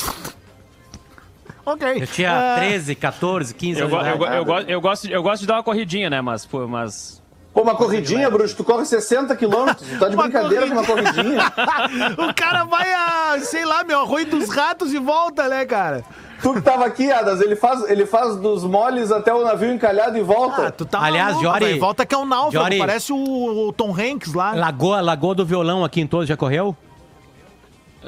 Ok. 1.65 2.03
Eu 2.03 2.07
tinha 2.07 2.33
Ah, 2.33 2.57
13, 2.59 2.95
14, 2.95 3.55
15 3.55 3.81
Eu, 3.81 3.87
anos. 3.87 3.99
go- 3.99 4.03
de 4.05 4.09
eu, 4.27 4.33
eu, 4.35 4.45
go- 4.45 4.59
eu 4.59 4.81
gosto, 4.81 5.07
eu 5.09 5.23
gosto 5.23 5.43
de 5.43 5.47
dar 5.47 5.55
uma 5.57 5.63
corridinha, 5.63 6.11
né? 6.11 6.21
Mas, 6.21 6.45
pô, 6.47 6.67
mas. 6.67 7.20
Pô, 7.53 7.63
uma 7.63 7.75
corridinha, 7.75 8.31
Bruxo, 8.31 8.55
tu 8.57 8.63
corre 8.65 8.85
60 8.85 9.35
quilômetros. 9.35 9.87
Tu 9.89 9.99
tá 9.99 10.09
de 10.09 10.15
Uma 10.15 10.23
brincadeira 10.25 10.67
com 10.69 10.73
uma 10.75 10.85
corridinha. 10.85 11.41
o 12.17 12.33
cara 12.35 12.65
vai 12.65 12.93
a, 12.93 13.41
sei 13.41 13.65
lá, 13.65 13.83
meu, 13.83 14.01
arroio 14.01 14.27
dos 14.27 14.49
ratos 14.51 14.93
e 14.95 14.99
volta, 14.99 15.49
né, 15.49 15.65
cara? 15.67 16.05
Tu 16.41 16.55
que 16.55 16.61
tava 16.63 16.87
aqui, 16.87 17.11
Adas, 17.13 17.41
ele 17.41 17.55
faz, 17.57 17.83
ele 17.91 18.07
faz 18.07 18.37
dos 18.37 18.65
moles 18.65 19.11
até 19.13 19.35
o 19.35 19.43
navio 19.45 19.73
encalhado 19.73 20.17
e 20.17 20.23
volta. 20.23 20.69
Ah, 20.69 20.71
tu 20.71 20.87
tá 20.87 21.03
Aliás, 21.03 21.35
maluco, 21.35 21.53
Jori- 21.53 21.65
velho. 21.67 21.81
Volta 21.81 22.07
que 22.07 22.15
é 22.15 22.19
um 22.19 22.25
náufrago, 22.25 22.65
Jori- 22.67 22.79
parece 22.79 23.13
o, 23.13 23.69
o 23.69 23.73
Tom 23.73 23.91
Hanks 23.95 24.33
lá. 24.33 24.55
Lagoa, 24.55 25.01
Lagoa 25.03 25.35
do 25.35 25.45
Violão 25.45 25.85
aqui 25.85 26.01
em 26.01 26.07
Todos 26.07 26.27
já 26.29 26.37
correu? 26.37 26.75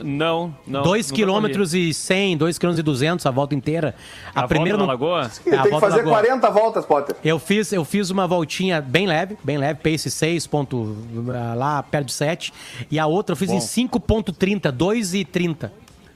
Não, 0.03 0.55
não. 0.67 0.83
2 0.83 1.11
nunca 1.11 1.23
km 1.51 1.75
e 1.75 1.93
100, 1.93 2.37
2 2.37 2.59
km 2.59 2.79
e 2.79 2.83
200 2.83 3.27
a 3.27 3.31
volta 3.31 3.55
inteira. 3.55 3.95
A, 4.35 4.41
A, 4.43 4.49
primeira 4.49 4.79
volta 4.79 4.93
na 4.93 4.99
no- 4.99 5.07
lagoa? 5.07 5.31
É, 5.47 5.57
a 5.57 5.63
Tem 5.63 5.73
que 5.73 5.81
fazer 5.81 5.97
Lagoa. 5.99 6.13
40 6.13 6.51
voltas, 6.51 6.87
Potter. 6.87 7.17
Eu 7.25 7.39
fiz, 7.39 7.73
eu 7.73 7.85
fiz 7.85 8.09
uma 8.11 8.27
voltinha 8.27 8.81
bem 8.81 9.07
leve, 9.07 9.37
bem 9.45 9.59
leve, 9.59 9.81
pace 9.81 10.11
6 10.11 10.47
ponto, 10.47 10.97
ah, 11.35 11.55
lá 11.55 11.83
perto 11.83 12.07
de 12.07 12.13
7. 12.15 12.53
E 12.91 12.99
a 12.99 13.07
outra 13.07 13.33
eu 13.35 13.37
fiz 13.37 13.51
em 13.51 13.59
5.30, 13.59 14.73
2,30. 14.73 15.71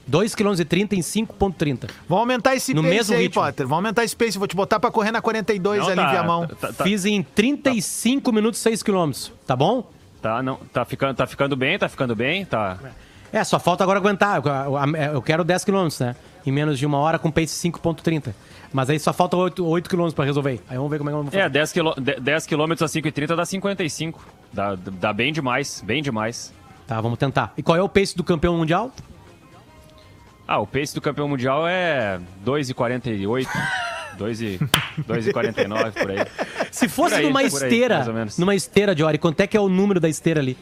2 0.09 0.33
km 0.33 0.53
e 0.57 0.63
30 0.65 0.95
em 0.95 1.01
5.30. 1.01 1.89
Vamos 2.07 2.21
aumentar 2.21 2.55
esse 2.55 2.73
No 2.73 2.81
pace 2.81 2.95
mesmo 2.95 3.15
aí, 3.15 3.23
ritmo. 3.23 3.41
Potter. 3.43 3.67
Vamos 3.67 3.83
aumentar 3.83 4.05
esse 4.05 4.15
pace. 4.15 4.37
Vou 4.37 4.47
te 4.47 4.55
botar 4.55 4.79
pra 4.79 4.89
correr 4.89 5.11
na 5.11 5.21
42 5.21 5.79
Não, 5.81 5.87
ali 5.87 5.95
tá, 5.97 6.11
via 6.11 6.23
mão. 6.23 6.47
Tá, 6.47 6.71
tá, 6.71 6.83
Fiz 6.85 7.03
em 7.05 7.21
35 7.21 8.31
minutos 8.31 8.59
6 8.61 8.81
km, 8.81 9.11
tá 9.45 9.55
bom? 9.55 9.89
tá, 10.21 10.41
não, 10.41 10.55
tá, 10.73 10.83
ficando, 10.85 11.13
tá 11.15 11.27
ficando 11.27 11.55
bem, 11.55 11.77
tá 11.77 11.87
ficando 11.89 12.15
bem, 12.15 12.43
tá. 12.45 12.77
É, 12.83 12.89
só 13.43 13.59
falta 13.59 13.83
agora 13.83 13.99
aguentar. 13.99 14.41
Eu, 15.13 15.21
quero 15.21 15.43
10 15.43 15.65
km, 15.65 15.87
né? 15.99 16.15
Em 16.45 16.51
menos 16.51 16.79
de 16.79 16.85
uma 16.85 16.97
hora 16.97 17.19
com 17.19 17.29
pace 17.29 17.69
5.30. 17.69 18.33
Mas 18.71 18.89
aí 18.89 18.99
só 18.99 19.11
falta 19.13 19.35
8, 19.35 19.65
8 19.65 19.89
km 19.89 20.09
pra 20.11 20.25
resolver. 20.25 20.61
Aí 20.69 20.77
vamos 20.77 20.89
ver 20.89 20.97
como 20.97 21.09
é 21.09 21.13
que 21.13 21.15
vou 21.15 21.25
fazer. 21.25 21.39
É, 21.39 21.49
10 21.49 21.73
km, 21.73 21.89
10 22.21 22.47
km 22.47 22.71
a 22.71 22.85
5,30 22.85 23.35
dá 23.35 23.45
55. 23.45 24.25
Dá, 24.53 24.75
dá 24.75 25.13
bem 25.13 25.33
demais, 25.33 25.83
bem 25.85 26.01
demais. 26.01 26.53
Tá, 26.85 27.01
vamos 27.01 27.19
tentar. 27.19 27.53
E 27.57 27.63
qual 27.63 27.77
é 27.77 27.81
o 27.81 27.89
pace 27.89 28.15
do 28.15 28.23
campeão 28.23 28.57
mundial? 28.57 28.91
Ah, 30.47 30.59
o 30.59 30.67
pace 30.67 30.95
do 30.95 31.01
campeão 31.01 31.27
mundial 31.27 31.67
é 31.67 32.19
2,48. 32.45 33.47
2 34.17 34.41
e 34.41 34.59
2,49 35.07 35.91
por 36.01 36.11
aí. 36.11 36.25
Se 36.71 36.87
fosse 36.89 37.15
aí, 37.15 37.25
numa 37.25 37.41
aí, 37.41 37.47
esteira, 37.47 38.03
menos. 38.05 38.37
numa 38.37 38.55
esteira, 38.55 38.97
Jory, 38.97 39.17
quanto 39.17 39.41
é 39.41 39.47
que 39.47 39.55
é 39.55 39.59
o 39.59 39.69
número 39.69 39.99
da 39.99 40.09
esteira 40.09 40.39
ali? 40.39 40.57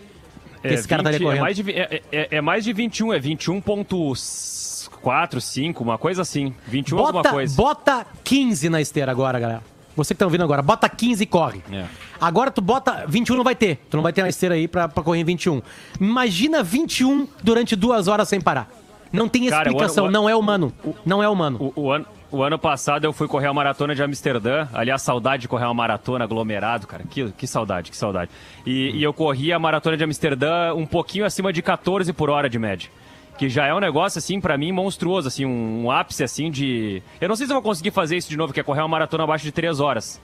Que 0.67 0.73
esse 0.75 0.87
cara 0.87 1.03
tá 1.03 1.09
ali 1.09 1.17
20 1.19 1.25
correndo. 1.25 1.39
é, 1.39 1.41
mais 1.41 1.55
de, 1.55 1.71
é, 1.71 2.01
é- 2.11 2.27
é 2.37 2.41
mais 2.41 2.63
de 2.63 2.73
21, 2.73 3.13
é 3.13 3.19
21.4, 3.19 5.39
5, 5.41 5.83
uma 5.83 5.97
coisa 5.97 6.21
assim. 6.21 6.53
21 6.67 6.97
alguma 6.97 7.13
Bota, 7.23 7.29
coisa. 7.31 7.55
bota 7.55 8.05
15 8.23 8.69
na 8.69 8.81
esteira 8.81 9.11
agora, 9.11 9.39
galera. 9.39 9.61
Você 9.95 10.13
que 10.13 10.19
tá 10.19 10.25
ouvindo 10.25 10.43
agora, 10.43 10.61
bota 10.61 10.89
15 10.89 11.23
e 11.23 11.25
corre. 11.25 11.61
É. 11.71 11.85
Agora 12.19 12.51
tu 12.51 12.61
bota 12.61 13.05
21 13.07 13.37
não 13.37 13.43
vai 13.45 13.55
ter. 13.55 13.77
Tu 13.89 13.95
não 13.95 14.03
vai 14.03 14.11
ter 14.11 14.23
na 14.23 14.29
esteira 14.29 14.55
aí 14.55 14.67
pra, 14.67 14.89
pra 14.89 15.01
correr 15.03 15.21
em 15.21 15.23
21. 15.23 15.61
Imagina 16.01 16.61
21 16.61 17.25
durante 17.41 17.75
duas 17.77 18.07
horas 18.09 18.27
sem 18.27 18.41
parar. 18.41 18.69
Não 19.13 19.29
tem 19.29 19.47
Cara, 19.47 19.55
o 19.55 19.61
ano- 19.61 19.69
explicação, 19.77 20.05
o 20.07 20.11
não 20.11 20.27
é 20.27 20.35
humano. 20.35 20.73
Não 21.05 21.23
é 21.23 21.29
humano. 21.29 21.71
O, 21.75 21.83
o 21.83 21.91
ano, 21.91 22.05
o 22.35 22.43
ano 22.43 22.59
passado 22.59 23.05
eu 23.05 23.13
fui 23.13 23.27
correr 23.27 23.47
a 23.47 23.53
maratona 23.53 23.95
de 23.95 24.03
Amsterdã. 24.03 24.67
Aliás, 24.73 25.01
saudade 25.01 25.43
de 25.43 25.47
correr 25.47 25.65
uma 25.65 25.73
maratona 25.73 26.25
aglomerado, 26.25 26.85
cara. 26.85 27.03
Que, 27.09 27.31
que 27.31 27.47
saudade, 27.47 27.89
que 27.89 27.95
saudade. 27.95 28.29
E, 28.65 28.91
e 28.91 29.03
eu 29.03 29.13
corri 29.13 29.53
a 29.53 29.59
maratona 29.59 29.95
de 29.95 30.03
Amsterdã 30.03 30.73
um 30.73 30.85
pouquinho 30.85 31.25
acima 31.25 31.53
de 31.53 31.61
14 31.61 32.11
por 32.11 32.29
hora 32.29 32.49
de 32.49 32.59
média. 32.59 32.89
Que 33.37 33.49
já 33.49 33.65
é 33.65 33.73
um 33.73 33.79
negócio, 33.79 34.19
assim, 34.19 34.39
pra 34.39 34.57
mim, 34.57 34.71
monstruoso, 34.71 35.27
assim, 35.27 35.45
um, 35.45 35.85
um 35.85 35.91
ápice, 35.91 36.23
assim, 36.23 36.51
de... 36.51 37.01
Eu 37.19 37.29
não 37.29 37.35
sei 37.35 37.45
se 37.45 37.51
eu 37.51 37.55
vou 37.55 37.63
conseguir 37.63 37.91
fazer 37.91 38.17
isso 38.17 38.29
de 38.29 38.37
novo, 38.37 38.53
que 38.53 38.59
é 38.59 38.63
correr 38.63 38.81
uma 38.81 38.87
maratona 38.87 39.23
abaixo 39.23 39.43
de 39.43 39.51
3 39.51 39.79
horas. 39.79 40.21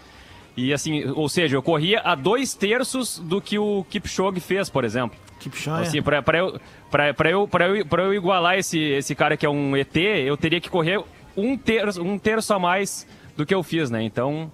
E, 0.56 0.74
assim, 0.74 1.06
ou 1.16 1.30
seja, 1.30 1.56
eu 1.56 1.62
corria 1.62 2.02
a 2.02 2.14
dois 2.14 2.54
terços 2.54 3.20
do 3.20 3.42
que 3.42 3.58
o 3.58 3.86
Kipchoge 3.90 4.40
fez, 4.40 4.70
por 4.70 4.84
exemplo. 4.84 5.18
Kipchoge. 5.40 5.84
Assim, 5.84 6.02
pra, 6.02 6.22
pra, 6.22 6.38
eu, 6.38 6.60
pra, 6.90 7.14
pra, 7.14 7.30
eu, 7.30 7.48
pra, 7.48 7.68
eu, 7.68 7.86
pra 7.86 8.04
eu 8.04 8.14
igualar 8.14 8.58
esse, 8.58 8.80
esse 8.80 9.16
cara 9.16 9.36
que 9.36 9.46
é 9.46 9.50
um 9.50 9.76
ET, 9.76 9.96
eu 9.96 10.38
teria 10.38 10.62
que 10.62 10.70
correr 10.70 11.02
um 11.36 11.58
terço, 11.58 12.02
um 12.02 12.18
terço 12.18 12.54
a 12.54 12.60
mais 12.60 13.08
do 13.36 13.46
que 13.46 13.54
eu 13.54 13.64
fiz, 13.64 13.90
né? 13.90 14.04
Então, 14.04 14.52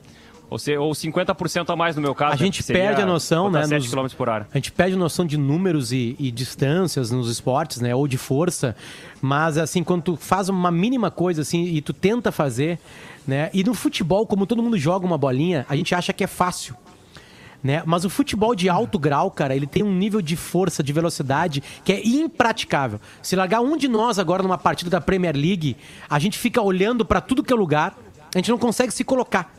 ou, 0.50 0.58
se, 0.58 0.78
ou 0.78 0.92
50% 0.92 1.70
a 1.70 1.76
mais 1.76 1.96
no 1.96 2.02
meu 2.02 2.16
caso. 2.16 2.34
A 2.34 2.36
né? 2.38 2.46
gente 2.46 2.64
perde 2.64 3.02
a 3.02 3.06
noção, 3.06 3.50
né? 3.52 3.64
7 3.66 3.84
nos- 3.84 3.94
km 3.94 4.16
por 4.18 4.30
hora. 4.30 4.48
A 4.54 4.58
gente 4.58 4.72
perde 4.72 4.96
a 4.96 4.98
noção 4.98 5.26
de 5.26 5.38
números 5.38 5.92
e, 5.92 6.16
e 6.18 6.32
distâncias 6.32 7.12
nos 7.12 7.30
esportes, 7.30 7.82
né? 7.82 7.94
Ou 7.94 8.08
de 8.08 8.18
força. 8.18 8.76
Mas, 9.22 9.58
assim, 9.58 9.84
quando 9.84 10.04
tu 10.04 10.16
faz 10.16 10.48
uma 10.48 10.72
mínima 10.72 11.12
coisa, 11.12 11.42
assim, 11.42 11.66
e 11.66 11.82
tu 11.82 11.92
tenta 11.94 12.32
fazer, 12.32 12.80
né? 13.28 13.50
E 13.54 13.64
no 13.64 13.74
futebol, 13.74 14.26
como 14.26 14.46
todo 14.46 14.64
mundo 14.64 14.78
joga 14.78 15.06
uma 15.06 15.18
bolinha, 15.18 15.66
a 15.68 15.76
gente 15.76 15.94
acha 15.94 16.14
que 16.14 16.24
é 16.24 16.28
fácil. 16.28 16.76
Né? 17.64 17.82
Mas 17.86 18.06
o 18.06 18.10
futebol 18.10 18.54
de 18.54 18.70
alto 18.70 19.00
grau, 19.00 19.32
cara, 19.32 19.56
ele 19.56 19.66
tem 19.66 19.82
um 19.84 19.94
nível 19.94 20.22
de 20.22 20.36
força, 20.36 20.84
de 20.84 20.94
velocidade 20.94 21.62
que 21.84 21.92
é 21.92 22.08
impraticável. 22.08 23.00
Se 23.22 23.36
largar 23.36 23.62
um 23.62 23.76
de 23.76 23.88
nós 23.88 24.20
agora 24.20 24.44
numa 24.44 24.58
partida 24.60 24.90
da 24.92 25.02
Premier 25.02 25.36
League, 25.36 25.76
a 26.10 26.20
gente 26.20 26.38
fica 26.38 26.62
olhando 26.62 27.04
pra 27.04 27.20
tudo 27.20 27.44
que 27.44 27.52
é 27.52 27.56
lugar, 27.56 27.98
a 28.34 28.38
gente 28.38 28.52
não 28.52 28.58
consegue 28.60 28.94
se 28.94 29.04
colocar. 29.04 29.52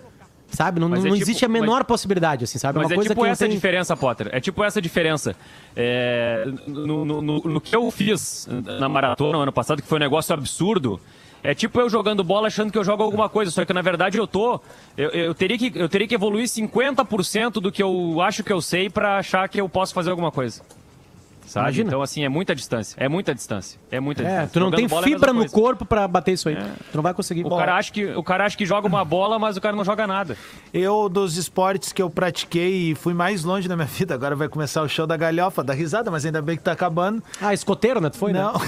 Sabe? 0.50 0.80
Não, 0.80 0.88
Mas 0.88 1.00
é 1.00 1.08
não 1.08 1.14
tipo- 1.14 1.22
existe 1.24 1.44
a 1.44 1.48
menor 1.48 1.80
mas- 1.80 1.86
possibilidade, 1.88 2.44
assim, 2.44 2.58
sabe? 2.58 2.78
Mas 2.78 2.86
uma 2.86 2.92
é 2.92 2.94
coisa 2.94 3.10
tipo 3.10 3.20
que 3.20 3.26
não 3.26 3.32
essa 3.32 3.44
tem... 3.44 3.54
diferença, 3.54 3.94
Potter. 3.94 4.30
É 4.32 4.40
tipo 4.40 4.64
essa 4.64 4.80
diferença. 4.80 5.36
É, 5.76 6.46
no, 6.66 7.04
no- 7.04 7.20
no- 7.20 7.40
no 7.40 7.60
que 7.60 7.76
eu 7.76 7.90
fiz 7.90 8.48
na 8.80 8.88
maratona 8.88 9.32
no 9.32 9.40
ano 9.42 9.52
passado, 9.52 9.82
que 9.82 9.86
foi 9.88 9.98
um 9.98 10.00
negócio 10.00 10.32
absurdo, 10.32 10.98
é 11.42 11.54
tipo 11.54 11.80
eu 11.80 11.88
jogando 11.88 12.22
bola 12.24 12.48
achando 12.48 12.70
que 12.72 12.78
eu 12.78 12.84
jogo 12.84 13.02
alguma 13.02 13.28
coisa, 13.28 13.50
só 13.50 13.64
que 13.64 13.72
na 13.72 13.82
verdade 13.82 14.18
eu 14.18 14.26
tô. 14.26 14.60
Eu, 14.96 15.10
eu 15.10 15.34
teria, 15.34 15.56
que, 15.58 15.72
eu 15.74 15.88
teria 15.88 16.06
que 16.08 16.14
evoluir 16.14 16.46
50% 16.46 17.52
do 17.54 17.70
que 17.72 17.82
eu 17.82 18.20
acho 18.20 18.42
que 18.42 18.52
eu 18.52 18.60
sei 18.60 18.90
pra 18.90 19.18
achar 19.18 19.48
que 19.48 19.60
eu 19.60 19.68
posso 19.68 19.94
fazer 19.94 20.10
alguma 20.10 20.30
coisa. 20.32 20.62
Sabe? 21.46 21.64
Imagina. 21.64 21.88
Então, 21.88 22.02
assim, 22.02 22.22
é 22.24 22.28
muita 22.28 22.54
distância. 22.54 22.94
É 23.02 23.08
muita 23.08 23.34
distância. 23.34 23.80
É 23.90 23.98
muita 23.98 24.22
É, 24.22 24.26
distância. 24.26 24.50
tu 24.52 24.60
não 24.60 24.66
Jogando 24.66 24.88
tem 24.90 24.98
é 24.98 25.02
fibra 25.02 25.32
mesma 25.32 25.46
no 25.46 25.50
corpo 25.50 25.86
pra 25.86 26.06
bater 26.06 26.32
isso 26.32 26.46
aí. 26.50 26.56
Tu 26.56 26.94
não 26.96 27.02
vai 27.02 27.14
conseguir. 27.14 27.42
O 27.46 27.48
cara, 27.56 27.74
acha 27.76 27.90
que, 27.90 28.04
o 28.04 28.22
cara 28.22 28.44
acha 28.44 28.54
que 28.54 28.66
joga 28.66 28.86
uma 28.86 29.02
bola, 29.02 29.38
mas 29.38 29.56
o 29.56 29.60
cara 29.62 29.74
não 29.74 29.82
joga 29.82 30.06
nada. 30.06 30.36
Eu, 30.74 31.08
dos 31.08 31.38
esportes 31.38 31.90
que 31.90 32.02
eu 32.02 32.10
pratiquei 32.10 32.90
e 32.90 32.94
fui 32.94 33.14
mais 33.14 33.44
longe 33.44 33.66
na 33.66 33.76
minha 33.76 33.86
vida, 33.88 34.12
agora 34.14 34.36
vai 34.36 34.46
começar 34.46 34.82
o 34.82 34.88
show 34.90 35.06
da 35.06 35.16
galhofa, 35.16 35.64
da 35.64 35.72
risada, 35.72 36.10
mas 36.10 36.26
ainda 36.26 36.42
bem 36.42 36.54
que 36.54 36.62
tá 36.62 36.72
acabando. 36.72 37.22
Ah, 37.40 37.54
escoteiro, 37.54 37.98
né? 37.98 38.10
Tu 38.10 38.18
foi, 38.18 38.30
Não. 38.30 38.52
né? 38.52 38.58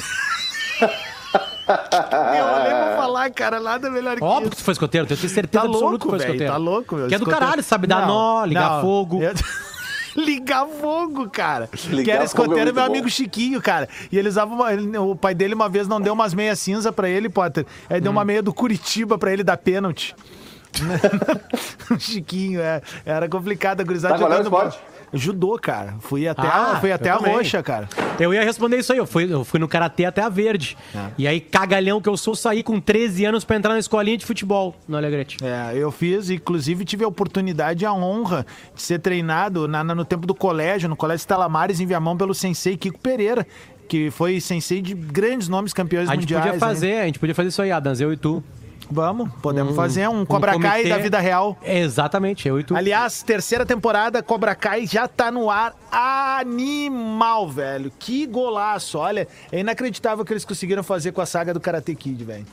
eu 1.72 2.62
nem 2.64 2.88
vou 2.88 2.96
falar, 2.96 3.30
cara, 3.30 3.60
nada 3.60 3.90
melhor 3.90 4.16
que 4.16 4.22
Óbvio 4.24 4.42
isso. 4.42 4.50
que 4.50 4.56
tu 4.56 4.64
foi 4.64 4.72
escoteiro, 4.72 5.04
eu 5.04 5.08
tenho 5.16 5.18
certeza 5.28 5.48
Tá 5.50 5.60
absoluta 5.68 5.84
louco, 5.90 5.98
que 5.98 6.08
foi 6.10 6.18
velho, 6.18 6.28
escoteiro. 6.30 6.52
tá 6.52 6.58
louco, 6.58 6.94
meu. 6.96 7.08
Que 7.08 7.14
é 7.14 7.18
do 7.18 7.22
Escoteiro- 7.22 7.40
caralho, 7.46 7.62
sabe 7.62 7.86
dar 7.86 8.06
Não, 8.06 8.08
nó, 8.08 8.44
ligar 8.44 8.70
não. 8.70 8.80
fogo. 8.82 9.22
Eu- 9.22 9.34
ligar 10.16 10.66
fogo, 10.66 11.30
cara. 11.30 11.68
Ligar 11.88 12.04
que 12.04 12.10
era 12.10 12.22
é 12.22 12.24
escoteiro 12.26 12.60
muito 12.64 12.74
meu 12.74 12.84
bom. 12.84 12.90
amigo 12.90 13.08
Chiquinho, 13.08 13.60
cara. 13.62 13.88
E 14.10 14.18
ele 14.18 14.28
usava 14.28 14.52
uma, 14.52 14.72
ele- 14.72 14.98
o 14.98 15.14
pai 15.14 15.34
dele 15.34 15.54
uma 15.54 15.68
vez 15.68 15.86
não 15.86 16.00
deu 16.00 16.12
umas 16.12 16.34
meias 16.34 16.58
cinza 16.58 16.92
pra 16.92 17.08
ele, 17.08 17.28
Potter. 17.28 17.64
Aí 17.88 17.98
Hum. 17.98 18.02
deu 18.02 18.12
uma 18.12 18.24
meia 18.24 18.42
do 18.42 18.52
Curitiba 18.52 19.16
pra 19.16 19.32
ele 19.32 19.44
dar 19.44 19.56
pênalti. 19.56 20.14
Chiquinho, 21.98 22.60
é, 22.60 22.80
era 23.04 23.28
complicado 23.28 23.80
a 23.80 23.84
gurizada 23.84 24.14
Tá, 24.14 24.20
qual 24.20 24.30
é 24.30 24.34
o 24.34 24.44
jogando 24.44 24.50
bola. 24.50 24.74
Judô, 25.12 25.58
cara. 25.60 25.94
Fui 26.00 26.26
até, 26.28 26.46
Ah, 26.46 26.72
a, 26.72 26.80
fui 26.80 26.92
até 26.92 27.10
a 27.10 27.16
também. 27.18 27.34
roxa, 27.34 27.62
cara. 27.62 27.88
Eu 28.18 28.32
ia 28.32 28.44
responder 28.44 28.78
isso 28.78 28.92
aí, 28.92 28.98
eu 28.98 29.06
fui, 29.06 29.32
eu 29.32 29.44
fui 29.44 29.58
no 29.58 29.66
Karatê 29.66 30.04
até 30.04 30.22
a 30.22 30.28
verde. 30.28 30.76
É. 30.94 30.98
E 31.18 31.26
aí, 31.26 31.40
cagalhão 31.40 32.00
que 32.00 32.08
eu 32.08 32.16
sou, 32.16 32.34
saí 32.34 32.62
com 32.62 32.78
13 32.80 33.24
anos 33.24 33.44
pra 33.44 33.56
entrar 33.56 33.72
na 33.72 33.78
escolinha 33.80 34.16
de 34.16 34.24
futebol 34.24 34.76
no 34.86 34.96
Alegrete. 34.96 35.36
É, 35.42 35.76
eu 35.76 35.90
fiz, 35.90 36.30
inclusive 36.30 36.84
tive 36.84 37.04
a 37.04 37.08
oportunidade 37.08 37.84
e 37.84 37.86
a 37.86 37.92
honra 37.92 38.46
de 38.74 38.82
ser 38.82 38.98
treinado 39.00 39.66
na- 39.66 39.82
na- 39.82 39.94
no 39.94 40.04
tempo 40.04 40.26
do 40.26 40.34
colégio, 40.34 40.88
no 40.88 40.96
Colégio 40.96 41.22
Estalamares, 41.22 41.80
em 41.80 41.86
Viamão, 41.86 42.16
pelo 42.16 42.34
sensei 42.34 42.76
Kiko 42.76 42.98
Pereira, 42.98 43.46
que 43.88 44.10
foi 44.10 44.40
sensei 44.40 44.80
de 44.80 44.94
grandes 44.94 45.48
nomes 45.48 45.72
campeões 45.72 46.08
A 46.08 46.12
gente 46.12 46.20
mundiais. 46.22 46.44
podia 46.44 46.60
fazer, 46.60 47.00
a 47.00 47.06
gente 47.06 47.18
podia 47.18 47.34
fazer 47.34 47.48
isso 47.48 47.60
aí, 47.62 47.72
Adams, 47.72 48.00
eu 48.00 48.12
e 48.12 48.16
tu. 48.16 48.42
Vamos, 48.90 49.30
podemos 49.40 49.76
fazer 49.76 50.08
um 50.08 50.24
Cobra 50.26 50.58
Kai 50.58 50.82
comitê. 50.82 50.88
da 50.88 50.98
vida 50.98 51.20
real. 51.20 51.56
Exatamente, 51.62 52.48
eu 52.48 52.58
e 52.58 52.64
tu. 52.64 52.76
Aliás, 52.76 53.22
terceira 53.22 53.64
temporada, 53.64 54.22
Cobra 54.22 54.54
Kai 54.54 54.86
já 54.86 55.06
tá 55.06 55.30
no 55.30 55.48
ar. 55.48 55.74
Animal, 55.92 57.48
velho. 57.48 57.92
Que 57.98 58.26
golaço. 58.26 58.98
Olha, 58.98 59.28
é 59.52 59.60
inacreditável 59.60 60.22
o 60.22 60.26
que 60.26 60.32
eles 60.32 60.44
conseguiram 60.44 60.82
fazer 60.82 61.12
com 61.12 61.20
a 61.20 61.26
saga 61.26 61.54
do 61.54 61.60
Karate 61.60 61.94
Kid, 61.94 62.24
velho. 62.24 62.46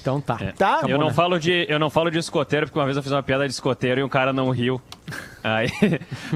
Então 0.00 0.20
tá. 0.20 0.36
Tá? 0.58 0.80
eu, 0.88 0.98
não 0.98 1.14
falo 1.14 1.38
de, 1.38 1.64
eu 1.68 1.78
não 1.78 1.88
falo 1.88 2.10
de 2.10 2.18
escoteiro, 2.18 2.66
porque 2.66 2.78
uma 2.78 2.84
vez 2.84 2.96
eu 2.96 3.02
fiz 3.02 3.12
uma 3.12 3.22
piada 3.22 3.46
de 3.46 3.54
escoteiro 3.54 4.00
e 4.00 4.02
um 4.02 4.08
cara 4.08 4.32
não 4.32 4.50
riu. 4.50 4.80
Aí, 5.44 5.68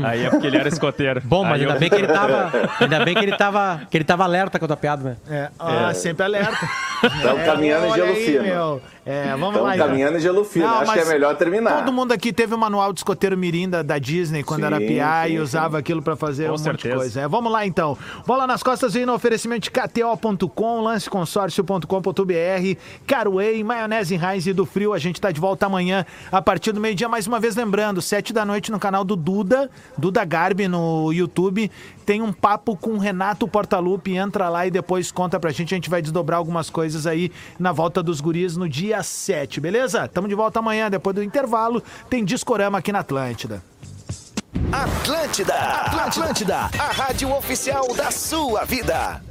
aí 0.03 0.25
é 0.25 0.31
porque 0.31 0.49
ele 0.49 0.57
era 0.57 0.69
escoteiro. 0.69 1.21
Bom, 1.25 1.45
mas 1.45 1.61
ainda 1.61 1.75
eu- 1.75 1.79
bem 1.79 1.89
que 1.89 1.95
ele 1.95 2.09
tava. 2.09 2.51
Ainda 2.81 3.05
bem 3.05 3.15
que 3.15 3.25
ele 3.25 3.37
tava. 3.37 3.83
Que 3.89 3.97
ele 3.97 4.05
tava 4.05 4.25
alerta 4.25 4.59
com 4.59 4.65
a 4.65 4.69
tua 4.69 4.77
piada, 4.77 5.05
né? 5.05 5.17
É, 5.31 5.49
ah, 5.59 5.95
sempre 5.95 6.25
alerta. 6.25 6.69
Estamos 7.05 7.43
caminhando 7.45 7.87
em 7.87 7.95
gelo 7.95 8.09
aí, 8.13 8.27
fino. 8.27 8.43
meu. 8.43 8.83
É, 9.05 9.29
vamos 9.31 9.49
Estamos 9.51 9.63
lá. 9.63 9.75
então. 9.77 9.87
caminhando 9.87 10.17
em 10.17 10.21
gelo 10.21 10.45
fino. 10.45 10.67
Não, 10.67 10.81
Acho 10.81 10.93
que 10.93 10.99
é 10.99 11.05
melhor 11.05 11.37
terminar. 11.37 11.79
Todo 11.85 11.93
mundo 11.93 12.11
aqui 12.13 12.33
teve 12.33 12.53
o 12.53 12.59
manual 12.59 12.93
de 12.93 12.99
escoteiro 12.99 13.39
mirim 13.39 13.69
da, 13.71 13.83
da 13.83 13.97
Disney 13.99 14.43
quando 14.43 14.63
Sim, 14.63 14.67
era 14.67 14.79
sim, 14.79 14.87
e 14.87 15.29
sim. 15.37 15.39
usava 15.39 15.79
aquilo 15.79 16.03
pra 16.03 16.17
fazer 16.17 16.45
Com 16.45 16.49
um 16.49 16.53
monte 16.55 16.63
certeza. 16.65 16.89
de 16.89 16.95
coisa. 17.01 17.21
É, 17.21 17.29
vamos 17.29 17.53
lá 17.53 17.65
então. 17.65 17.97
Bola 18.27 18.49
nas 18.49 18.65
costas 18.65 18.95
vem 18.95 19.07
no 19.07 19.15
oferecimento 19.15 19.63
de 19.63 19.71
KTO.com, 19.71 20.81
lanceconsórcio.com.br, 20.81 22.79
Carway, 23.07 23.63
maionese 23.63 24.17
Heinz 24.17 24.47
e 24.47 24.53
do 24.53 24.67
Frio. 24.67 24.93
A 24.93 24.99
gente 24.99 25.21
tá 25.21 25.31
de 25.31 25.41
volta 25.41 25.67
amanhã 25.67 26.05
a 26.33 26.43
partir 26.43 26.73
do 26.73 26.81
meio-dia. 26.81 27.09
Mais 27.09 27.29
uma 27.29 27.39
vez 27.39 27.55
lembrando, 27.55 28.03
sete 28.03 28.33
da 28.33 28.45
no 28.71 28.79
canal 28.79 29.05
do 29.05 29.17
Duda, 29.17 29.71
Duda 29.97 30.25
Garbi 30.25 30.69
no 30.69 31.13
YouTube. 31.13 31.71
Tem 32.05 32.23
um 32.23 32.33
papo 32.33 32.77
com 32.77 32.91
o 32.91 32.99
Renato 32.99 33.49
Portaluppi. 33.49 34.17
Entra 34.17 34.49
lá 34.49 34.67
e 34.67 34.71
depois 34.71 35.11
conta 35.11 35.41
pra 35.41 35.51
gente. 35.51 35.75
A 35.75 35.77
gente 35.77 35.91
vai 35.91 36.01
desdobrar 36.01 36.39
algumas 36.39 36.71
coisas 36.71 37.07
aí 37.07 37.33
na 37.59 37.73
volta 37.73 38.03
dos 38.03 38.21
guris 38.21 38.57
no 38.57 38.69
dia 38.69 39.03
7, 39.03 39.61
beleza? 39.61 40.09
Tamo 40.09 40.29
de 40.29 40.35
volta 40.35 40.59
amanhã, 40.59 40.91
depois 40.91 41.15
do 41.15 41.23
intervalo. 41.23 41.83
Tem 42.09 42.25
Discorama 42.25 42.79
aqui 42.79 42.93
na 42.93 43.01
Atlântida. 43.01 43.63
Atlântida, 44.73 45.55
Atlântida, 45.55 46.57
a 46.57 46.93
rádio 46.93 47.31
oficial 47.35 47.95
da 47.95 48.11
sua 48.11 48.65
vida. 48.65 49.26